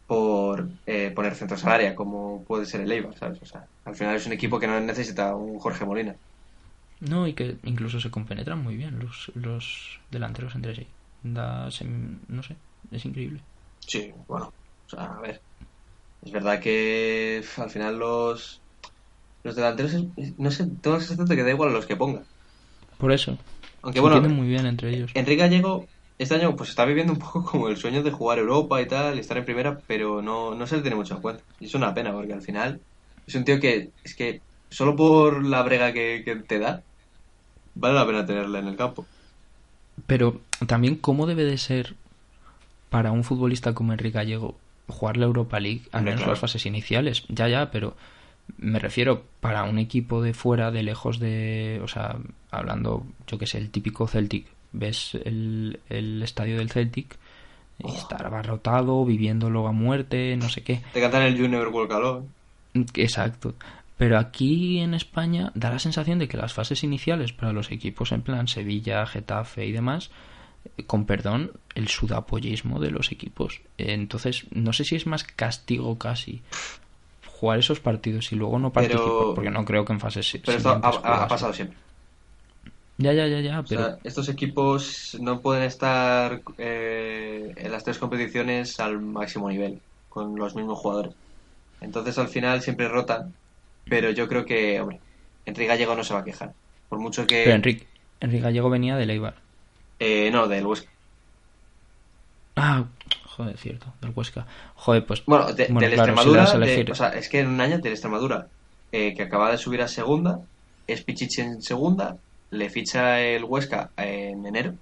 por 0.07 0.71
eh, 0.87 1.13
poner 1.13 1.35
centros 1.37 1.65
al 1.67 1.73
área, 1.73 1.95
como 1.97 2.45
puede 2.47 2.67
ser 2.67 2.83
el 2.83 2.93
Eibar, 2.93 3.17
¿sabes? 3.19 3.41
O 3.43 3.47
sea, 3.47 3.69
al 3.85 3.97
final 3.97 4.17
es 4.17 4.27
un 4.27 4.33
equipo 4.35 4.61
que 4.61 4.67
no 4.69 4.81
necesita 4.81 5.37
un 5.37 5.59
Jorge 5.61 5.85
Molina. 5.87 6.19
No, 7.01 7.27
y 7.29 7.35
que 7.35 7.59
incluso 7.65 8.01
se 8.01 8.11
compenetran 8.11 8.63
muy 8.63 8.77
bien 8.77 8.99
los, 8.99 9.31
los 9.35 10.01
delanteros 10.11 10.55
entre 10.57 10.75
sí. 10.75 10.87
Da, 11.23 11.69
sem- 11.71 12.21
no 12.29 12.43
sé, 12.43 12.57
es 12.91 13.05
increíble. 13.05 13.45
Sí, 13.89 14.13
bueno, 14.29 14.49
o 14.49 14.55
sea, 14.89 15.05
a 15.17 15.21
ver. 15.21 15.45
Es 16.23 16.33
verdad 16.33 16.61
que 16.63 17.43
al 17.59 17.71
final 17.71 17.99
los, 17.99 18.65
los 19.45 19.57
delanteros, 19.57 19.95
no 20.39 20.51
sé, 20.53 20.65
tengo 20.83 20.97
la 20.97 21.01
sensación 21.03 21.27
de 21.29 21.37
que 21.37 21.45
da 21.45 21.51
igual 21.51 21.71
a 21.71 21.73
los 21.73 21.87
que 21.87 21.97
ponga. 21.97 22.27
Por 22.99 23.13
eso, 23.13 23.39
Aunque 23.83 24.01
se 24.01 24.03
bueno, 24.03 24.23
entienden 24.23 24.33
muy 24.35 24.47
bien 24.49 24.67
entre 24.67 24.91
ellos. 24.91 25.15
Enrique 25.15 25.43
Gallego 25.43 25.91
este 26.19 26.35
año 26.37 26.57
pues 26.57 26.71
está 26.71 26.85
viviendo 26.87 27.13
un 27.15 27.19
poco 27.21 27.45
como 27.51 27.69
el 27.69 27.77
sueño 27.79 28.03
de 28.03 28.13
jugar 28.13 28.39
Europa 28.39 28.81
y 28.83 28.89
tal, 28.89 29.17
y 29.17 29.21
estar 29.21 29.39
en 29.39 29.45
primera, 29.47 29.83
pero 29.87 30.23
no, 30.23 30.55
no 30.55 30.67
se 30.67 30.77
le 30.77 30.83
tiene 30.83 30.97
mucho 30.97 31.17
en 31.17 31.23
cuenta. 31.23 31.45
Y 31.59 31.67
es 31.67 31.75
una 31.75 31.95
pena 31.95 32.13
porque 32.13 32.35
al 32.35 32.43
final 32.43 32.85
es 33.27 33.35
un 33.35 33.45
tío 33.45 33.61
que 33.61 33.93
es 34.05 34.17
que 34.17 34.45
solo 34.71 34.97
por 34.97 35.45
la 35.47 35.63
brega 35.63 35.93
que, 35.93 36.23
que 36.25 36.37
te 36.45 36.59
da, 36.59 36.85
vale 37.75 37.95
la 37.97 38.07
pena 38.07 38.27
tenerla 38.27 38.61
en 38.61 38.69
el 38.69 38.77
campo. 38.77 39.11
Pero 40.07 40.41
también, 40.67 40.97
¿cómo 40.97 41.27
debe 41.27 41.45
de 41.45 41.59
ser 41.59 41.97
para 42.91 43.13
un 43.13 43.25
futbolista 43.25 43.75
como 43.75 43.93
Enrique 43.93 44.19
Gallego 44.19 44.57
jugar 44.89 45.17
la 45.17 45.27
Europa 45.27 45.61
League, 45.61 45.83
al 45.93 46.03
menos 46.03 46.21
claro. 46.21 46.33
las 46.33 46.41
fases 46.41 46.65
iniciales? 46.67 47.25
Ya, 47.29 47.49
ya, 47.49 47.71
pero 47.71 47.97
me 48.57 48.79
refiero 48.79 49.25
para 49.41 49.65
un 49.65 49.79
equipo 49.79 50.23
de 50.23 50.35
fuera, 50.35 50.71
de 50.71 50.83
lejos 50.83 51.19
de. 51.19 51.81
O 51.83 51.89
sea, 51.89 52.17
hablando, 52.51 53.07
yo 53.27 53.39
que 53.39 53.47
sé, 53.47 53.59
el 53.59 53.71
típico 53.71 54.07
Celtic. 54.07 54.47
Ves 54.73 55.15
el, 55.25 55.81
el 55.89 56.23
estadio 56.23 56.59
del 56.59 56.71
Celtic 56.71 57.17
y 57.79 57.91
estar 57.91 58.27
abarrotado, 58.27 59.05
viviéndolo 59.05 59.67
a 59.67 59.73
muerte, 59.73 60.37
no 60.37 60.49
sé 60.49 60.63
qué. 60.63 60.83
Te 60.93 61.01
cantan 61.01 61.23
el 61.23 61.39
Junior 61.39 61.69
World 61.69 61.91
Calor. 61.91 62.25
Exacto. 62.95 63.55
Pero 63.97 64.19
aquí 64.19 64.79
en 64.79 64.95
España 64.95 65.53
da 65.55 65.71
la 65.71 65.79
sensación 65.79 66.19
de 66.19 66.29
que 66.29 66.37
las 66.37 66.53
fases 66.53 66.85
iniciales 66.85 67.33
para 67.33 67.53
los 67.53 67.73
equipos 67.73 68.13
en 68.13 68.23
plan 68.23 68.47
Sevilla, 68.47 69.07
Getafe 69.07 69.67
y 69.67 69.73
demás, 69.73 70.11
con 70.87 71.07
perdón, 71.07 71.53
el 71.75 71.89
sudapollismo 71.89 72.81
de 72.81 72.91
los 72.91 73.13
equipos. 73.13 73.61
Entonces, 73.79 74.47
no 74.51 74.73
sé 74.73 74.85
si 74.85 74.97
es 74.97 75.07
más 75.07 75.25
castigo 75.25 75.99
casi 75.99 76.43
jugar 77.27 77.59
esos 77.61 77.81
partidos 77.81 78.33
y 78.33 78.37
luego 78.37 78.59
no 78.59 78.73
Pero- 78.73 78.89
participar, 78.89 79.35
porque 79.35 79.51
no 79.51 79.65
creo 79.65 79.85
que 79.85 79.93
en 79.93 80.01
fases 80.01 80.39
Pero 80.45 80.57
esto 80.57 80.71
ha, 80.71 81.29
pasado 81.29 81.53
siempre. 81.53 81.77
Ya, 83.01 83.13
ya, 83.13 83.29
ya, 83.29 83.41
ya, 83.41 83.61
O 83.61 83.65
pero 83.65 83.85
sea, 83.85 83.99
estos 84.03 84.29
equipos 84.29 85.17
no 85.21 85.41
pueden 85.41 85.63
estar 85.63 86.41
eh, 86.59 87.53
en 87.57 87.71
las 87.71 87.85
tres 87.85 87.97
competiciones 87.99 88.81
al 88.81 89.01
máximo 89.01 89.49
nivel, 89.49 89.81
con 90.09 90.35
los 90.35 90.57
mismos 90.57 90.81
jugadores. 90.81 91.15
Entonces 91.81 92.19
al 92.19 92.27
final 92.27 92.61
siempre 92.61 92.89
rotan, 92.89 93.33
pero 93.89 94.11
yo 94.11 94.27
creo 94.27 94.45
que, 94.45 94.81
hombre, 94.81 94.99
Enrique 95.47 95.69
Gallego 95.69 95.95
no 95.95 96.03
se 96.03 96.13
va 96.13 96.21
a 96.21 96.25
quejar. 96.25 96.53
Por 96.89 96.99
mucho 96.99 97.25
que... 97.25 97.45
pero 97.45 97.55
Enrique, 97.55 97.87
Enrique 98.19 98.43
Gallego 98.43 98.69
venía 98.69 98.97
de 98.97 99.07
Leibar. 99.07 99.37
Eh, 99.99 100.31
no, 100.31 100.49
del 100.49 100.67
Huesca. 100.67 100.91
Ah, 102.57 102.89
joder, 103.27 103.57
cierto, 103.57 103.95
del 104.01 104.13
Huesca. 104.15 104.47
Joder, 104.75 105.07
pues 105.07 105.25
Bueno, 105.27 105.53
de- 105.53 105.67
Bueno, 105.67 105.81
del 105.81 105.93
claro, 105.95 106.13
Extremadura, 106.13 106.59
de- 106.59 106.91
o 106.91 106.95
sea, 106.95 107.09
es 107.11 107.29
que 107.29 107.41
en 107.41 107.49
un 107.49 107.61
año 107.61 107.79
del 107.79 107.93
Extremadura, 107.93 108.51
eh, 108.91 109.15
que 109.15 109.23
acaba 109.23 109.51
de 109.51 109.59
subir 109.59 109.81
a 109.83 109.89
segunda, 109.89 110.41
es 110.87 111.05
Pichichi 111.05 111.43
en 111.43 111.63
segunda, 111.63 112.17
le 112.51 112.69
ficha 112.71 113.21
el 113.21 113.45
Huesca 113.45 113.93
en 113.97 114.45
enero, 114.47 114.79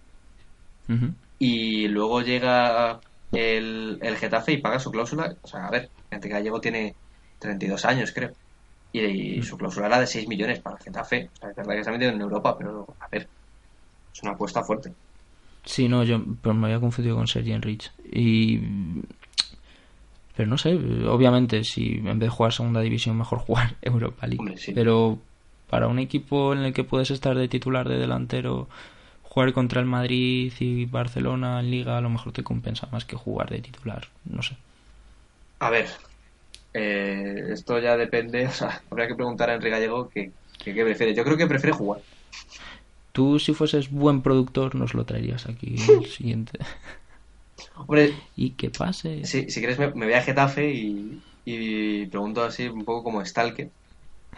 y 1.39 1.89
luego 1.89 2.23
llega 2.23 3.01
el, 3.31 3.99
el 4.03 4.17
Getafe 4.17 4.53
y 4.53 4.61
paga 4.63 4.79
su 4.79 4.91
cláusula. 4.91 5.35
O 5.43 5.47
sea, 5.49 5.67
a 5.67 5.71
ver, 5.71 5.93
Enrique 6.11 6.35
Gallego 6.35 6.61
tiene 6.61 6.97
32 7.39 7.85
años, 7.85 8.13
creo. 8.13 8.31
Y, 8.93 9.39
y 9.39 9.43
su 9.43 9.57
cláusula 9.59 9.87
era 9.89 10.01
de 10.01 10.07
6 10.07 10.29
millones 10.29 10.61
para 10.63 10.77
el 10.77 10.83
Getafe. 10.83 11.31
O 11.35 11.37
sea, 11.37 11.51
es 11.51 11.57
verdad 11.57 11.75
que 11.75 11.81
está 11.81 11.93
metido 11.93 12.13
en 12.13 12.21
Europa, 12.21 12.57
pero 12.59 12.87
a 13.01 13.09
ver, 13.11 13.31
es 14.15 14.23
una 14.23 14.33
apuesta 14.33 14.65
fuerte. 14.65 14.97
Sí, 15.67 15.89
no, 15.89 16.05
yo 16.05 16.23
pero 16.43 16.55
me 16.55 16.67
había 16.67 16.81
confundido 16.81 17.17
con 17.17 17.27
Sergi 17.27 17.53
Enrich. 17.53 17.91
Y. 18.13 18.61
Pero 20.37 20.49
no 20.51 20.59
sé, 20.59 20.75
obviamente, 21.09 21.65
si 21.65 21.95
en 21.99 22.05
vez 22.05 22.19
de 22.21 22.29
jugar 22.29 22.53
segunda 22.53 22.81
división, 22.81 23.17
mejor 23.17 23.39
jugar 23.47 23.77
Europa 23.83 24.27
League. 24.27 24.43
Hombre, 24.43 24.57
sí. 24.59 24.75
Pero 24.75 25.19
para 25.71 25.89
un 25.89 25.99
equipo 25.99 26.53
en 26.53 26.61
el 26.61 26.73
que 26.73 26.85
puedes 26.85 27.11
estar 27.11 27.37
de 27.37 27.49
titular 27.49 27.89
de 27.89 27.99
delantero, 27.99 28.69
jugar 29.23 29.53
contra 29.53 29.81
el 29.81 29.87
Madrid 29.87 30.53
y 30.61 30.87
Barcelona 30.87 31.61
en 31.61 31.71
Liga, 31.71 31.99
a 31.99 32.03
lo 32.03 32.11
mejor 32.11 32.33
te 32.33 32.45
compensa 32.45 32.89
más 32.93 33.05
que 33.05 33.17
jugar 33.17 33.51
de 33.51 33.61
titular. 33.61 34.09
No 34.25 34.43
sé. 34.43 34.57
A 35.59 35.71
ver, 35.71 35.89
eh, 36.75 37.53
esto 37.53 37.79
ya 37.81 37.97
depende. 37.97 38.47
O 38.49 38.53
sea, 38.53 38.83
habría 38.91 39.09
que 39.09 39.17
preguntar 39.17 39.51
a 39.51 39.55
Enrique 39.55 39.71
Gallego 39.73 40.09
qué 40.11 40.35
qué- 40.65 40.75
qué 40.75 40.85
prefiere. 40.85 41.15
Yo 41.15 41.25
creo 41.25 41.37
que 41.39 41.47
prefiere 41.49 41.77
jugar. 41.77 42.03
Tú, 43.17 43.39
si 43.39 43.55
fueses 43.55 43.91
buen 43.91 44.21
productor, 44.21 44.75
nos 44.75 44.93
lo 44.93 45.05
traerías 45.07 45.47
aquí 45.47 45.77
el 45.89 46.05
siguiente. 46.07 46.59
Hombre, 47.77 48.15
y 48.37 48.51
que 48.51 48.69
pase. 48.69 49.25
si, 49.25 49.49
si 49.51 49.61
quieres, 49.61 49.79
me, 49.79 49.89
me 49.95 50.05
voy 50.05 50.15
a 50.15 50.23
Getafe 50.23 50.71
y, 50.75 51.23
y 51.47 52.05
pregunto 52.07 52.45
así 52.45 52.69
un 52.69 52.85
poco 52.85 53.05
como 53.05 53.25
Stalker, 53.25 53.71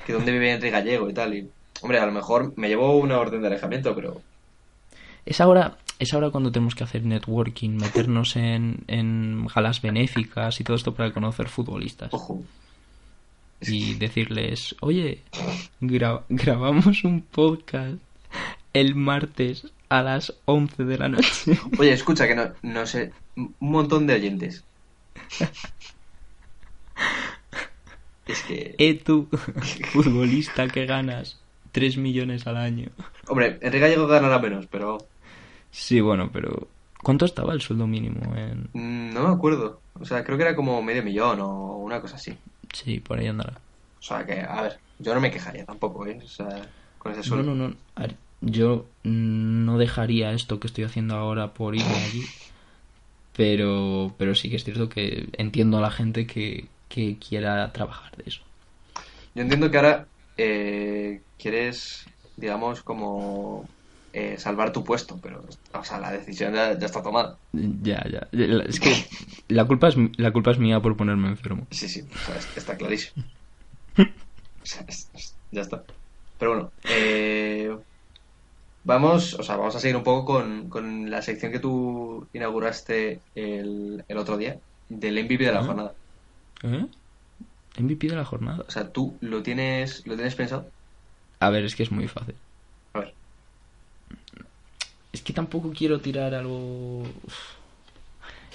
que 0.06 0.12
dónde 0.12 0.30
vive 0.30 0.52
Enrique 0.52 0.70
Gallego 0.70 1.10
y 1.10 1.14
tal. 1.14 1.34
Y, 1.34 1.48
hombre, 1.82 1.98
a 1.98 2.06
lo 2.06 2.12
mejor 2.12 2.52
me 2.56 2.68
llevo 2.68 2.96
una 2.96 3.18
orden 3.18 3.40
de 3.40 3.48
alejamiento, 3.48 3.94
pero 3.96 4.22
Es 5.26 5.40
ahora, 5.40 5.76
es 5.98 6.14
ahora 6.14 6.30
cuando 6.30 6.52
tenemos 6.52 6.76
que 6.76 6.84
hacer 6.84 7.04
networking, 7.04 7.70
meternos 7.70 8.36
en, 8.36 8.84
en 8.86 9.46
galas 9.52 9.82
benéficas 9.82 10.60
y 10.60 10.64
todo 10.64 10.76
esto 10.76 10.94
para 10.94 11.12
conocer 11.12 11.48
futbolistas. 11.48 12.14
Ojo. 12.14 12.42
Y 13.60 13.94
decirles, 13.94 14.76
oye, 14.82 15.22
gra- 15.80 16.22
grabamos 16.28 17.02
un 17.02 17.22
podcast 17.22 17.96
el 18.80 18.94
martes 18.94 19.66
a 19.88 20.02
las 20.02 20.34
11 20.44 20.84
de 20.84 20.98
la 20.98 21.08
noche. 21.08 21.58
Oye, 21.78 21.92
escucha, 21.92 22.26
que 22.28 22.34
no, 22.34 22.54
no 22.62 22.86
sé, 22.86 23.12
un 23.36 23.54
montón 23.60 24.06
de 24.06 24.14
oyentes. 24.14 24.66
Es 28.26 28.42
que, 28.42 28.74
Eh, 28.78 28.94
tú, 29.04 29.28
futbolista 29.92 30.68
que 30.68 30.86
ganas 30.86 31.40
3 31.72 31.96
millones 31.96 32.46
al 32.46 32.56
año. 32.56 32.90
hombre, 33.28 33.58
Enrique 33.62 33.80
Gallego 33.80 34.06
ganará 34.06 34.38
menos, 34.38 34.66
pero 34.68 34.98
Sí, 35.70 36.00
bueno, 36.00 36.30
pero 36.32 36.68
¿cuánto 37.02 37.24
estaba 37.24 37.52
el 37.54 37.60
sueldo 37.60 37.86
mínimo 37.86 38.34
en...? 38.36 38.68
mm, 38.72 39.10
no 39.12 39.22
me 39.28 39.34
acuerdo. 39.34 39.84
O 39.94 40.04
sea, 40.04 40.24
creo 40.24 40.36
que 40.38 40.44
era 40.44 40.56
como 40.56 40.82
medio 40.82 41.02
millón 41.02 41.40
o 41.40 41.76
una 41.78 42.00
cosa 42.00 42.16
así. 42.16 42.38
Sí, 42.72 43.00
por 43.00 43.18
ahí 43.18 43.26
andará. 43.26 43.60
O 43.98 44.02
sea, 44.02 44.24
que, 44.26 44.40
a 44.40 44.62
ver, 44.62 44.80
yo 44.98 45.14
no 45.14 45.20
me 45.20 45.30
quejaría 45.30 45.64
tampoco, 45.64 46.06
¿eh? 46.06 46.20
O 46.24 46.28
sea, 46.28 46.74
con 46.98 47.12
ese 47.12 47.22
No, 47.24 47.24
sueldo. 47.24 47.42
no, 47.42 47.54
no. 47.54 47.76
a 47.94 48.00
ver, 48.02 48.16
yo 48.40 48.86
no 49.04 49.78
dejaría 49.78 50.32
esto 50.32 50.60
que 50.60 50.66
estoy 50.66 50.84
haciendo 50.84 51.16
ahora 51.16 51.54
por 51.54 51.74
irme 51.74 52.02
allí. 52.04 52.22
Pero, 53.36 54.14
pero 54.18 54.34
sí 54.34 54.50
que 54.50 54.56
es 54.56 54.64
cierto 54.64 54.88
que 54.88 55.28
entiendo 55.38 55.78
a 55.78 55.80
la 55.80 55.90
gente 55.90 56.26
que, 56.26 56.68
que 56.88 57.18
quiera 57.18 57.72
trabajar 57.72 58.16
de 58.16 58.24
eso. 58.26 58.42
Yo 59.34 59.42
entiendo 59.42 59.70
que 59.70 59.76
ahora 59.76 60.08
eh, 60.36 61.22
quieres, 61.36 62.04
digamos, 62.36 62.82
como 62.82 63.68
eh, 64.12 64.36
salvar 64.38 64.72
tu 64.72 64.82
puesto, 64.82 65.20
pero, 65.22 65.44
o 65.72 65.84
sea, 65.84 66.00
la 66.00 66.10
decisión 66.12 66.54
ya, 66.54 66.76
ya 66.76 66.86
está 66.86 67.02
tomada. 67.02 67.38
Ya, 67.52 68.04
ya. 68.10 68.28
Es 68.32 68.80
que 68.80 68.92
la 69.48 69.64
culpa 69.66 69.88
es, 69.88 69.96
la 70.16 70.32
culpa 70.32 70.50
es 70.50 70.58
mía 70.58 70.80
por 70.82 70.96
ponerme 70.96 71.28
enfermo. 71.28 71.66
Sí, 71.70 71.88
sí, 71.88 72.02
o 72.02 72.24
sea, 72.24 72.36
es- 72.36 72.48
está 72.56 72.76
clarísimo. 72.76 73.24
O 74.62 74.66
sea, 74.66 74.84
ya 75.50 75.62
está. 75.62 75.84
Pero 76.38 76.52
bueno, 76.52 76.72
eh, 76.84 77.70
vamos, 78.88 79.34
o 79.34 79.42
sea, 79.42 79.56
vamos 79.56 79.76
a 79.76 79.80
seguir 79.80 79.96
un 79.96 80.02
poco 80.02 80.24
con, 80.32 80.70
con 80.70 81.10
la 81.10 81.20
sección 81.20 81.52
que 81.52 81.60
tú 81.60 82.26
inauguraste 82.32 83.20
el, 83.34 84.02
el 84.08 84.18
otro 84.18 84.38
día 84.38 84.58
del 84.88 85.22
MVP 85.24 85.44
de 85.44 85.52
la 85.52 85.62
jornada. 85.62 85.92
¿Eh? 86.62 86.86
MVP 87.78 88.08
de 88.08 88.16
la 88.16 88.24
jornada. 88.24 88.64
O 88.66 88.70
sea, 88.70 88.90
tú 88.90 89.14
lo 89.20 89.42
tienes, 89.42 90.06
lo 90.06 90.14
tienes 90.14 90.34
pensado. 90.34 90.70
A 91.38 91.50
ver, 91.50 91.64
es 91.64 91.76
que 91.76 91.82
es 91.82 91.92
muy 91.92 92.08
fácil. 92.08 92.34
A 92.94 93.00
ver, 93.00 93.14
Es 95.12 95.20
que 95.20 95.34
tampoco 95.34 95.70
quiero 95.70 96.00
tirar 96.00 96.34
algo. 96.34 97.04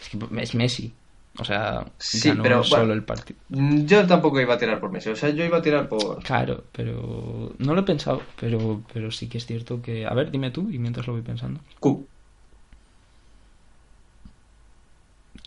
Es 0.01 0.09
que 0.09 0.17
es 0.41 0.55
Messi. 0.55 0.93
O 1.39 1.43
sea, 1.45 1.91
Sí, 1.97 2.29
ganó 2.29 2.43
pero, 2.43 2.63
solo 2.63 2.81
bueno. 2.83 2.93
el 2.93 3.03
partido. 3.05 3.39
Yo 3.49 4.05
tampoco 4.07 4.39
iba 4.39 4.53
a 4.53 4.57
tirar 4.57 4.79
por 4.79 4.91
Messi, 4.91 5.09
o 5.09 5.15
sea, 5.15 5.29
yo 5.29 5.43
iba 5.43 5.57
a 5.57 5.61
tirar 5.61 5.89
por, 5.89 6.23
Claro, 6.23 6.63
pero 6.71 7.53
no 7.57 7.73
lo 7.73 7.81
he 7.81 7.83
pensado, 7.83 8.21
pero, 8.39 8.83
pero 8.93 9.09
sí 9.11 9.27
que 9.29 9.39
es 9.39 9.45
cierto 9.45 9.81
que... 9.81 10.05
A 10.05 10.13
ver, 10.13 10.29
dime 10.31 10.51
tú 10.51 10.69
y 10.69 10.77
mientras 10.79 11.07
lo 11.07 11.13
voy 11.13 11.23
pensando. 11.23 11.59
Cubo. 11.79 12.05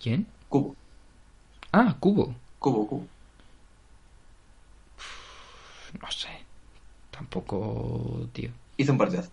¿Quién? 0.02 0.26
Cubo. 0.48 0.74
Ah, 1.72 1.96
Cubo. 2.00 2.34
Cubo, 2.58 2.86
cubo. 2.88 3.06
No 6.02 6.10
sé. 6.10 6.28
Tampoco, 7.10 8.28
tío. 8.32 8.50
Hizo 8.76 8.92
un 8.92 8.98
partidazo. 8.98 9.30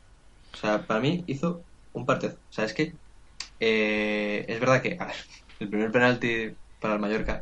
O 0.53 0.57
sea, 0.57 0.85
para 0.87 0.99
mí 0.99 1.23
hizo 1.27 1.63
un 1.93 2.05
partidazo. 2.05 2.39
O 2.49 2.53
sea, 2.53 2.65
es 2.65 2.73
que 2.73 2.93
eh, 3.59 4.45
es 4.47 4.59
verdad 4.59 4.81
que, 4.81 4.97
a 4.99 5.05
ver, 5.07 5.15
el 5.63 5.69
primer 5.69 5.91
penalti 5.91 6.53
para 6.79 6.95
el 6.95 6.99
Mallorca, 6.99 7.41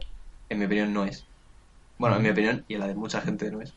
en 0.50 0.60
mi 0.60 0.66
opinión, 0.66 0.94
no 0.94 1.06
es. 1.06 1.26
Bueno, 1.98 2.18
en 2.18 2.24
mi 2.24 2.30
opinión, 2.30 2.66
y 2.68 2.76
en 2.76 2.80
la 2.80 2.88
de 2.88 2.96
mucha 2.96 3.22
gente 3.22 3.52
no 3.52 3.62
es. 3.62 3.74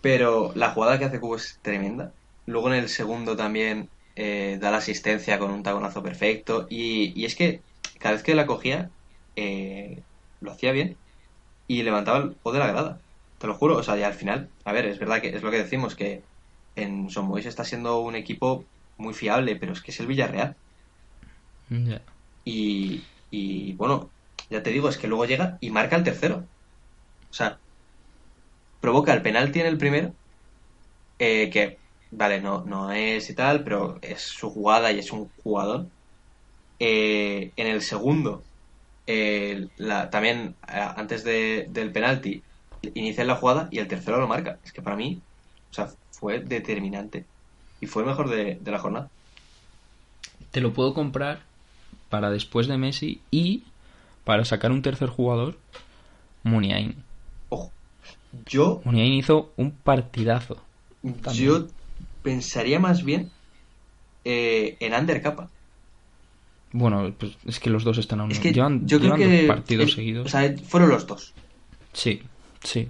Pero 0.00 0.52
la 0.54 0.70
jugada 0.70 0.98
que 0.98 1.06
hace 1.06 1.20
Cubo 1.20 1.36
es 1.36 1.58
tremenda. 1.62 2.12
Luego 2.46 2.68
en 2.68 2.74
el 2.74 2.88
segundo 2.88 3.36
también 3.36 3.88
eh, 4.16 4.58
da 4.60 4.70
la 4.70 4.78
asistencia 4.78 5.38
con 5.38 5.50
un 5.50 5.62
taconazo 5.62 6.02
perfecto. 6.02 6.66
Y, 6.70 7.12
y 7.14 7.24
es 7.24 7.34
que 7.34 7.60
cada 7.98 8.14
vez 8.14 8.22
que 8.22 8.34
la 8.34 8.46
cogía, 8.46 8.90
eh, 9.36 10.02
lo 10.40 10.52
hacía 10.52 10.72
bien 10.72 10.96
y 11.68 11.82
levantaba 11.82 12.18
el 12.18 12.36
o 12.42 12.52
de 12.52 12.58
la 12.58 12.66
grada. 12.66 12.98
Te 13.38 13.46
lo 13.46 13.54
juro. 13.54 13.76
O 13.76 13.82
sea, 13.82 13.98
y 13.98 14.02
al 14.02 14.14
final, 14.14 14.48
a 14.64 14.72
ver, 14.72 14.86
es 14.86 14.98
verdad 14.98 15.20
que 15.20 15.28
es 15.28 15.42
lo 15.42 15.50
que 15.50 15.58
decimos, 15.58 15.94
que 15.94 16.22
en 16.76 17.10
Son 17.10 17.28
Boys 17.28 17.46
está 17.46 17.64
siendo 17.64 18.00
un 18.00 18.14
equipo 18.14 18.64
muy 18.96 19.14
fiable, 19.14 19.56
pero 19.56 19.72
es 19.72 19.82
que 19.82 19.90
es 19.90 20.00
el 20.00 20.06
Villarreal. 20.06 20.56
Ya. 21.68 22.02
Y, 22.44 23.02
y 23.30 23.74
bueno, 23.74 24.14
ya 24.50 24.62
te 24.62 24.70
digo, 24.70 24.88
es 24.88 24.98
que 24.98 25.08
luego 25.08 25.26
llega 25.26 25.58
y 25.60 25.70
marca 25.70 25.96
el 25.96 26.04
tercero. 26.04 26.48
O 27.30 27.34
sea, 27.34 27.62
provoca 28.80 29.14
el 29.14 29.22
penalti 29.22 29.60
en 29.60 29.66
el 29.66 29.78
primero, 29.78 30.16
eh, 31.18 31.50
que, 31.50 31.82
vale, 32.10 32.40
no, 32.40 32.64
no 32.64 32.92
es 32.92 33.28
y 33.30 33.34
tal, 33.34 33.64
pero 33.64 33.98
es 34.02 34.22
su 34.22 34.50
jugada 34.50 34.92
y 34.92 34.98
es 34.98 35.12
un 35.12 35.30
jugador. 35.42 35.90
Eh, 36.78 37.52
en 37.56 37.66
el 37.68 37.82
segundo, 37.82 38.48
eh, 39.06 39.70
la, 39.76 40.10
también 40.10 40.58
eh, 40.68 40.72
antes 40.96 41.24
de- 41.24 41.66
del 41.70 41.92
penalti, 41.92 42.46
inicia 42.94 43.24
la 43.26 43.36
jugada 43.36 43.68
y 43.72 43.78
el 43.80 43.88
tercero 43.88 44.18
lo 44.20 44.28
marca. 44.28 44.60
Es 44.64 44.72
que 44.72 44.82
para 44.82 44.96
mí, 44.96 45.24
o 45.72 45.74
sea, 45.74 45.88
fue 46.12 46.40
determinante. 46.40 47.28
Y 47.80 47.86
fue 47.86 48.02
el 48.02 48.08
mejor 48.10 48.30
de, 48.30 48.58
de 48.60 48.72
la 48.72 48.78
jornada. 48.80 49.12
Te 50.52 50.60
lo 50.60 50.72
puedo 50.72 50.94
comprar 50.94 51.49
para 52.10 52.30
después 52.30 52.66
de 52.66 52.76
Messi 52.76 53.20
y 53.30 53.62
para 54.24 54.44
sacar 54.44 54.70
un 54.72 54.82
tercer 54.82 55.08
jugador, 55.08 55.56
Muniain. 56.42 56.96
Ojo, 57.48 57.70
yo 58.46 58.82
Muniain 58.84 59.14
hizo 59.14 59.52
un 59.56 59.70
partidazo. 59.70 60.62
También. 61.22 61.34
Yo 61.46 61.66
pensaría 62.22 62.78
más 62.78 63.02
bien 63.04 63.30
eh, 64.24 64.76
en 64.80 64.92
Ander 64.94 65.22
Capa. 65.22 65.48
Bueno, 66.72 67.12
pues 67.18 67.32
es 67.46 67.58
que 67.58 67.70
los 67.70 67.82
dos 67.82 67.98
están 67.98 68.20
a 68.20 68.24
un... 68.24 68.30
Es 68.32 68.38
que 68.38 68.52
llevan, 68.52 68.86
yo 68.86 68.98
creo 69.00 69.16
llevan 69.16 69.30
que 69.30 69.38
dos 69.46 69.56
partidos 69.56 69.88
es- 69.88 69.94
seguidos. 69.94 70.26
O 70.26 70.28
sea, 70.28 70.54
fueron 70.68 70.90
los 70.90 71.06
dos. 71.06 71.32
Sí, 71.92 72.22
sí, 72.62 72.88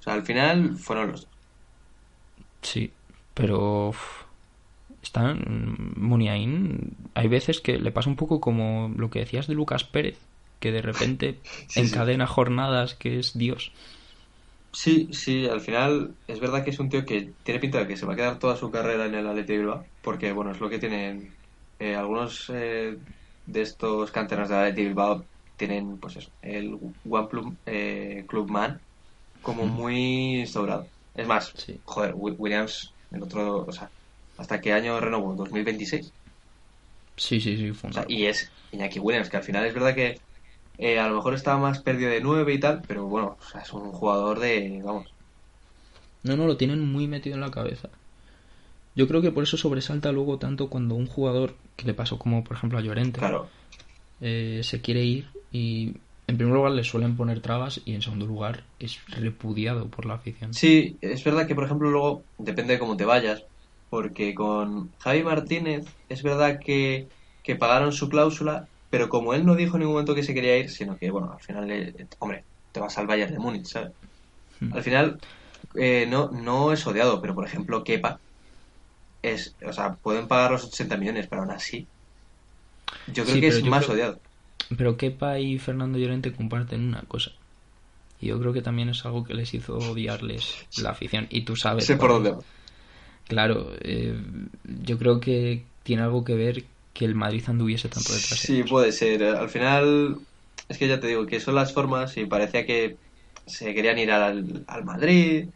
O 0.00 0.02
sea, 0.02 0.12
al 0.14 0.24
final 0.24 0.76
fueron 0.76 1.12
los 1.12 1.22
dos. 1.22 1.30
sí. 2.62 2.90
Pero... 3.34 3.94
están... 5.08 5.92
Muniain... 5.96 6.96
Hay 7.14 7.28
veces 7.28 7.60
que 7.60 7.78
le 7.78 7.92
pasa 7.92 8.10
un 8.10 8.16
poco 8.16 8.40
como 8.40 8.92
lo 8.96 9.10
que 9.10 9.20
decías 9.20 9.46
de 9.46 9.54
Lucas 9.54 9.84
Pérez. 9.84 10.18
Que 10.60 10.72
de 10.72 10.82
repente 10.82 11.42
Sí, 11.68 11.86
sí. 11.86 12.08
encadena 12.08 12.26
jornadas 12.26 12.94
que 12.94 13.18
es 13.18 13.36
Dios. 13.38 13.72
Sí, 14.72 15.08
sí, 15.12 15.46
al 15.48 15.60
final 15.60 16.18
es 16.26 16.40
verdad 16.40 16.62
que 16.62 16.70
es 16.70 16.78
un 16.78 16.88
tío 16.88 17.04
que 17.04 17.34
tiene 17.42 17.58
pinta 17.60 17.78
de 17.78 17.86
que 17.88 17.96
se 17.96 18.06
va 18.06 18.12
a 18.12 18.16
quedar 18.16 18.38
toda 18.38 18.54
su 18.56 18.70
carrera 18.70 19.06
en 19.06 19.14
el 19.14 19.26
Athletic 19.26 19.48
de 19.48 19.58
Bilbao, 19.58 19.90
porque 20.00 20.30
bueno, 20.32 20.52
es 20.52 20.60
lo 20.60 20.68
que 20.68 20.78
tienen 20.78 21.38
eh, 21.78 21.96
algunos 21.96 22.48
eh, 22.54 22.96
de 23.44 23.60
estos 23.62 24.12
canteranos 24.12 24.48
del 24.50 24.58
Athletic 24.58 24.76
de 24.76 24.84
Bilbao 24.88 25.28
tienen 25.56 25.98
pues 25.98 26.16
eso, 26.16 26.30
el 26.42 26.74
One 27.02 27.28
Club, 27.28 27.58
eh, 27.66 28.24
Club 28.28 28.48
Man 28.50 28.84
como 29.40 29.66
muy 29.66 30.40
instaurado. 30.40 30.92
Es 31.14 31.26
más, 31.28 31.54
Sí. 31.54 31.84
joder, 31.84 32.14
Wi- 32.16 32.36
Williams, 32.38 32.96
el 33.10 33.22
otro, 33.22 33.64
o 33.66 33.72
sea, 33.72 33.92
¿hasta 34.38 34.60
qué 34.62 34.72
año 34.74 35.00
renovó? 35.00 35.34
¿2026? 35.36 36.14
Sí, 37.16 37.40
sí, 37.40 37.56
sí. 37.58 37.72
fue 37.72 37.90
O 37.90 37.90
un 37.90 37.94
sea, 37.94 38.04
robo. 38.04 38.08
y 38.08 38.26
es 38.26 38.54
Iñaki 38.70 38.98
Williams, 39.00 39.28
que 39.30 39.36
al 39.38 39.42
final 39.44 39.64
es 39.66 39.74
verdad 39.74 39.94
que 39.94 40.22
eh, 40.78 40.98
a 41.00 41.08
lo 41.08 41.16
mejor 41.16 41.34
estaba 41.34 41.58
más 41.60 41.82
perdido 41.82 42.10
de 42.10 42.20
9 42.22 42.54
y 42.54 42.60
tal, 42.60 42.84
pero 42.86 43.06
bueno, 43.06 43.36
o 43.40 43.42
sea, 43.44 43.62
es 43.62 43.72
un 43.74 43.92
jugador 43.92 44.40
de, 44.40 44.80
vamos, 44.84 45.14
No, 46.22 46.36
no, 46.36 46.46
lo 46.46 46.56
tienen 46.56 46.80
muy 46.80 47.08
metido 47.08 47.34
en 47.34 47.40
la 47.40 47.50
cabeza. 47.50 47.90
Yo 48.94 49.06
creo 49.08 49.22
que 49.22 49.30
por 49.32 49.44
eso 49.44 49.56
sobresalta 49.56 50.12
luego 50.12 50.38
tanto 50.38 50.68
cuando 50.68 50.94
un 50.94 51.06
jugador, 51.06 51.56
que 51.76 51.86
le 51.86 51.94
pasó 51.94 52.18
como 52.18 52.42
por 52.44 52.56
ejemplo 52.56 52.78
a 52.78 52.82
Llorente, 52.82 53.20
claro, 53.20 53.54
eh, 54.20 54.62
se 54.64 54.80
quiere 54.82 55.04
ir 55.04 55.28
y 55.52 55.96
en 56.28 56.36
primer 56.38 56.54
lugar 56.54 56.72
le 56.72 56.84
suelen 56.84 57.16
poner 57.16 57.40
trabas 57.40 57.82
y 57.84 57.94
en 57.94 58.02
segundo 58.02 58.26
lugar 58.26 58.64
es 58.78 59.00
repudiado 59.08 59.88
por 59.90 60.06
la 60.06 60.14
afición. 60.14 60.58
Sí, 60.58 60.98
es 61.00 61.22
verdad 61.24 61.46
que, 61.46 61.54
por 61.54 61.64
ejemplo, 61.64 61.90
luego 61.90 62.26
depende 62.38 62.74
de 62.74 62.78
cómo 62.78 62.96
te 62.96 63.04
vayas, 63.04 63.46
porque 63.88 64.34
con 64.34 64.94
Javi 64.98 65.22
Martínez 65.22 65.86
es 66.08 66.22
verdad 66.22 66.58
que, 66.64 67.08
que 67.42 67.56
pagaron 67.56 67.92
su 67.92 68.08
cláusula, 68.08 68.68
pero 68.90 69.08
como 69.08 69.34
él 69.34 69.46
no 69.46 69.54
dijo 69.56 69.76
en 69.76 69.80
ningún 69.80 69.94
momento 69.94 70.14
que 70.14 70.22
se 70.22 70.34
quería 70.34 70.56
ir, 70.58 70.70
sino 70.70 70.96
que, 70.98 71.10
bueno, 71.10 71.32
al 71.32 71.40
final, 71.42 71.66
le- 71.68 71.94
hombre, 72.18 72.46
te 72.72 72.80
vas 72.80 72.96
al 72.98 73.06
Bayern 73.06 73.32
de 73.32 73.38
Múnich, 73.38 73.66
¿sabes? 73.66 73.92
Hmm. 74.60 74.72
Al 74.74 74.82
final, 74.82 75.18
eh, 75.76 76.06
no, 76.08 76.30
no 76.32 76.72
es 76.72 76.86
odiado, 76.86 77.20
pero 77.20 77.34
por 77.34 77.46
ejemplo, 77.46 77.84
Kepa 77.84 78.20
es, 79.22 79.56
o 79.66 79.72
sea, 79.72 79.94
pueden 79.96 80.26
pagar 80.28 80.50
los 80.52 80.64
80 80.64 80.96
millones, 80.96 81.28
pero 81.28 81.42
aún 81.42 81.50
así, 81.52 81.88
yo 83.06 83.24
creo 83.24 83.34
Sí, 83.34 83.40
que 83.40 83.48
es 83.48 83.64
más 83.64 83.84
creo- 83.84 83.96
odiado. 83.96 84.20
Pero 84.76 84.96
Kepa 84.96 85.38
y 85.38 85.58
Fernando 85.58 85.98
Llorente 85.98 86.32
comparten 86.32 86.86
una 86.86 87.02
cosa. 87.02 87.30
Y 88.20 88.28
yo 88.28 88.38
creo 88.40 88.52
que 88.52 88.62
también 88.62 88.88
es 88.90 89.04
algo 89.06 89.24
que 89.24 89.34
les 89.34 89.54
hizo 89.54 89.76
odiarles 89.78 90.66
la 90.82 90.90
afición. 90.90 91.26
Y 91.30 91.42
tú 91.42 91.56
sabes. 91.56 91.86
Sé 91.86 91.96
por 91.96 92.10
dónde. 92.10 92.34
Claro, 93.28 93.72
eh, 93.82 94.14
yo 94.64 94.98
creo 94.98 95.20
que 95.20 95.70
tiene 95.82 96.02
algo 96.02 96.24
que 96.24 96.34
ver 96.34 96.64
que 96.94 97.04
el 97.04 97.14
Madrid 97.14 97.44
anduviese 97.48 97.88
tanto 97.90 98.14
detrás. 98.14 98.40
Sí, 98.46 98.62
puede 98.64 98.92
ser. 98.92 99.22
Al 99.24 99.48
final, 99.48 100.26
es 100.68 100.78
que 100.78 100.88
ya 100.88 101.00
te 101.00 101.06
digo 101.08 101.26
que 101.26 101.40
son 101.40 101.54
las 101.54 101.72
formas 101.72 102.16
y 102.16 102.26
parecía 102.26 102.64
que 102.66 103.00
se 103.46 103.74
querían 103.74 103.98
ir 103.98 104.10
al, 104.10 104.64
al 104.66 104.84
Madrid. 104.84 105.50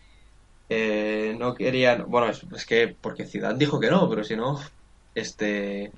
eh, 0.68 1.36
no 1.38 1.54
querían. 1.54 2.06
Bueno, 2.10 2.30
es, 2.30 2.44
es 2.54 2.66
que 2.66 2.88
porque 3.00 3.26
Ciudad 3.26 3.54
dijo 3.56 3.80
que 3.80 3.90
no, 3.90 4.08
pero 4.10 4.24
si 4.24 4.36
no, 4.36 4.60
este. 5.14 5.92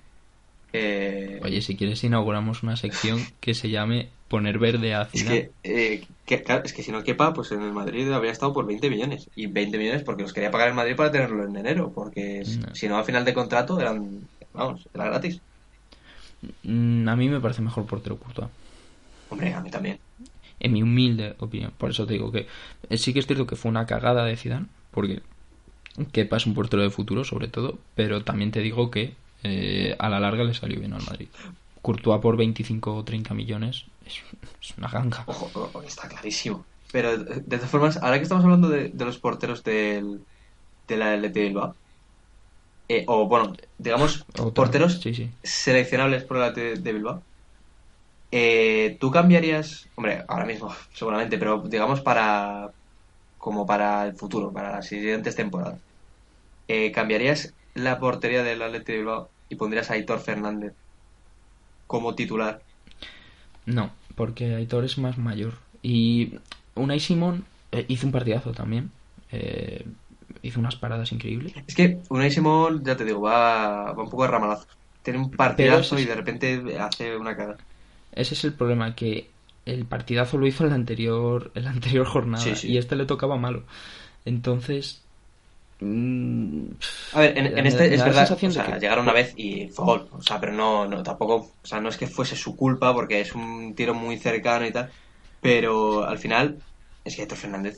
Eh, 0.75 1.41
Oye, 1.43 1.63
si 1.63 1.77
quieres 1.77 2.03
inauguramos 2.05 2.63
una 2.63 2.77
sección 2.77 3.21
que 3.41 3.55
se 3.55 3.71
llame 3.71 4.09
Poner 4.29 4.59
verde 4.59 4.95
a 4.95 5.03
Es 5.03 5.11
Zidane. 5.23 5.51
que, 5.63 5.95
eh, 5.95 6.05
que- 6.27 6.43
claro, 6.43 6.65
es 6.65 6.73
que 6.73 6.83
si 6.83 6.91
no 6.93 7.03
quepa, 7.05 7.33
pues 7.33 7.53
en 7.53 7.63
el 7.63 7.73
Madrid 7.73 8.11
habría 8.11 8.33
estado 8.33 8.53
por 8.53 8.67
20 8.67 8.91
millones. 8.91 9.29
Y 9.37 9.47
20 9.47 9.79
millones 9.79 10.03
porque 10.03 10.23
los 10.25 10.33
quería 10.33 10.51
pagar 10.51 10.69
el 10.69 10.75
Madrid 10.75 10.97
para 10.97 11.11
tenerlo 11.13 11.45
en 11.45 11.57
enero. 11.57 11.93
Porque 11.95 12.43
No. 12.61 12.75
si 12.75 12.89
no, 12.89 12.99
a 12.99 13.05
final 13.05 13.25
de 13.25 13.35
contrato 13.35 13.81
eran. 13.81 14.21
Vamos, 14.53 14.89
era 14.95 15.05
gratis. 15.07 15.41
Mm, 16.63 17.09
A 17.09 17.17
mí 17.17 17.29
me 17.29 17.41
parece 17.41 17.63
mejor 17.63 17.87
portero 17.87 18.17
Courtois. 18.19 18.49
Hombre, 19.31 19.53
a 19.55 19.61
mí 19.61 19.71
también. 19.71 19.99
En 20.61 20.73
mi 20.73 20.83
humilde 20.83 21.35
opinión. 21.39 21.73
Por 21.77 21.91
eso 21.91 22.07
te 22.07 22.15
digo 22.15 22.31
que 22.33 22.47
eh, 22.91 22.99
sí 22.99 23.13
que 23.13 23.19
es 23.21 23.27
cierto 23.27 23.47
que 23.47 23.57
fue 23.57 23.71
una 23.71 23.87
cagada 23.87 24.25
de 24.25 24.37
Zidane, 24.37 24.67
porque 24.91 25.21
Kepa 26.13 26.37
es 26.39 26.47
un 26.47 26.55
portero 26.55 26.83
de 26.83 26.91
futuro, 26.91 27.25
sobre 27.25 27.49
todo, 27.49 27.79
pero 27.95 28.23
también 28.25 28.51
te 28.51 28.61
digo 28.61 28.91
que 28.91 29.15
eh, 29.45 29.95
a 29.99 30.09
la 30.09 30.21
larga 30.21 30.45
le 30.45 30.55
salió 30.55 30.81
bien 30.81 30.93
al 30.95 31.03
Madrid. 31.03 31.29
Courtois 31.83 32.21
por 32.21 32.37
25 32.37 32.95
o 32.97 33.05
30 33.05 33.35
millones 33.35 33.85
es, 34.07 34.23
es 34.63 34.77
una 34.79 34.89
ganga. 34.89 35.23
Ojo, 35.27 35.51
ojo, 35.55 35.83
está 35.83 36.09
clarísimo. 36.09 36.65
Pero 36.93 37.19
de 37.19 37.41
todas 37.59 37.71
formas, 37.71 37.97
ahora 37.99 38.19
que 38.19 38.23
estamos 38.23 38.45
hablando 38.45 38.69
de, 38.69 38.89
de 38.89 39.05
los 39.05 39.19
porteros 39.19 39.63
del, 39.65 40.25
de 40.89 40.97
la 40.97 41.15
LT 41.15 41.35
Bilbao, 41.35 41.77
eh, 42.89 43.05
o 43.09 43.27
bueno, 43.27 43.53
digamos, 43.79 44.25
porteros 44.55 45.01
Sí, 45.01 45.15
sí. 45.15 45.31
seleccionables 45.43 46.25
por 46.25 46.39
la 46.39 46.49
LT 46.49 46.77
de 46.81 46.93
Bilbao, 46.93 47.23
eh, 48.31 48.97
¿tú 49.01 49.11
cambiarías, 49.11 49.89
hombre, 49.95 50.25
ahora 50.29 50.45
mismo 50.47 50.75
seguramente, 50.93 51.39
pero 51.39 51.63
digamos 51.63 52.01
para 52.01 52.71
como 53.39 53.67
para 53.67 54.07
el 54.07 54.15
futuro, 54.17 54.53
para 54.53 54.73
las 54.73 54.87
siguientes 54.87 55.37
temporadas, 55.37 55.79
eh, 56.69 56.93
¿cambiarías 56.93 57.55
la 57.75 57.99
portería 57.99 58.43
del 58.43 58.63
Atleti 58.63 58.93
de 58.93 58.99
Bilbao 58.99 59.34
y 59.49 59.57
pondrías 59.57 59.91
a 59.91 59.95
Aitor 59.95 60.21
Fernández 60.21 60.75
como 61.87 62.15
titular? 62.15 62.63
No, 63.67 63.91
porque 64.15 64.55
Aitor 64.55 64.85
es 64.85 64.99
más 64.99 65.19
mayor. 65.19 65.55
Y 65.83 66.35
Unai 66.75 67.01
Simón 67.01 67.45
eh, 67.73 67.85
hizo 67.89 68.07
un 68.07 68.13
partidazo 68.13 68.53
también. 68.53 68.91
Eh, 69.33 69.85
hizo 70.43 70.61
unas 70.61 70.77
paradas 70.77 71.13
increíbles. 71.13 71.55
Es 71.67 71.75
que 71.75 71.99
Unai 72.11 72.31
Simón, 72.31 72.85
ya 72.85 72.97
te 72.97 73.05
digo, 73.05 73.21
va, 73.23 73.93
va 73.93 74.03
un 74.03 74.11
poco 74.11 74.23
de 74.25 74.29
ramalazos. 74.31 74.69
Tiene 75.03 75.19
un 75.19 75.31
partidazo 75.31 75.97
es- 75.97 76.03
y 76.03 76.07
de 76.07 76.15
repente 76.15 76.79
hace 76.79 77.17
una 77.17 77.37
cagada. 77.37 77.59
Ese 78.13 78.35
es 78.35 78.45
el 78.45 78.53
problema, 78.55 78.95
que 78.95 79.31
el 79.67 79.87
partidazo 79.87 80.39
lo 80.39 80.47
hizo 80.47 80.65
en 80.65 80.71
la 80.71 80.77
anterior, 80.77 81.51
en 81.55 81.65
la 81.65 81.71
anterior 81.71 82.07
jornada 82.07 82.45
Sí, 82.45 82.55
sí. 82.57 82.73
y 82.73 82.79
este 82.79 82.97
le 82.97 83.07
tocaba 83.07 83.37
malo. 83.37 83.65
Entonces... 84.25 85.04
mm, 85.81 86.67
A 87.13 87.21
ver, 87.21 87.39
en, 87.39 87.67
este 87.67 87.89
me 87.89 87.95
es 87.95 88.05
verdad, 88.05 88.31
o 88.33 88.51
sea, 88.51 88.67
que- 88.67 88.81
llegaron 88.81 89.05
una 89.05 89.13
vez 89.13 89.35
y 89.37 89.69
fue 89.69 89.85
gol. 89.85 90.09
O 90.13 90.23
sea, 90.23 90.41
pero 90.41 90.53
no, 90.53 90.87
no, 90.87 91.03
tampoco, 91.03 91.35
o 91.63 91.67
sea, 91.67 91.81
no 91.81 91.89
es 91.89 91.97
que 91.97 92.07
fuese 92.07 92.37
su 92.37 92.57
culpa 92.57 92.93
porque 92.93 93.21
es 93.21 93.35
un 93.35 93.75
tiro 93.75 93.95
muy 93.95 94.19
cercano 94.19 94.67
y 94.67 94.73
tal. 94.73 94.91
Pero 95.41 96.05
al 96.05 96.19
final, 96.19 96.63
es 97.05 97.17
que 97.17 97.23
Héctor 97.23 97.39
Fernández 97.39 97.77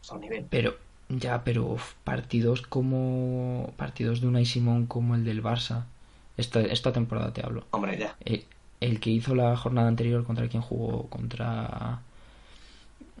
está 0.00 0.14
a 0.14 0.16
un 0.16 0.20
nivel. 0.22 0.46
Pero, 0.50 0.74
ya, 1.08 1.42
pero 1.44 1.66
uf, 1.66 1.94
partidos 2.04 2.62
como... 2.62 3.72
Partidos 3.76 4.20
de 4.20 4.28
Unai 4.28 4.46
Simón 4.46 4.86
como 4.86 5.14
el 5.14 5.24
del 5.24 5.42
Barça. 5.42 5.84
Esta, 6.36 6.60
esta 6.60 6.92
temporada 6.92 7.32
te 7.32 7.44
hablo. 7.44 7.64
Hombre, 7.70 7.98
ya. 7.98 8.16
Eh, 8.24 8.44
el 8.80 9.00
que 9.00 9.10
hizo 9.10 9.34
la 9.34 9.56
jornada 9.56 9.88
anterior 9.88 10.24
contra 10.24 10.48
quien 10.48 10.62
jugó 10.62 11.08
contra 11.08 12.02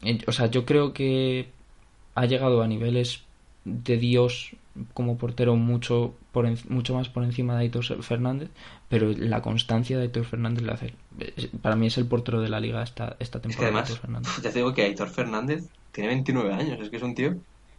Eh, 0.02 0.18
o 0.26 0.32
sea 0.32 0.46
yo 0.46 0.64
creo 0.64 0.92
que 0.92 1.48
ha 2.14 2.26
llegado 2.26 2.62
a 2.62 2.68
niveles 2.68 3.27
de 3.64 3.96
Dios 3.98 4.56
como 4.94 5.18
portero 5.18 5.56
mucho 5.56 6.14
por 6.32 6.46
en- 6.46 6.58
mucho 6.68 6.94
más 6.94 7.08
por 7.08 7.24
encima 7.24 7.54
de 7.54 7.62
Aitor 7.62 7.84
Fernández 8.02 8.48
pero 8.88 9.12
la 9.12 9.42
constancia 9.42 9.96
de 9.96 10.04
Aitor 10.04 10.24
Fernández 10.24 10.62
le 10.64 10.72
hace 10.72 10.94
para 11.62 11.74
mí 11.76 11.88
es 11.88 11.98
el 11.98 12.06
portero 12.06 12.40
de 12.40 12.48
la 12.48 12.60
liga 12.60 12.82
esta, 12.82 13.16
esta 13.18 13.38
Es 13.38 13.42
que 13.42 13.48
temporada 13.48 13.84
además, 14.04 14.40
ya 14.42 14.50
te 14.50 14.58
digo 14.58 14.72
que 14.74 14.82
Aitor 14.82 15.08
Fernández 15.10 15.64
tiene 15.92 16.08
29 16.08 16.52
años. 16.54 16.80
Es 16.80 16.90
que 16.90 16.96
es 16.96 17.02
un 17.02 17.14
tío 17.14 17.34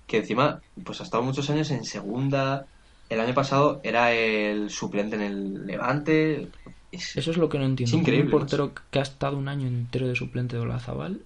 que 0.07 0.17
encima, 0.17 0.59
pues 0.84 0.99
ha 0.99 1.03
estado 1.03 1.23
muchos 1.23 1.49
años 1.49 1.71
en 1.71 1.86
segunda. 1.86 2.65
El 3.09 3.19
año 3.21 3.34
pasado 3.34 3.80
era 3.84 4.11
el 4.13 4.69
suplente 4.69 5.15
en 5.15 5.21
el 5.21 5.67
Levante. 5.67 6.49
Es- 6.91 7.15
eso 7.15 7.32
es 7.32 7.38
lo 7.38 7.47
que 7.49 7.59
no 7.59 7.65
entiendo 7.65 7.95
Es 7.95 8.01
increíble, 8.01 8.25
un 8.25 8.32
portero 8.39 8.71
que 8.91 8.99
ha 8.99 9.03
estado 9.03 9.38
un 9.38 9.47
año 9.47 9.67
entero 9.67 10.07
de 10.07 10.15
suplente 10.15 10.55
de 10.57 10.63
Olazabal 10.63 11.21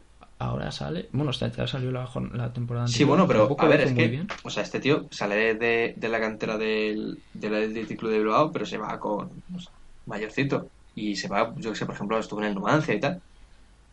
ahora 0.47 0.71
sale 0.71 1.09
bueno 1.13 1.31
hasta 1.31 1.49
ya 1.51 1.67
salió 1.67 1.91
la, 1.91 2.09
la 2.33 2.53
temporada 2.53 2.87
Sí, 2.87 3.03
bueno, 3.05 3.27
pero 3.27 3.55
a 3.57 3.67
ver, 3.67 3.81
es 3.81 3.93
que, 3.93 4.07
bien. 4.09 4.27
o 4.43 4.49
sea, 4.49 4.63
este 4.63 4.79
tío 4.79 5.07
sale 5.11 5.55
de, 5.55 5.93
de- 5.97 6.09
la 6.09 6.19
cantera 6.19 6.57
del, 6.57 7.23
del 7.31 7.55
Athletic 7.55 7.97
Club 7.99 8.11
de 8.11 8.17
Bilbao, 8.19 8.51
pero 8.51 8.65
se 8.65 8.77
va 8.77 8.99
con 8.99 9.43
o 9.53 9.59
sea, 9.59 9.71
mayorcito. 10.05 10.71
Y 10.93 11.15
se 11.15 11.27
va, 11.27 11.53
yo 11.57 11.71
que 11.71 11.77
sé, 11.77 11.85
por 11.85 11.95
ejemplo, 11.95 12.19
estuvo 12.19 12.41
en 12.41 12.47
el 12.47 12.55
Numancia 12.55 12.93
y 12.93 12.99
tal. 12.99 13.23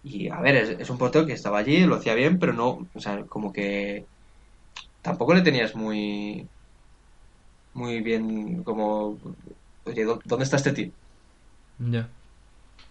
Y 0.03 0.28
a 0.30 0.40
ver, 0.40 0.57
es, 0.57 0.70
es 0.70 0.90
un 0.90 0.98
portero 0.98 1.26
que 1.26 1.34
estaba 1.34 1.59
allí, 1.61 1.84
lo 1.86 1.96
hacía 1.96 2.14
bien, 2.14 2.38
pero 2.38 2.53
no, 2.55 2.90
o 2.92 3.01
sea, 3.01 3.24
como 3.26 3.53
que 3.53 4.09
tampoco 5.03 5.34
le 5.34 5.42
tenías 5.42 5.74
muy, 5.76 6.51
muy 7.72 8.01
bien, 8.03 8.62
como, 8.64 9.18
oye, 9.84 10.05
¿dó- 10.05 10.20
¿dónde 10.24 10.44
está 10.44 10.57
este 10.57 10.72
tío? 10.72 10.92
ya 11.78 12.14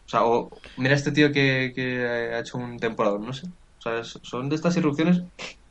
O 0.10 0.12
sea, 0.12 0.26
o 0.26 0.49
mira 0.76 0.95
este 0.95 1.12
tío 1.12 1.32
que, 1.32 1.72
que 1.76 2.03
ha 2.03 2.39
hecho 2.39 2.57
un 2.57 2.80
temporada, 2.80 3.20
no 3.20 3.32
sé. 3.32 3.45
O 3.78 3.82
sea, 3.84 4.03
son 4.03 4.49
de 4.49 4.55
estas 4.55 4.76
irrupciones 4.76 5.22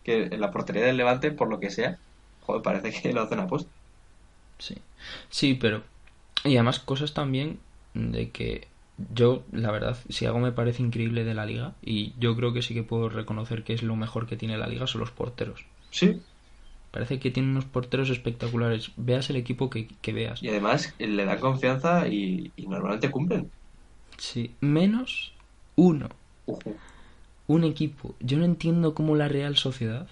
que 0.05 0.27
en 0.27 0.41
la 0.41 0.53
portería 0.53 0.85
del 0.85 0.97
Levante, 0.97 1.33
por 1.33 1.51
lo 1.51 1.59
que 1.59 1.71
sea, 1.71 1.99
joder, 2.43 2.63
parece 2.63 2.93
que 2.93 3.13
lo 3.13 3.23
hacen 3.23 3.41
a 3.41 3.49
posta. 3.49 3.69
Sí, 4.61 4.77
sí, 5.29 5.55
pero... 5.55 5.83
Y 6.45 6.55
además 6.55 6.79
cosas 6.79 7.15
también 7.15 7.59
de 7.95 8.31
que 8.31 8.69
yo, 9.13 9.43
la 9.51 9.73
verdad, 9.73 9.99
si 10.09 10.25
algo 10.25 10.39
me 10.39 10.53
parece 10.53 10.85
increíble 10.85 11.25
de 11.25 11.35
la 11.35 11.45
liga, 11.45 11.73
y 11.83 12.13
yo 12.21 12.37
creo 12.37 12.53
que 12.53 12.63
sí 12.63 12.75
que 12.75 12.85
puedo 12.85 13.09
reconocer 13.09 13.65
que 13.65 13.73
es 13.73 13.83
lo 13.83 13.97
mejor 13.97 14.29
que 14.29 14.37
tiene 14.37 14.57
la 14.57 14.69
liga, 14.69 14.87
son 14.87 15.01
los 15.01 15.11
porteros. 15.11 15.65
Sí. 15.91 16.23
Parece 16.93 17.19
que 17.19 17.33
tiene 17.33 17.51
unos 17.51 17.65
porteros 17.65 18.09
espectaculares. 18.09 18.93
Veas 18.97 19.31
el 19.31 19.37
equipo 19.37 19.69
que, 19.69 19.89
que 20.01 20.13
veas. 20.13 20.41
Y 20.45 20.49
además 20.49 20.95
le 21.01 21.25
dan 21.25 21.41
confianza 21.41 22.07
y, 22.07 22.53
y 22.55 22.69
normalmente 22.69 23.11
cumplen. 23.11 23.51
Sí, 24.19 24.55
menos 24.61 25.33
uno. 25.77 26.09
Un 27.47 27.65
equipo. 27.65 28.15
Yo 28.21 28.39
no 28.39 28.45
entiendo 28.45 28.95
cómo 28.95 29.17
la 29.17 29.29
Real 29.29 29.57
Sociedad 29.57 30.09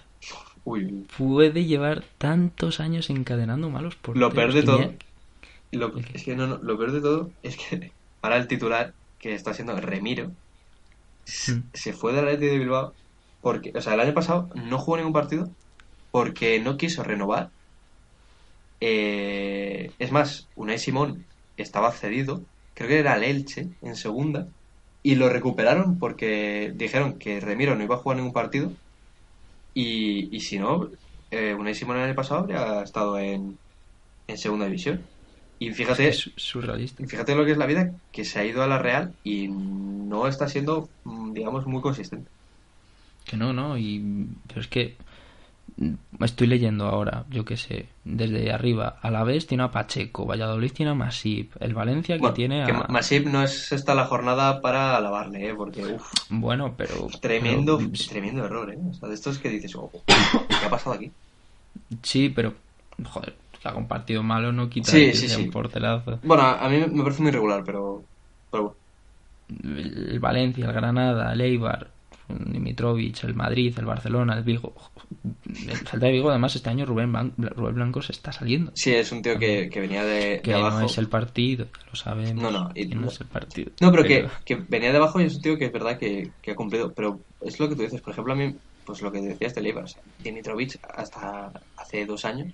Uy, 0.65 1.07
puede 1.17 1.65
llevar 1.65 2.03
tantos 2.17 2.79
años 2.79 3.09
encadenando 3.09 3.69
malos 3.69 3.95
porteros. 3.95 4.29
Lo 4.29 4.35
peor 4.35 4.53
de 4.53 4.63
todo- 4.63 4.93
lo, 5.71 5.97
es 6.13 6.23
que 6.23 6.35
no, 6.35 6.47
no, 6.47 6.57
lo 6.57 6.77
peor 6.77 6.91
de 6.91 7.01
todo 7.01 7.31
es 7.43 7.57
que 7.57 7.93
ahora 8.21 8.37
el 8.37 8.47
titular, 8.47 8.93
que 9.19 9.33
está 9.33 9.53
siendo 9.53 9.79
Remiro, 9.79 10.35
se, 11.23 11.53
Mm. 11.53 11.69
se 11.73 11.93
fue 11.93 12.13
del 12.13 12.25
Athletic 12.27 12.49
de 12.51 12.59
Bilbao 12.59 12.93
porque, 13.41 13.71
o 13.75 13.81
sea, 13.81 13.93
el 13.93 13.99
año 14.01 14.13
pasado 14.13 14.49
no 14.55 14.79
jugó 14.79 14.97
ningún 14.97 15.13
partido 15.13 15.55
porque 16.11 16.59
no 16.59 16.77
quiso 16.77 17.03
renovar. 17.03 17.51
Eh, 18.79 19.95
es 19.99 20.11
más, 20.11 20.49
Unai 20.55 20.77
Simón 20.79 21.27
estaba 21.55 21.91
cedido, 21.91 22.45
creo 22.77 22.89
que 22.89 22.99
era 22.99 23.15
el 23.17 23.23
Elche 23.25 23.71
en 23.81 23.95
segunda, 23.97 24.51
y 25.03 25.15
lo 25.15 25.29
recuperaron 25.29 25.99
porque 25.99 26.73
dijeron 26.75 27.19
que 27.19 27.39
Remiro 27.41 27.75
no 27.75 27.83
iba 27.83 27.95
a 27.95 27.99
jugar 27.99 28.17
ningún 28.17 28.33
partido 28.33 28.77
y, 29.73 30.35
y 30.35 30.39
si 30.41 30.59
no, 30.59 30.91
eh, 31.29 31.53
Unai 31.55 31.75
Simón 31.75 31.97
el 31.97 32.03
año 32.03 32.15
pasado 32.15 32.41
habría 32.41 32.81
estado 32.83 33.17
en, 33.19 33.59
en 34.27 34.37
segunda 34.39 34.65
división. 34.67 35.11
Y 35.59 35.71
fíjate, 35.73 36.09
Es 36.09 36.31
surrealista. 36.37 37.03
fíjate 37.07 37.35
lo 37.35 37.45
que 37.45 37.51
es 37.53 37.57
la 37.59 37.67
vida, 37.67 37.99
que 38.11 38.25
se 38.25 38.39
ha 38.39 38.45
ido 38.45 38.63
a 38.63 38.67
la 38.67 38.79
Real 38.79 39.17
y 39.23 39.49
no 39.49 40.27
está 40.27 40.47
siendo, 40.49 40.93
mm, 41.03 41.33
digamos, 41.33 41.67
muy 41.67 41.81
consistente. 41.81 42.31
Que 43.25 43.35
no, 43.37 43.51
no, 43.53 43.77
y 43.77 44.27
pero 44.47 44.61
es 44.61 44.67
que 44.67 44.97
estoy 46.21 46.47
leyendo 46.47 46.85
ahora, 46.87 47.25
yo 47.29 47.45
qué 47.45 47.55
sé, 47.55 47.87
desde 48.03 48.51
arriba. 48.51 48.97
A 49.01 49.11
la 49.11 49.23
vez 49.23 49.45
tiene 49.45 49.63
a 49.63 49.71
Pacheco, 49.71 50.25
Valladolid 50.25 50.71
tiene 50.71 50.91
a 50.91 50.95
Masip, 50.95 51.53
el 51.59 51.73
Valencia 51.75 52.15
que 52.15 52.21
Bueno, 52.21 52.33
tiene 52.33 52.65
que 52.65 52.71
a... 52.71 52.85
Masip 52.89 53.27
no 53.27 53.43
es 53.43 53.71
esta 53.71 53.93
la 53.93 54.05
jornada 54.05 54.59
para 54.61 54.97
alabarle, 54.97 55.49
¿eh? 55.49 55.53
porque 55.55 55.83
uf, 55.85 56.11
Bueno, 56.29 56.73
pero... 56.75 57.07
tremendo, 57.21 57.77
pero- 57.77 57.91
tremendo 58.09 58.45
error, 58.45 58.71
¿eh? 58.73 58.77
O 58.89 58.93
sea, 58.93 59.07
de 59.09 59.15
estos 59.15 59.37
que 59.37 59.49
dices, 59.49 59.75
oh, 59.75 59.91
¿qué 60.05 60.65
ha 60.65 60.69
pasado 60.69 60.95
aquí? 60.95 61.11
Sí, 62.01 62.29
pero... 62.29 62.53
Joder, 63.03 63.35
que 63.61 63.67
haga 63.67 63.77
un 63.77 63.87
partido 63.87 64.23
malo 64.23 64.51
no 64.51 64.69
quita 64.69 64.91
Sí, 64.91 65.07
que 65.07 65.13
sí, 65.13 65.27
sea 65.27 65.37
sí. 65.37 65.43
un 65.43 65.51
porterazo. 65.51 66.19
Bueno, 66.23 66.43
a 66.43 66.67
mí 66.69 66.79
me 66.91 67.03
parece 67.03 67.21
muy 67.21 67.31
regular, 67.31 67.61
pero, 67.63 68.03
pero 68.49 68.63
bueno. 68.63 68.77
El 69.63 70.19
Valencia, 70.19 70.65
el 70.65 70.73
Granada, 70.73 71.33
el 71.33 71.41
Eibar... 71.41 71.91
Dimitrovic, 72.29 73.23
el 73.23 73.33
Madrid, 73.35 73.73
el 73.77 73.85
Barcelona, 73.85 74.35
el 74.37 74.43
Vigo. 74.43 74.73
El 75.45 75.77
Celta 75.77 76.05
de 76.07 76.11
Vigo, 76.11 76.29
además, 76.29 76.55
este 76.55 76.69
año 76.69 76.85
Rubén, 76.85 77.11
Blan- 77.13 77.33
Rubén 77.37 77.75
Blanco 77.75 78.01
se 78.01 78.11
está 78.11 78.31
saliendo. 78.31 78.71
Sí, 78.75 78.93
es 78.93 79.11
un 79.11 79.21
tío 79.21 79.37
que, 79.39 79.69
que 79.69 79.79
venía 79.79 80.03
de, 80.03 80.41
Que 80.43 80.51
de 80.51 80.57
abajo. 80.57 80.79
no 80.81 80.85
es 80.85 80.97
el 80.97 81.09
partido, 81.09 81.67
lo 81.89 81.95
sabemos. 81.95 82.43
No, 82.43 82.51
no, 82.51 82.69
y- 82.75 82.89
que 82.89 82.95
no 82.95 83.07
es 83.07 83.21
el 83.21 83.27
partido. 83.27 83.71
No, 83.81 83.91
pero 83.91 84.03
que, 84.03 84.27
que 84.45 84.55
venía 84.67 84.91
de 84.91 84.97
abajo 84.97 85.21
y 85.21 85.25
es 85.25 85.35
un 85.35 85.41
tío 85.41 85.57
que 85.57 85.65
es 85.65 85.71
verdad 85.71 85.97
que, 85.97 86.33
que 86.41 86.51
ha 86.51 86.55
cumplido. 86.55 86.93
Pero 86.93 87.21
es 87.39 87.59
lo 87.59 87.69
que 87.69 87.75
tú 87.75 87.81
dices, 87.83 88.01
por 88.01 88.11
ejemplo, 88.13 88.33
a 88.33 88.35
mí, 88.35 88.53
pues 88.83 89.01
lo 89.01 89.11
que 89.11 89.21
decías 89.21 89.53
de 89.55 89.61
Leibar, 89.61 89.83
o 89.85 89.87
sea, 89.87 90.01
Dimitrovic 90.17 90.77
hasta 90.81 91.51
hace 91.75 92.05
dos 92.05 92.25
años, 92.25 92.53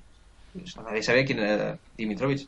o 0.54 0.66
sea, 0.68 0.84
nadie 0.84 1.04
sabía 1.04 1.26
quién 1.26 1.40
era 1.40 1.80
Dimitrovic. 1.98 2.48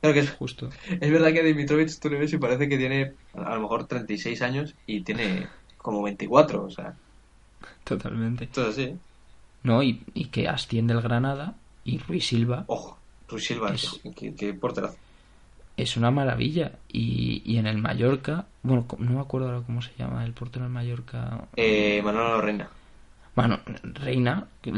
Claro 0.00 0.14
que 0.14 0.20
es, 0.20 0.30
Justo. 0.30 0.70
es 1.00 1.10
verdad 1.10 1.32
que 1.32 1.42
Dimitrovic 1.42 1.90
tú 2.00 2.08
le 2.10 2.18
ves 2.18 2.32
y 2.32 2.38
parece 2.38 2.68
que 2.68 2.78
tiene 2.78 3.14
a 3.34 3.54
lo 3.54 3.60
mejor 3.62 3.86
36 3.86 4.40
años 4.42 4.74
y 4.86 5.04
tiene 5.04 5.52
como 5.82 6.02
24, 6.02 6.64
o 6.64 6.70
sea, 6.70 6.94
Totalmente. 7.84 8.46
todo 8.46 8.68
así. 8.70 8.94
No, 9.62 9.82
y, 9.82 10.00
y 10.14 10.26
que 10.26 10.48
asciende 10.48 10.94
el 10.94 11.02
Granada 11.02 11.54
y 11.84 11.98
Ruiz 11.98 12.26
Silva 12.26 12.64
Ojo, 12.66 12.98
Ruiz 13.28 13.44
Silva, 13.44 13.72
Es- 13.74 14.00
que, 14.16 14.34
que, 14.34 14.54
es 15.76 15.96
una 15.96 16.10
maravilla. 16.10 16.72
Y, 16.92 17.42
y 17.44 17.56
en 17.58 17.66
el 17.66 17.78
Mallorca, 17.78 18.46
bueno, 18.62 18.86
no 18.98 19.12
me 19.12 19.20
acuerdo 19.20 19.48
ahora 19.48 19.62
cómo 19.66 19.82
se 19.82 19.90
llama 19.98 20.24
el 20.24 20.32
portero 20.32 20.64
del 20.64 20.72
Mallorca. 20.72 21.44
Eh, 21.56 22.00
Manolo 22.04 22.40
Reina. 22.40 22.68
Bueno, 23.34 23.60
Reina 23.82 24.46
que 24.60 24.72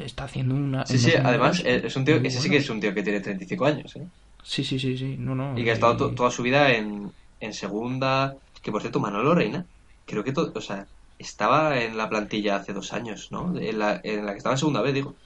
está 0.00 0.24
haciendo 0.24 0.54
una. 0.54 0.86
Sí, 0.86 0.98
sí, 0.98 1.12
además 1.14 1.62
eh, 1.64 1.82
es 1.84 1.94
un 1.94 2.04
tío, 2.04 2.16
ese 2.16 2.40
sí 2.40 2.50
que 2.50 2.56
es 2.56 2.70
un 2.70 2.80
tío 2.80 2.94
que 2.94 3.02
tiene 3.02 3.20
35 3.20 3.66
años, 3.66 3.94
¿eh? 3.96 4.06
Sí, 4.42 4.64
sí, 4.64 4.78
sí, 4.78 4.96
sí, 4.96 5.16
no, 5.18 5.34
no. 5.34 5.58
Y 5.58 5.62
que 5.62 5.70
ha 5.70 5.74
estado 5.74 5.96
to- 5.96 6.10
toda 6.14 6.30
su 6.30 6.42
vida 6.42 6.72
en, 6.72 7.12
en 7.40 7.52
segunda. 7.52 8.34
Que 8.62 8.72
por 8.72 8.80
cierto, 8.80 8.98
Manolo 8.98 9.34
Reina, 9.34 9.64
creo 10.08 10.24
que 10.24 10.32
todo, 10.32 10.52
o 10.54 10.60
sea, 10.62 10.88
estaba 11.18 11.80
en 11.80 11.96
la 11.96 12.08
plantilla 12.08 12.56
hace 12.56 12.72
dos 12.74 12.92
años, 12.92 13.30
¿no? 13.32 13.56
En 13.58 13.78
la, 13.78 14.00
en 14.04 14.26
la 14.26 14.32
que 14.32 14.38
estaba 14.38 14.54
en 14.54 14.58
segunda 14.58 14.82
vez, 14.82 14.94
digo. 14.94 15.16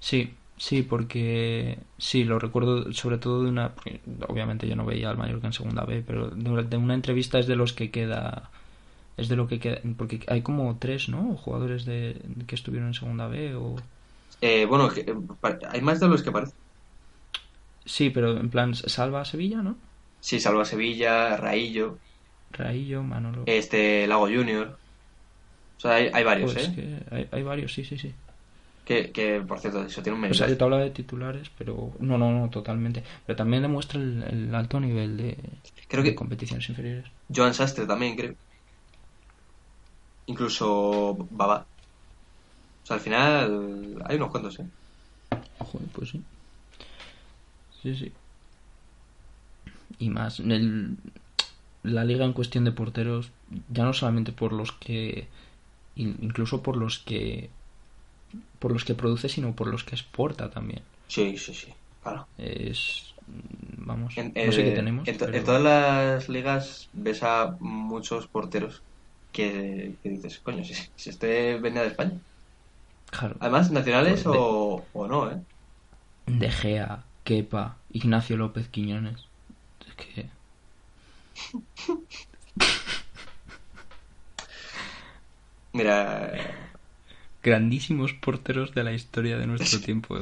Sí, 0.00 0.34
sí, 0.56 0.82
porque 0.82 1.78
sí, 1.98 2.24
lo 2.24 2.38
recuerdo 2.38 2.92
sobre 2.92 3.18
todo 3.18 3.42
de 3.42 3.50
una, 3.50 3.74
porque 3.74 4.00
obviamente 4.28 4.68
yo 4.68 4.76
no 4.76 4.84
veía 4.86 5.10
al 5.10 5.18
Mallorca 5.18 5.46
en 5.48 5.52
segunda 5.52 5.84
B, 5.84 6.02
pero 6.06 6.30
de, 6.30 6.76
una 6.76 6.94
entrevista 6.94 7.38
es 7.38 7.46
de 7.46 7.56
los 7.56 7.72
que 7.72 7.90
queda, 7.90 8.50
es 9.16 9.28
de 9.28 9.36
lo 9.36 9.48
que 9.48 9.60
queda, 9.60 9.80
porque 9.98 10.20
hay 10.28 10.42
como 10.42 10.78
tres, 10.78 11.08
¿no? 11.08 11.36
Jugadores 11.36 11.84
de 11.86 12.22
que 12.46 12.54
estuvieron 12.54 12.88
en 12.88 12.94
segunda 12.94 13.28
B 13.28 13.54
o 13.56 13.76
Eh, 14.40 14.66
bueno, 14.66 14.90
eh, 14.96 15.14
hay 15.70 15.80
más 15.82 16.00
de 16.00 16.08
los 16.08 16.22
que 16.22 16.32
parece. 16.32 16.54
sí, 17.84 18.10
pero 18.10 18.36
en 18.38 18.50
plan 18.50 18.74
Salva 18.74 19.20
a 19.22 19.24
Sevilla, 19.24 19.62
¿no? 19.62 19.76
Sí, 20.20 20.40
Salva 20.40 20.64
Sevilla, 20.64 21.36
Raillo, 21.36 21.98
Raillo, 22.50 23.02
Manolo. 23.04 23.46
este 23.46 24.06
Lago 24.06 24.26
Junior. 24.28 24.80
O 25.78 25.80
sea, 25.80 25.94
hay, 25.96 26.10
hay 26.12 26.24
varios, 26.24 26.54
Pues 26.54 26.56
¿eh? 26.56 26.74
que 26.74 27.02
hay, 27.10 27.28
hay 27.32 27.42
varios, 27.42 27.72
sí, 27.74 27.84
sí, 27.84 27.98
sí. 27.98 28.14
Que, 28.86 29.12
que, 29.14 29.26
por 29.48 29.58
cierto, 29.60 29.82
eso 29.84 30.02
tiene 30.02 30.14
un 30.16 30.22
O 30.28 30.34
mérito. 30.34 30.46
sea, 30.46 30.48
yo 30.48 30.56
te 30.58 30.64
hablaba 30.64 30.82
de 30.84 30.90
titulares, 30.90 31.50
pero 31.50 31.96
no, 32.00 32.18
no, 32.18 32.30
no, 32.32 32.50
totalmente. 32.50 33.02
Pero 33.26 33.36
también 33.36 33.62
demuestra 33.62 34.00
el, 34.00 34.22
el 34.24 34.54
alto 34.54 34.80
nivel 34.80 35.16
de, 35.16 35.36
Creo 35.88 36.02
de 36.02 36.14
que 36.14 36.14
competiciones 36.14 36.68
inferiores. 36.68 37.10
Joan 37.28 37.54
Sastre 37.54 37.86
también, 37.86 38.16
creo. 38.16 38.36
Incluso 40.26 41.16
Baba. 41.30 41.68
O 42.82 42.86
sea, 42.86 42.96
al 42.96 43.02
final 43.02 43.96
hay 44.06 44.16
unos 44.16 44.30
cuantos, 44.30 44.58
¿eh? 44.60 44.70
Joder, 45.58 45.88
pues 45.92 46.10
sí. 46.10 46.24
Sí, 47.70 47.94
sí. 47.94 48.12
Y 49.98 50.10
más, 50.10 50.40
el- 50.40 50.96
la 51.86 52.04
liga 52.04 52.24
en 52.24 52.32
cuestión 52.32 52.64
de 52.64 52.72
porteros, 52.72 53.32
ya 53.68 53.84
no 53.84 53.92
solamente 53.92 54.32
por 54.32 54.52
los 54.52 54.72
que, 54.72 55.28
in- 55.96 56.18
incluso 56.22 56.62
por 56.62 56.76
los 56.76 56.98
que, 57.00 57.50
por 58.58 58.72
los 58.72 58.84
que 58.84 58.94
produce, 58.94 59.28
sino 59.28 59.54
por 59.54 59.68
los 59.68 59.84
que 59.84 59.94
exporta 59.94 60.50
también. 60.50 60.82
Sí, 61.08 61.36
sí, 61.38 61.52
sí, 61.54 61.74
claro. 62.00 62.30
Es, 62.38 63.14
vamos, 63.26 64.14
En, 64.14 64.32
no 64.42 64.52
sé 64.52 64.62
qué 64.64 64.72
eh, 64.72 64.80
tenemos. 64.80 65.08
en 65.08 65.18
to- 65.18 65.30
pero- 65.30 65.36
en 65.36 65.44
todas 65.44 65.62
las 65.62 66.28
ligas 66.28 66.88
ves 66.92 67.22
a 67.22 67.56
muchos 67.60 68.28
porteros 68.28 68.84
que, 69.30 69.98
que 70.02 70.08
dices, 70.08 70.40
coño, 70.40 70.64
si, 70.64 70.74
si 70.96 71.10
este 71.10 71.58
venía 71.58 71.82
de 71.82 71.88
España. 71.88 72.20
Claro, 73.10 73.40
Además, 73.40 73.70
nacionales 73.70 74.22
Pues 74.22 74.30
de- 74.30 74.46
o, 74.48 74.88
o 74.92 75.06
no, 75.08 75.30
¿eh? 75.30 75.42
De 76.26 76.50
Gea, 76.50 77.08
Kepa, 77.24 77.82
Ignacio 77.88 78.36
López 78.36 78.68
Quiñones. 78.68 79.28
Es 79.86 79.94
que 79.96 80.30
Mira, 85.72 86.32
grandísimos 87.42 88.12
porteros 88.14 88.74
de 88.74 88.82
la 88.82 88.92
historia 88.92 89.36
de 89.36 89.46
nuestro 89.46 89.80
tiempo. 89.80 90.18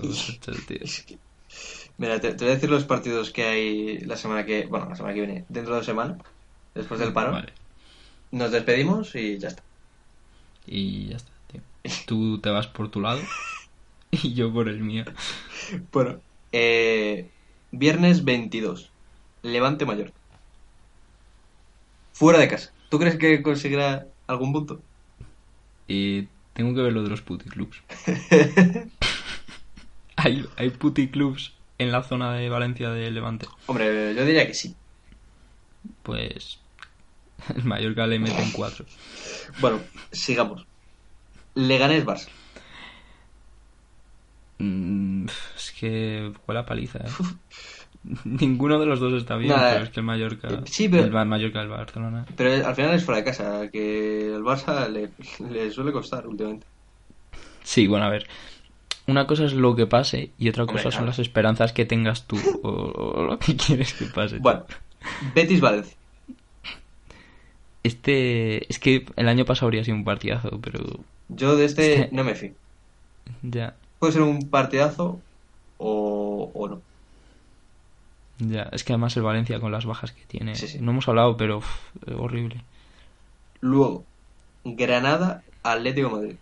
mira 1.96 2.20
te, 2.20 2.34
te 2.34 2.44
voy 2.44 2.50
a 2.50 2.54
decir 2.54 2.68
los 2.70 2.84
partidos 2.84 3.30
que 3.30 3.44
hay 3.44 3.98
la 4.00 4.16
semana 4.16 4.44
que, 4.44 4.66
bueno, 4.66 4.88
la 4.88 4.96
semana 4.96 5.14
que 5.14 5.20
viene, 5.20 5.44
dentro 5.48 5.72
de 5.74 5.78
dos 5.78 5.86
semanas, 5.86 6.18
después 6.74 6.98
del 6.98 7.12
paro. 7.12 7.32
Vale. 7.32 7.52
Nos 8.32 8.50
despedimos 8.50 9.14
y 9.14 9.38
ya 9.38 9.48
está. 9.48 9.62
Y 10.66 11.08
ya 11.10 11.16
está, 11.16 11.30
tío. 11.52 11.60
Tú 12.06 12.40
te 12.40 12.50
vas 12.50 12.66
por 12.66 12.90
tu 12.90 13.00
lado 13.00 13.20
y 14.10 14.34
yo 14.34 14.52
por 14.52 14.68
el 14.68 14.80
mío. 14.80 15.04
Bueno, 15.92 16.20
eh, 16.50 17.30
viernes 17.70 18.24
22, 18.24 18.90
Levante 19.42 19.86
Mayor. 19.86 20.12
Fuera 22.14 22.38
de 22.38 22.48
casa. 22.48 22.72
¿Tú 22.88 22.98
crees 22.98 23.16
que 23.16 23.42
conseguirá 23.42 24.06
algún 24.28 24.52
punto? 24.52 24.80
Y 25.88 26.28
tengo 26.54 26.74
que 26.74 26.80
ver 26.80 26.92
lo 26.92 27.02
de 27.02 27.10
los 27.10 27.22
puticlubs. 27.22 27.82
hay, 30.16 30.46
hay 30.56 30.70
puticlubs 30.70 31.54
en 31.78 31.90
la 31.90 32.04
zona 32.04 32.32
de 32.32 32.48
Valencia 32.48 32.90
de 32.90 33.10
Levante. 33.10 33.46
Hombre, 33.66 34.14
yo 34.14 34.24
diría 34.24 34.46
que 34.46 34.54
sí. 34.54 34.76
Pues 36.04 36.60
el 37.56 37.64
Mallorca 37.64 38.06
le 38.06 38.20
mete 38.20 38.40
en 38.40 38.52
cuatro. 38.52 38.86
Bueno, 39.60 39.80
sigamos. 40.12 40.66
Leganés 41.54 42.04
Barça. 42.04 42.28
Mm, 44.58 45.26
es 45.56 45.72
que 45.72 46.32
fue 46.46 46.54
la 46.54 46.64
paliza, 46.64 47.00
¿eh? 47.00 47.10
Ninguno 48.24 48.78
de 48.78 48.86
los 48.86 49.00
dos 49.00 49.14
está 49.14 49.36
bien, 49.36 49.50
Nada, 49.50 49.72
pero 49.72 49.84
es 49.84 49.90
que 49.90 50.00
el 50.00 50.06
Mallorca... 50.06 50.48
eh, 50.48 50.60
sí, 50.66 50.88
pero- 50.88 51.04
El 51.04 51.26
Mallorca 51.26 51.60
del 51.60 51.68
Barcelona. 51.68 52.26
Pero 52.36 52.66
al 52.66 52.74
final 52.74 52.94
es 52.94 53.04
fuera 53.04 53.18
de 53.20 53.24
casa, 53.24 53.68
que 53.70 54.34
el 54.34 54.42
Barça 54.42 54.88
le, 54.88 55.10
le 55.50 55.70
suele 55.70 55.92
costar 55.92 56.26
últimamente. 56.26 56.66
Sí, 57.62 57.86
bueno, 57.86 58.04
a 58.04 58.10
ver. 58.10 58.26
Una 59.06 59.26
cosa 59.26 59.44
es 59.44 59.52
lo 59.54 59.74
que 59.76 59.86
pase 59.86 60.30
y 60.38 60.48
otra 60.48 60.62
Hombre, 60.64 60.74
cosa 60.76 60.84
son 60.90 60.98
claro. 61.00 61.06
las 61.06 61.18
esperanzas 61.18 61.72
que 61.72 61.84
tengas 61.84 62.26
tú 62.26 62.38
o, 62.62 62.68
o 62.70 63.22
lo 63.24 63.38
que 63.38 63.56
quieres 63.66 63.92
que 63.94 64.06
pase. 64.06 64.38
Bueno, 64.38 64.64
Betis 65.34 65.60
Valencia. 65.60 65.96
Este. 67.82 68.70
Es 68.70 68.78
que 68.78 69.04
el 69.16 69.28
año 69.28 69.44
pasado 69.44 69.66
habría 69.66 69.84
sido 69.84 69.96
un 69.96 70.04
partidazo, 70.04 70.58
pero. 70.62 70.80
Yo 71.28 71.56
de 71.56 71.64
este 71.66 71.94
Este- 72.04 72.16
no 72.16 72.24
me 72.24 72.34
fío. 72.34 72.52
Ya. 73.42 73.74
Puede 73.98 74.12
ser 74.14 74.22
un 74.22 74.48
partidazo 74.50 75.20
o, 75.78 76.50
o 76.54 76.68
no. 76.68 76.80
Ya. 78.38 78.64
Es 78.72 78.84
que 78.84 78.92
además 78.92 79.16
el 79.16 79.22
Valencia 79.22 79.60
con 79.60 79.72
las 79.72 79.86
bajas 79.86 80.12
que 80.12 80.24
tiene. 80.26 80.54
Sí, 80.54 80.68
sí. 80.68 80.80
No 80.80 80.92
hemos 80.92 81.08
hablado, 81.08 81.36
pero. 81.36 81.58
uf, 81.58 81.68
horrible. 82.16 82.64
Luego, 83.60 84.06
Granada 84.64 85.42
Atlético 85.64 86.08
de 86.08 86.14
Madrid. 86.14 86.38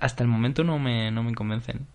Hasta 0.00 0.22
el 0.22 0.28
momento 0.28 0.64
no 0.64 0.78
me, 0.78 1.10
no 1.10 1.22
me 1.22 1.34
convencen. 1.34 1.86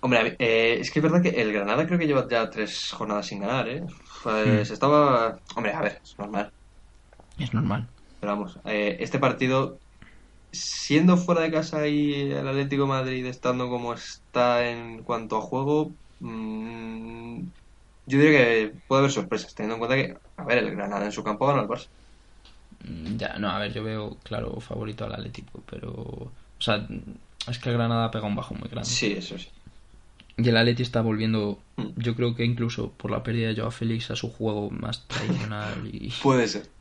Hombre, 0.00 0.36
eh, 0.38 0.78
es 0.80 0.90
que 0.90 1.00
es 1.00 1.02
verdad 1.02 1.22
que 1.22 1.30
el 1.30 1.52
Granada 1.52 1.86
creo 1.86 1.98
que 1.98 2.06
lleva 2.06 2.26
ya 2.28 2.48
tres 2.50 2.92
jornadas 2.92 3.26
sin 3.26 3.40
ganar, 3.40 3.68
¿eh? 3.68 3.84
Pues 4.22 4.70
Hmm. 4.70 4.72
estaba... 4.72 5.40
Hombre, 5.56 5.72
a 5.72 5.80
ver, 5.82 6.00
es 6.02 6.16
normal. 6.18 6.52
Es 7.38 7.54
normal. 7.54 7.88
Pero 8.20 8.32
vamos, 8.32 8.58
eh, 8.64 8.96
este 9.00 9.18
partido, 9.18 9.80
siendo 10.52 11.16
fuera 11.18 11.42
de 11.42 11.52
casa 11.52 11.86
y 11.88 12.32
el 12.32 12.48
Atlético 12.48 12.82
de 12.84 12.88
Madrid 12.88 13.26
estando 13.26 13.68
como 13.70 13.94
está 13.94 14.68
en 14.70 15.02
cuanto 15.04 15.38
a 15.38 15.42
juego, 15.42 15.98
mm, 16.18 17.52
yo 18.06 18.18
diría 18.20 18.38
que 18.70 18.74
puede 18.86 19.00
haber 19.00 19.12
sorpresas, 19.12 19.54
teniendo 19.54 19.76
en 19.76 19.80
cuenta 19.80 19.96
que, 19.96 20.20
a 20.36 20.44
ver, 20.46 20.58
el 20.58 20.72
Granada 20.72 21.04
en 21.06 21.12
su 21.12 21.24
campo 21.24 21.46
gana 21.46 21.62
al 21.62 21.68
Barça. 21.68 21.90
Mm, 22.84 23.16
Ya, 23.18 23.38
no, 23.38 23.48
a 23.50 23.58
ver, 23.58 23.72
yo 23.72 23.82
veo, 23.84 24.18
claro, 24.20 24.60
favorito 24.60 25.04
al 25.04 25.14
Atlético, 25.14 25.64
pero. 25.66 25.92
O 25.92 26.34
sea, 26.60 26.86
es 27.48 27.58
que 27.58 27.68
el 27.70 27.76
Granada 27.76 28.10
pega 28.10 28.26
un 28.26 28.36
bajo 28.36 28.54
muy 28.54 28.68
grande. 28.68 28.96
Sí, 28.96 29.12
eso 29.12 29.38
sí. 29.38 29.48
Y 30.38 30.48
el 30.48 30.56
Atleti 30.56 30.82
está 30.82 31.02
volviendo, 31.02 31.66
Mm. 31.78 31.94
yo 31.96 32.14
creo 32.16 32.34
que 32.34 32.44
incluso 32.44 32.96
por 32.96 33.10
la 33.10 33.22
pérdida 33.22 33.48
de 33.48 33.56
Joao 33.56 33.70
Félix 33.70 34.10
a 34.10 34.16
su 34.16 34.30
juego 34.32 34.70
más 34.70 35.06
tradicional 35.06 35.86
y... 35.86 36.12
Puede 36.22 36.46
ser. 36.48 36.72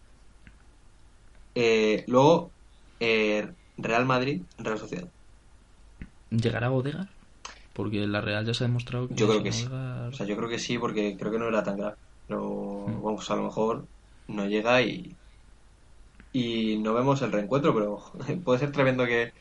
Eh, 1.56 2.04
luego, 2.08 2.56
eh, 3.00 3.54
Real 3.78 4.06
Madrid, 4.06 4.46
Real 4.58 4.78
Sociedad. 4.80 5.12
¿Llegará 6.30 6.72
Odegaard? 6.72 7.10
Porque 7.78 8.06
la 8.08 8.20
Real 8.22 8.44
ya 8.46 8.54
se 8.56 8.64
ha 8.64 8.68
demostrado 8.68 9.08
que... 9.08 9.14
Yo 9.16 9.28
creo 9.28 9.44
que 9.44 9.52
sí. 9.52 9.66
O 9.68 10.12
sea, 10.12 10.26
yo 10.26 10.36
creo 10.36 10.50
que 10.50 10.58
sí, 10.60 10.78
porque 10.80 11.16
creo 11.18 11.32
que 11.32 11.38
no 11.40 11.48
era 11.48 11.64
tan 11.64 11.78
grave. 11.78 11.96
Pero, 12.28 12.86
Mm. 12.88 13.04
vamos, 13.04 13.30
a 13.32 13.36
lo 13.36 13.44
mejor 13.44 13.86
no 14.28 14.48
llega 14.48 14.82
y, 14.82 15.16
y 16.34 16.78
no 16.80 16.94
vemos 16.96 17.22
el 17.22 17.32
reencuentro, 17.32 17.74
pero 17.76 18.02
puede 18.44 18.60
ser 18.60 18.72
tremendo 18.72 19.06
que 19.06 19.32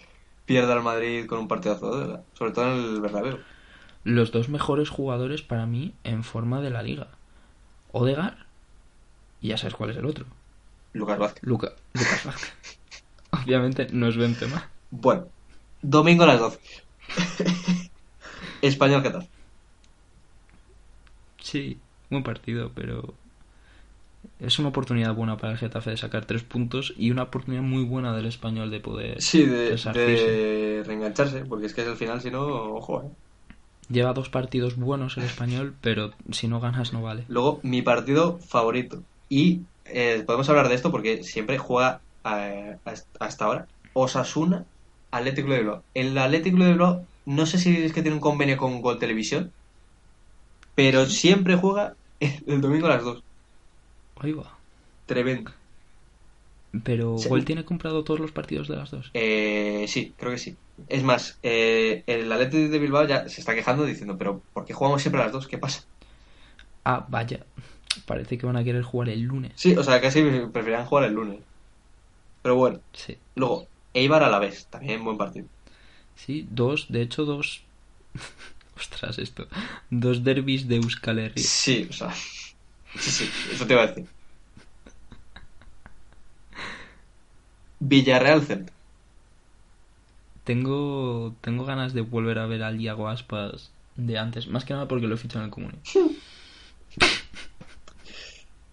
pierda 0.45 0.75
el 0.75 0.83
Madrid 0.83 1.27
con 1.27 1.39
un 1.41 1.49
partidazo, 1.49 1.91
¿verdad? 1.99 2.23
sobre 2.35 2.53
todo 2.53 2.67
en 2.73 2.85
el 2.95 3.01
Bernabéu. 3.01 3.39
Los 4.05 4.31
dos 4.33 4.49
mejores 4.51 4.91
jugadores 4.91 5.41
para 5.43 5.65
mí 5.67 5.95
en 6.05 6.23
forma 6.23 6.61
de 6.61 6.71
la 6.71 6.83
liga. 6.83 7.09
Odegar 7.93 8.47
y 9.41 9.49
ya 9.49 9.57
sabes 9.57 9.75
cuál 9.75 9.91
es 9.91 9.97
el 9.97 10.05
otro. 10.07 10.27
Lucas 10.93 11.19
Vázquez. 11.19 11.43
Luca, 11.43 11.73
Lucas 11.95 12.25
Vázquez. 12.27 12.55
Obviamente 13.45 13.89
no 13.93 14.07
es 14.09 14.17
Benzema. 14.17 14.69
Bueno, 14.91 15.27
domingo 15.83 16.25
a 16.25 16.27
las 16.27 16.41
12. 16.41 16.61
Español 18.61 19.03
Getafe. 19.03 19.31
Sí, 21.41 21.79
buen 22.11 22.23
partido, 22.23 22.71
pero 22.75 23.15
es 24.41 24.59
una 24.59 24.69
oportunidad 24.69 25.15
buena 25.15 25.37
para 25.37 25.53
el 25.53 25.59
Getafe 25.59 25.91
de 25.91 25.97
sacar 25.97 26.25
tres 26.27 26.43
puntos 26.43 26.93
y 26.97 27.11
una 27.11 27.25
oportunidad 27.25 27.63
muy 27.63 27.85
buena 27.85 28.15
del 28.15 28.27
español 28.27 28.71
de 28.71 28.81
poder 28.81 29.21
Sí, 29.23 29.45
de, 29.47 30.83
reengancharse, 30.85 31.45
porque 31.45 31.67
es 31.67 31.75
que 31.75 31.83
es 31.83 31.89
el 31.89 31.97
final, 31.97 32.21
si 32.21 32.31
no, 32.31 32.43
ojo, 32.47 33.03
¿eh? 33.03 33.11
Lleva 33.89 34.13
dos 34.13 34.29
partidos 34.31 34.77
buenos 34.77 35.17
el 35.17 35.25
español, 35.25 35.75
pero 35.81 36.13
si 36.33 36.49
no 36.49 36.61
ganas 36.61 36.93
no 36.93 37.03
vale. 37.03 37.25
Luego, 37.29 37.61
mi 37.63 37.83
partido 37.83 38.39
favorito. 38.41 39.05
Y 39.29 39.63
eh, 39.85 40.25
podemos 40.27 40.49
hablar 40.49 40.69
de 40.69 40.75
esto 40.75 40.91
porque 40.91 41.23
siempre 41.23 41.59
juega 41.59 42.03
eh, 42.25 42.79
hasta- 42.85 43.09
hasta 43.21 43.45
ahora. 43.45 43.69
Osasuna, 43.93 44.67
Atlético 45.13 45.51
de 45.51 45.59
Bilbao. 45.59 45.85
El 45.95 46.19
Atlético 46.19 46.59
de 46.59 46.71
Bilbao, 46.71 47.07
no 47.27 47.47
sé 47.47 47.59
si 47.59 47.77
es 47.85 47.93
que 47.93 48.03
tiene 48.03 48.17
un 48.17 48.21
convenio 48.21 48.57
con 48.57 48.81
Gol 48.81 48.99
Televisión, 48.99 49.53
pero 50.75 51.07
siempre 51.07 51.57
juega 51.57 51.95
el 52.21 52.61
domingo 52.61 52.87
a 52.87 52.91
las 52.91 53.05
2. 53.05 53.23
Ahí 54.19 54.33
va. 54.33 54.59
Tremendo. 55.07 55.53
Pero 56.85 57.17
Sí. 57.19 57.29
Gol 57.29 57.45
tiene 57.45 57.65
comprado 57.65 58.05
todos 58.05 58.21
los 58.21 58.33
partidos 58.33 58.69
de 58.69 58.77
las 58.77 58.91
dos. 58.91 59.11
Eh, 59.15 59.87
sí, 59.89 60.15
creo 60.19 60.33
que 60.33 60.39
sí. 60.39 60.57
Es 60.89 61.03
más, 61.03 61.39
eh, 61.43 62.03
el 62.07 62.31
Atlético 62.31 62.71
de 62.71 62.79
Bilbao 62.79 63.07
ya 63.07 63.29
se 63.29 63.41
está 63.41 63.55
quejando 63.55 63.85
diciendo, 63.85 64.19
pero 64.19 64.43
¿por 64.53 64.65
qué 64.67 64.75
jugamos 64.75 65.01
siempre 65.01 65.21
a 65.23 65.25
las 65.25 65.33
2? 65.33 65.49
¿Qué 65.49 65.57
pasa? 65.59 65.85
Ah, 66.85 67.07
vaya. 67.09 67.47
Parece 68.05 68.37
que 68.37 68.45
van 68.47 68.57
a 68.57 68.65
querer 68.65 68.83
jugar 68.83 69.09
el 69.09 69.23
lunes. 69.23 69.53
Sí, 69.57 69.75
o 69.75 69.83
sea, 69.83 70.01
casi 70.03 70.23
preferían 70.53 70.85
jugar 70.85 71.05
el 71.05 71.15
lunes. 71.15 71.41
Pero 72.43 72.57
bueno, 72.57 72.81
Sí. 72.93 73.17
luego, 73.35 73.67
Eibar 73.95 74.23
a 74.23 74.29
la 74.29 74.39
vez, 74.39 74.67
también 74.69 75.03
buen 75.03 75.17
partido. 75.17 75.47
Sí, 76.17 76.47
dos, 76.51 76.87
de 76.89 77.03
hecho 77.03 77.25
dos... 77.25 77.63
Ostras, 78.77 79.19
esto. 79.19 79.47
Dos 79.91 80.23
derbis 80.25 80.69
de 80.69 80.77
Euskal 80.77 81.19
Herria. 81.19 81.45
Sí, 81.45 81.87
o 81.89 81.93
sea. 81.93 82.13
Sí, 82.13 83.11
sí, 83.11 83.31
eso 83.53 83.67
te 83.67 83.73
iba 83.73 83.83
a 83.83 83.87
decir. 83.87 84.07
Villarreal 87.81 88.43
Celta. 88.43 88.73
Tengo, 90.45 91.35
tengo 91.41 91.65
ganas 91.65 91.93
de 91.95 92.03
volver 92.03 92.39
a 92.39 92.47
ver 92.47 92.63
al 92.63 92.81
Iago 92.81 93.09
Aspas 93.09 93.71
de 93.97 94.19
antes. 94.19 94.47
Más 94.47 94.65
que 94.65 94.75
nada 94.75 94.87
porque 94.89 95.07
lo 95.07 95.15
he 95.15 95.19
fichado 95.19 95.41
en 95.41 95.47
el 95.47 95.51
Comuni. 95.51 95.79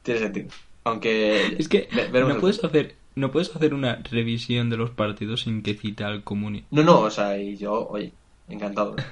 Tiene 0.04 0.20
sentido. 0.20 0.48
Aunque. 0.84 1.56
Es 1.58 1.68
que 1.70 1.88
ve- 1.94 2.10
no 2.12 2.40
puedes 2.40 2.64
hacer 2.64 2.96
no 3.16 3.32
puedes 3.32 3.56
hacer 3.56 3.74
una 3.74 3.96
revisión 4.10 4.70
de 4.70 4.78
los 4.78 4.92
partidos 4.92 5.42
sin 5.42 5.62
que 5.64 5.74
cite 5.76 6.04
al 6.04 6.24
Comuni. 6.24 6.64
No, 6.72 6.84
no, 6.84 7.00
o 7.02 7.10
sea, 7.10 7.38
y 7.38 7.58
yo, 7.58 7.88
oye, 7.90 8.12
encantado. 8.50 8.96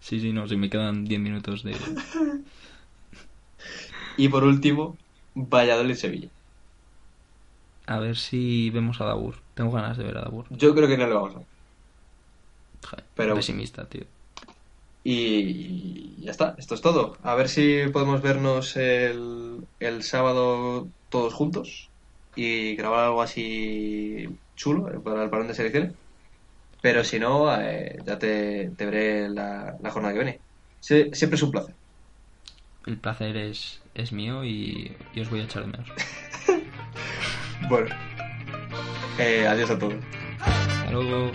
Sí, 0.00 0.18
sí, 0.18 0.32
no, 0.32 0.48
si 0.48 0.56
me 0.56 0.68
quedan 0.68 1.04
10 1.04 1.20
minutos 1.20 1.62
de... 1.62 1.76
Y 4.16 4.28
por 4.28 4.42
último, 4.44 4.96
Valladolid-Sevilla. 5.36 6.28
A 7.86 7.98
ver 7.98 8.16
si 8.16 8.70
vemos 8.70 9.00
a 9.00 9.04
Dabur. 9.04 9.36
Tengo 9.54 9.70
ganas 9.70 9.96
de 9.96 10.04
ver 10.04 10.18
a 10.18 10.22
Dabur. 10.22 10.46
Yo 10.50 10.74
creo 10.74 10.88
que 10.88 10.98
no 10.98 11.06
le 11.06 11.14
vamos 11.14 11.34
a 11.34 11.38
ver. 11.38 11.46
Joder, 12.84 13.04
Pero- 13.14 13.34
Pesimista, 13.36 13.86
tío. 13.88 14.04
Y 15.04 16.16
ya 16.20 16.30
está, 16.30 16.54
esto 16.58 16.74
es 16.74 16.80
todo. 16.80 17.16
A 17.22 17.34
ver 17.34 17.48
si 17.48 17.82
podemos 17.92 18.22
vernos 18.22 18.76
el, 18.76 19.66
el 19.80 20.02
sábado 20.02 20.88
todos 21.10 21.34
juntos 21.34 21.88
y 22.34 22.74
grabar 22.76 23.04
algo 23.06 23.22
así 23.22 24.28
chulo 24.54 24.90
eh, 24.92 25.00
para 25.00 25.24
el 25.24 25.30
parón 25.30 25.48
de 25.48 25.54
selecciones. 25.54 25.94
Pero 26.80 27.04
si 27.04 27.18
no, 27.18 27.54
eh, 27.60 27.96
ya 28.04 28.18
te, 28.18 28.70
te 28.76 28.84
veré 28.86 29.28
la, 29.28 29.76
la 29.80 29.90
jornada 29.90 30.14
que 30.14 30.20
viene. 30.20 30.40
Sie- 30.80 31.14
siempre 31.14 31.36
es 31.36 31.42
un 31.42 31.50
placer. 31.52 31.76
El 32.86 32.98
placer 32.98 33.36
es, 33.36 33.80
es 33.94 34.12
mío 34.12 34.44
y, 34.44 34.96
y 35.14 35.20
os 35.20 35.30
voy 35.30 35.40
a 35.40 35.44
echar 35.44 35.62
de 35.64 35.70
menos. 35.70 35.88
Bueno, 37.68 37.94
eh, 39.18 39.46
adiós 39.46 39.70
a 39.70 39.78
todos. 39.78 39.94
Hasta 40.40 40.90
luego. 40.90 41.30